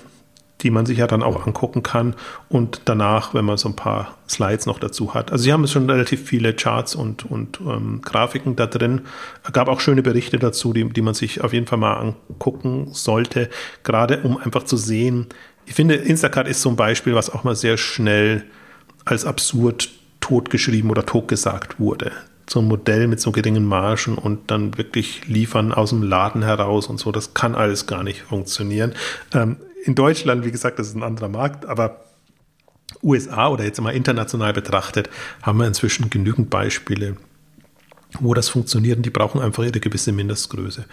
die 0.63 0.71
man 0.71 0.87
sich 0.87 0.99
ja 0.99 1.07
dann 1.07 1.23
auch 1.23 1.47
angucken 1.47 1.85
kann. 1.85 2.17
Und 2.49 2.81
danach, 2.87 3.35
wenn 3.35 3.45
man 3.45 3.57
so 3.57 3.69
ein 3.69 3.77
paar 3.77 4.19
Slides 4.29 4.67
noch 4.67 4.81
dazu 4.81 5.15
hat. 5.15 5.31
Also 5.31 5.45
sie 5.45 5.53
haben 5.53 5.65
schon 5.69 5.89
relativ 5.89 6.27
viele 6.27 6.55
Charts 6.55 6.97
und, 6.97 7.31
und 7.31 7.61
ähm, 7.61 8.01
Grafiken 8.03 8.57
da 8.57 8.67
drin. 8.67 9.03
Es 9.45 9.53
gab 9.53 9.69
auch 9.69 9.79
schöne 9.81 10.03
Berichte 10.03 10.39
dazu, 10.39 10.73
die, 10.73 10.89
die 10.89 11.03
man 11.03 11.15
sich 11.15 11.43
auf 11.43 11.53
jeden 11.53 11.67
Fall 11.67 11.79
mal 11.79 11.95
angucken 11.95 12.89
sollte, 12.93 13.49
gerade 13.85 14.23
um 14.23 14.39
einfach 14.39 14.65
zu 14.65 14.77
sehen. 14.77 15.29
Ich 15.67 15.75
finde, 15.75 15.95
Instacart 15.95 16.49
ist 16.49 16.63
so 16.63 16.71
ein 16.71 16.77
Beispiel, 16.77 17.15
was 17.15 17.31
auch 17.31 17.45
mal 17.45 17.55
sehr 17.55 17.77
schnell 17.77 18.45
als 19.05 19.25
absurd 19.25 19.91
totgeschrieben 20.25 20.91
oder 20.91 21.05
totgesagt 21.05 21.79
wurde. 21.79 22.11
So 22.49 22.61
ein 22.61 22.67
Modell 22.67 23.09
mit 23.09 23.21
so 23.21 23.31
geringen 23.31 23.67
Margen 23.67 24.17
und 24.17 24.51
dann 24.51 24.79
wirklich 24.79 25.29
liefern 25.29 25.71
aus 25.73 25.91
dem 25.91 26.03
Laden 26.03 26.43
heraus 26.43 26.87
und 26.87 26.99
so, 26.99 27.13
das 27.13 27.35
kann 27.35 27.55
alles 27.55 27.87
gar 27.87 28.03
nicht 28.03 28.23
funktionieren. 28.23 28.95
Ähm, 29.35 29.57
in 29.85 29.95
Deutschland, 29.95 30.47
wie 30.47 30.51
gesagt, 30.51 30.79
das 30.79 30.89
ist 30.89 30.97
ein 30.97 31.03
anderer 31.03 31.29
Markt, 31.29 31.67
aber 31.67 32.05
USA 33.03 33.49
oder 33.49 33.65
jetzt 33.65 33.79
mal 33.83 33.95
international 33.95 34.55
betrachtet, 34.55 35.11
haben 35.43 35.59
wir 35.59 35.67
inzwischen 35.67 36.09
genügend 36.09 36.49
Beispiele, 36.49 37.17
wo 38.21 38.33
das 38.33 38.49
funktioniert 38.49 38.97
und 38.97 39.05
die 39.05 39.11
brauchen 39.11 39.43
einfach 39.43 39.63
ihre 39.63 39.81
gewisse 39.81 40.13
Mindestgröße. 40.13 40.87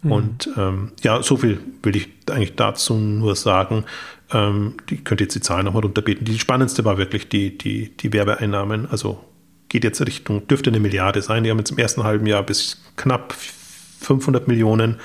Mhm. 0.00 0.12
Und 0.12 0.50
ähm, 0.56 0.92
ja, 1.02 1.22
so 1.22 1.36
viel 1.36 1.60
will 1.82 1.94
ich 1.94 2.08
eigentlich 2.30 2.56
dazu 2.56 2.94
nur 2.94 3.36
sagen, 3.36 3.84
ähm, 4.32 4.74
die 4.90 5.02
könnt 5.02 5.20
jetzt 5.20 5.34
die 5.34 5.40
Zahlen 5.40 5.64
nochmal 5.64 5.82
runterbeten. 5.82 6.24
Die 6.24 6.38
spannendste 6.38 6.84
war 6.84 6.98
wirklich 6.98 7.28
die, 7.28 7.56
die, 7.56 7.96
die 7.96 8.12
Werbeeinnahmen. 8.12 8.90
Also 8.90 9.24
geht 9.68 9.84
jetzt 9.84 10.00
Richtung, 10.06 10.46
dürfte 10.48 10.70
eine 10.70 10.80
Milliarde 10.80 11.22
sein. 11.22 11.44
Die 11.44 11.50
haben 11.50 11.58
jetzt 11.58 11.70
im 11.70 11.78
ersten 11.78 12.04
halben 12.04 12.26
Jahr 12.26 12.42
bis 12.42 12.82
knapp 12.96 13.34
500 14.00 14.48
Millionen 14.48 14.96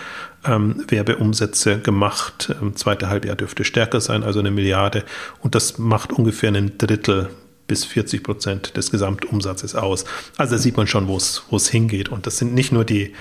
ähm, 0.45 0.83
Werbeumsätze 0.87 1.79
gemacht. 1.79 2.53
Im 2.61 2.75
zweiten 2.75 3.09
Halbjahr 3.09 3.35
dürfte 3.35 3.63
stärker 3.63 4.01
sein, 4.01 4.23
also 4.23 4.39
eine 4.39 4.51
Milliarde. 4.51 5.03
Und 5.41 5.55
das 5.55 5.77
macht 5.77 6.13
ungefähr 6.13 6.53
ein 6.53 6.77
Drittel 6.77 7.29
bis 7.67 7.85
40 7.85 8.23
Prozent 8.23 8.77
des 8.77 8.91
Gesamtumsatzes 8.91 9.75
aus. 9.75 10.05
Also 10.37 10.55
da 10.55 10.61
sieht 10.61 10.77
man 10.77 10.85
schon, 10.87 11.07
wo 11.07 11.17
es 11.17 11.69
hingeht. 11.69 12.09
Und 12.09 12.27
das 12.27 12.37
sind 12.37 12.53
nicht 12.53 12.71
nur 12.71 12.83
die, 12.83 13.13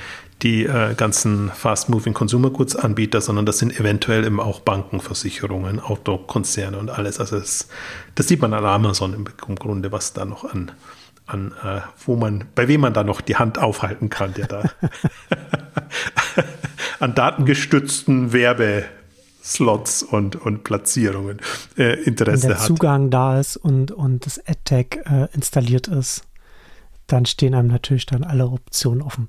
die 0.43 0.64
äh, 0.64 0.95
ganzen 0.95 1.51
Fast-Moving 1.51 2.14
Consumer 2.14 2.51
Goods 2.51 2.74
Anbieter, 2.74 3.20
sondern 3.20 3.47
das 3.47 3.59
sind 3.59 3.78
eventuell 3.78 4.24
eben 4.24 4.40
auch 4.40 4.61
Banken, 4.61 5.01
Versicherungen, 5.01 5.80
Autokonzerne 5.80 6.78
und 6.78 6.90
alles. 6.90 7.20
Also 7.20 7.38
das, 7.38 7.68
das 8.14 8.28
sieht 8.28 8.40
man 8.40 8.53
an 8.53 8.64
Amazon 8.64 9.14
im, 9.14 9.24
im 9.47 9.55
Grunde, 9.55 9.93
was 9.93 10.12
da 10.12 10.24
noch 10.24 10.45
an, 10.45 10.72
an 11.26 11.53
äh, 11.62 11.80
wo 12.05 12.16
man, 12.16 12.45
bei 12.55 12.66
wem 12.66 12.80
man 12.80 12.93
da 12.93 13.05
noch 13.05 13.20
die 13.20 13.36
Hand 13.36 13.59
aufhalten 13.59 14.09
kann, 14.09 14.34
der 14.34 14.49
da 14.49 14.62
an 17.01 17.14
datengestützten 17.14 18.32
Werbe 18.32 18.84
Slots 19.45 20.03
und, 20.03 20.36
und 20.36 20.64
Platzierungen 20.64 21.40
äh, 21.76 22.01
Interesse 22.03 22.45
Wenn 22.45 22.51
der 22.51 22.59
hat. 22.59 22.66
Zugang 22.66 23.11
da 23.11 23.40
ist 23.40 23.57
und, 23.57 23.90
und 23.90 24.26
das 24.26 24.40
AdTag 24.45 24.99
äh, 25.07 25.28
installiert 25.34 25.88
ist, 25.88 26.24
dann 27.09 27.26
stehen 27.26 27.55
einem 27.55 27.68
natürlich 27.68 28.07
dann 28.07 28.24
alle 28.24 28.47
Optionen 28.47 29.03
offen. 29.03 29.28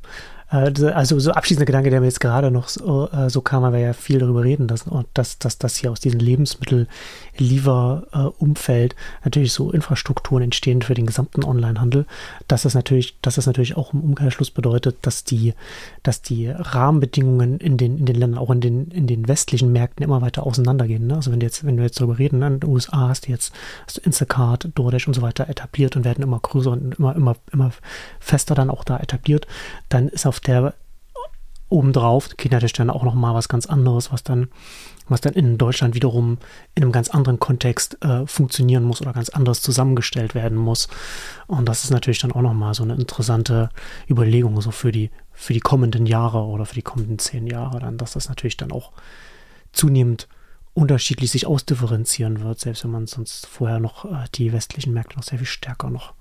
Äh, 0.53 0.71
also 0.93 1.19
so 1.19 1.31
abschließender 1.31 1.65
Gedanke, 1.65 1.89
der 1.89 1.99
mir 1.99 2.05
jetzt 2.05 2.19
gerade 2.19 2.51
noch 2.51 2.67
so, 2.67 3.09
äh, 3.09 3.27
so 3.29 3.41
kam, 3.41 3.63
weil 3.63 3.73
wir 3.73 3.79
ja 3.79 3.93
viel 3.93 4.19
darüber 4.19 4.43
reden, 4.43 4.67
dass, 4.67 4.85
dass, 5.13 5.39
dass, 5.39 5.57
dass 5.57 5.75
hier 5.75 5.91
aus 5.91 5.99
diesem 5.99 6.19
Lebensmittel-Liefer-Umfeld 6.19 8.95
natürlich 9.25 9.53
so 9.53 9.71
Infrastrukturen 9.71 10.43
entstehen 10.43 10.83
für 10.83 10.93
den 10.93 11.07
gesamten 11.07 11.43
Onlinehandel, 11.43 12.05
dass 12.47 12.61
das 12.63 12.73
natürlich, 12.75 13.19
dass 13.21 13.35
das 13.35 13.45
natürlich 13.47 13.75
auch 13.75 13.93
im 13.93 14.01
Umkehrschluss 14.01 14.51
bedeutet, 14.51 14.97
dass 15.01 15.23
die, 15.23 15.53
dass 16.03 16.21
die 16.21 16.49
Rahmenbedingungen 16.49 17.59
in 17.59 17.77
den, 17.77 17.97
in 17.97 18.05
den 18.05 18.15
Ländern, 18.15 18.39
auch 18.39 18.51
in 18.51 18.61
den, 18.61 18.91
in 18.91 19.07
den 19.07 19.27
westlichen 19.27 19.71
Märkten 19.71 20.03
immer 20.03 20.21
weiter 20.21 20.45
auseinandergehen. 20.45 21.07
Ne? 21.07 21.15
Also 21.15 21.31
wenn 21.31 21.41
jetzt, 21.41 21.65
wenn 21.65 21.77
wir 21.77 21.85
jetzt 21.85 21.99
darüber 21.99 22.19
reden, 22.19 22.37
ne, 22.39 22.47
in 22.47 22.59
den 22.59 22.69
USA 22.69 23.09
hast 23.09 23.27
du 23.27 23.31
jetzt 23.31 23.51
hast 23.87 23.97
du 23.97 24.01
Instacart, 24.01 24.69
DoorDash 24.75 25.07
und 25.07 25.15
so 25.15 25.23
weiter 25.23 25.49
etabliert 25.49 25.95
und 25.95 26.05
werden 26.05 26.21
immer 26.21 26.39
größer 26.39 26.69
und 26.71 26.99
immer, 26.99 27.15
immer, 27.15 27.35
immer 27.51 27.71
fester 28.19 28.53
dann 28.53 28.69
auch 28.69 28.83
da 28.83 28.99
etabliert, 28.99 29.47
dann 29.89 30.09
ist 30.09 30.27
auf 30.27 30.42
der 30.47 30.73
obendrauf 31.73 32.37
geht 32.37 32.51
natürlich 32.51 32.73
dann 32.73 32.91
auch 32.91 33.03
noch 33.03 33.15
mal 33.15 33.33
was 33.33 33.49
ganz 33.49 33.65
anderes, 33.65 34.11
was 34.11 34.23
dann, 34.23 34.47
was 35.09 35.21
dann 35.21 35.33
in 35.33 35.57
Deutschland 35.57 35.95
wiederum 35.95 36.37
in 36.75 36.83
einem 36.83 36.91
ganz 36.91 37.09
anderen 37.09 37.39
Kontext 37.39 37.97
äh, 38.03 38.27
funktionieren 38.27 38.83
muss 38.83 39.01
oder 39.01 39.11
ganz 39.11 39.29
anders 39.29 39.61
zusammengestellt 39.61 40.35
werden 40.35 40.57
muss. 40.57 40.87
Und 41.47 41.67
das 41.67 41.83
ist 41.83 41.89
natürlich 41.89 42.19
dann 42.19 42.31
auch 42.31 42.43
noch 42.43 42.53
mal 42.53 42.75
so 42.75 42.83
eine 42.83 42.93
interessante 42.93 43.69
Überlegung 44.07 44.61
so 44.61 44.69
für 44.69 44.91
die, 44.91 45.09
für 45.31 45.53
die 45.53 45.61
kommenden 45.61 46.05
Jahre 46.05 46.43
oder 46.43 46.65
für 46.65 46.75
die 46.75 46.83
kommenden 46.83 47.17
zehn 47.17 47.47
Jahre 47.47 47.79
dann, 47.79 47.97
dass 47.97 48.13
das 48.13 48.29
natürlich 48.29 48.57
dann 48.57 48.71
auch 48.71 48.91
zunehmend 49.71 50.27
unterschiedlich 50.75 51.31
sich 51.31 51.47
ausdifferenzieren 51.47 52.41
wird, 52.41 52.59
selbst 52.59 52.83
wenn 52.83 52.91
man 52.91 53.07
sonst 53.07 53.47
vorher 53.47 53.79
noch 53.79 54.05
äh, 54.05 54.25
die 54.35 54.53
westlichen 54.53 54.93
Märkte 54.93 55.17
noch 55.17 55.23
sehr 55.23 55.39
viel 55.39 55.47
stärker 55.47 55.89
noch 55.89 56.13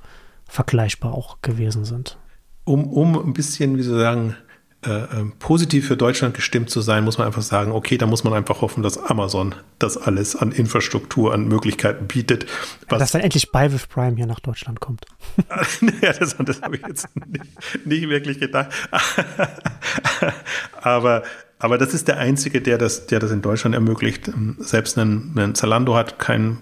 vergleichbar 0.47 1.13
auch 1.13 1.39
gewesen 1.43 1.85
sind 1.85 2.19
um, 2.65 2.85
um 2.87 3.19
ein 3.19 3.33
bisschen, 3.33 3.77
wie 3.77 3.83
soll 3.83 3.97
ich 3.99 4.03
sagen, 4.03 4.37
äh, 4.85 5.05
ähm, 5.17 5.33
positiv 5.39 5.87
für 5.87 5.97
Deutschland 5.97 6.35
gestimmt 6.35 6.69
zu 6.69 6.81
sein, 6.81 7.05
muss 7.05 7.17
man 7.17 7.29
einfach 7.29 7.43
sagen, 7.43 7.71
okay, 7.71 7.99
da 7.99 8.07
muss 8.07 8.25
man 8.25 8.33
einfach 8.33 8.63
hoffen, 8.63 8.83
dass 8.83 8.99
Amazon 8.99 9.55
das 9.79 9.97
alles 9.97 10.35
an 10.35 10.51
Infrastruktur, 10.51 11.33
an 11.33 11.47
Möglichkeiten 11.47 12.09
bietet. 12.09 12.47
Dass 12.89 13.13
dann 13.13 13.21
endlich 13.21 13.53
bei 13.53 13.73
with 13.73 13.87
Prime 13.87 14.17
hier 14.17 14.27
nach 14.27 14.41
Deutschland 14.41 14.81
kommt. 14.81 15.07
ja, 16.03 16.13
das, 16.13 16.37
das 16.37 16.63
habe 16.63 16.77
ich 16.77 16.83
jetzt 16.85 17.09
nicht, 17.15 17.87
nicht 17.87 18.09
wirklich 18.09 18.41
gedacht. 18.41 18.71
aber, 20.83 21.23
aber 21.61 21.79
das 21.79 21.95
ist 21.95 22.09
der 22.09 22.19
Einzige, 22.19 22.61
der 22.61 22.77
das, 22.77 23.07
der 23.07 23.21
das 23.21 23.31
in 23.31 23.41
Deutschland 23.41 23.77
ermöglicht. 23.77 24.33
Selbst 24.59 24.99
ein, 24.99 25.33
ein 25.37 25.55
Zalando 25.55 25.95
hat 25.95 26.19
keinen 26.19 26.59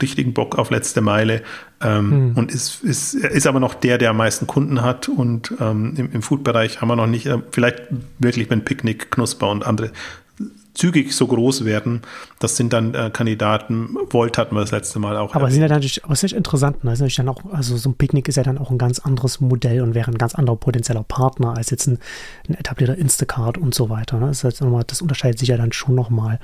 richtigen 0.00 0.34
Bock 0.34 0.58
auf 0.58 0.70
letzte 0.70 1.00
Meile 1.00 1.42
ähm, 1.82 2.10
hm. 2.10 2.32
und 2.36 2.52
ist, 2.52 2.82
ist, 2.82 3.14
ist 3.14 3.46
aber 3.46 3.60
noch 3.60 3.74
der, 3.74 3.98
der 3.98 4.10
am 4.10 4.16
meisten 4.16 4.46
Kunden 4.46 4.82
hat. 4.82 5.08
Und 5.08 5.54
ähm, 5.60 5.94
im, 5.96 6.12
im 6.12 6.22
Food-Bereich 6.22 6.80
haben 6.80 6.88
wir 6.88 6.96
noch 6.96 7.06
nicht, 7.06 7.26
äh, 7.26 7.38
vielleicht 7.50 7.82
wirklich, 8.18 8.50
wenn 8.50 8.64
Picknick, 8.64 9.10
Knusper 9.10 9.50
und 9.50 9.66
andere 9.66 9.90
zügig 10.74 11.14
so 11.14 11.26
groß 11.26 11.64
werden. 11.64 12.02
Das 12.40 12.56
sind 12.56 12.72
dann 12.72 12.94
äh, 12.94 13.10
Kandidaten. 13.12 13.96
Volt 14.10 14.36
hatten 14.36 14.54
wir 14.54 14.60
das 14.60 14.72
letzte 14.72 14.98
Mal 14.98 15.16
auch. 15.16 15.34
Aber 15.34 15.50
sind 15.50 15.62
ja 15.62 15.68
natürlich, 15.68 16.04
aber 16.04 16.12
ist 16.12 16.22
nicht 16.22 16.34
interessant. 16.34 16.84
Ne? 16.84 16.92
Ist 16.92 16.98
natürlich 16.98 17.16
dann 17.16 17.28
auch, 17.28 17.40
also 17.52 17.76
so 17.76 17.90
ein 17.90 17.94
Picknick 17.94 18.28
ist 18.28 18.36
ja 18.36 18.42
dann 18.42 18.58
auch 18.58 18.70
ein 18.70 18.78
ganz 18.78 18.98
anderes 18.98 19.40
Modell 19.40 19.80
und 19.82 19.94
wäre 19.94 20.10
ein 20.10 20.18
ganz 20.18 20.34
anderer 20.34 20.56
potenzieller 20.56 21.04
Partner 21.04 21.56
als 21.56 21.70
jetzt 21.70 21.86
ein, 21.86 21.98
ein 22.48 22.54
etablierter 22.54 22.98
Instacart 22.98 23.56
und 23.56 23.74
so 23.74 23.88
weiter. 23.88 24.18
Ne? 24.18 24.26
Das, 24.26 24.38
ist 24.38 24.44
halt 24.44 24.60
nochmal, 24.60 24.84
das 24.86 25.00
unterscheidet 25.00 25.38
sich 25.38 25.48
ja 25.48 25.56
dann 25.56 25.72
schon 25.72 25.94
nochmal 25.94 26.40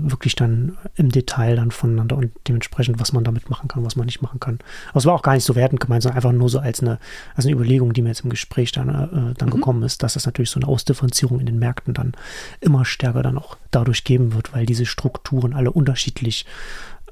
wirklich 0.00 0.36
dann 0.36 0.76
im 0.96 1.10
Detail 1.10 1.56
dann 1.56 1.70
voneinander 1.70 2.16
und 2.16 2.32
dementsprechend, 2.46 3.00
was 3.00 3.12
man 3.12 3.24
damit 3.24 3.48
machen 3.48 3.68
kann, 3.68 3.84
was 3.84 3.96
man 3.96 4.06
nicht 4.06 4.22
machen 4.22 4.40
kann. 4.40 4.58
Aber 4.90 4.98
es 4.98 5.06
war 5.06 5.14
auch 5.14 5.22
gar 5.22 5.34
nicht 5.34 5.44
so 5.44 5.54
wertend 5.54 5.80
gemeint, 5.80 6.02
sondern 6.02 6.16
einfach 6.16 6.32
nur 6.32 6.48
so 6.48 6.58
als 6.58 6.80
eine, 6.80 6.98
als 7.34 7.46
eine 7.46 7.54
Überlegung, 7.54 7.92
die 7.92 8.02
mir 8.02 8.08
jetzt 8.08 8.24
im 8.24 8.30
Gespräch 8.30 8.72
dann, 8.72 8.88
äh, 8.88 9.34
dann 9.34 9.48
mhm. 9.48 9.52
gekommen 9.52 9.82
ist, 9.82 10.02
dass 10.02 10.16
es 10.16 10.26
natürlich 10.26 10.50
so 10.50 10.60
eine 10.60 10.68
Ausdifferenzierung 10.68 11.40
in 11.40 11.46
den 11.46 11.58
Märkten 11.58 11.94
dann 11.94 12.12
immer 12.60 12.84
stärker 12.84 13.22
dann 13.22 13.38
auch 13.38 13.56
dadurch 13.70 14.04
geben 14.04 14.34
wird, 14.34 14.52
weil 14.52 14.66
diese 14.66 14.86
Strukturen 14.86 15.54
alle 15.54 15.72
unterschiedlich 15.72 16.46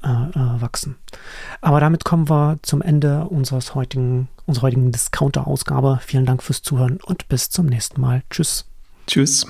äh, 0.03 0.07
äh, 0.07 0.61
wachsen. 0.61 0.95
Aber 1.61 1.79
damit 1.79 2.03
kommen 2.03 2.27
wir 2.27 2.57
zum 2.63 2.81
Ende 2.81 3.25
unseres 3.25 3.75
heutigen, 3.75 4.29
unserer 4.47 4.63
heutigen 4.63 4.91
Discounter-Ausgabe. 4.91 5.99
Vielen 6.01 6.25
Dank 6.25 6.41
fürs 6.41 6.63
Zuhören 6.63 6.97
und 7.03 7.27
bis 7.27 7.51
zum 7.51 7.67
nächsten 7.67 8.01
Mal. 8.01 8.23
Tschüss. 8.31 8.65
Tschüss. 9.05 9.45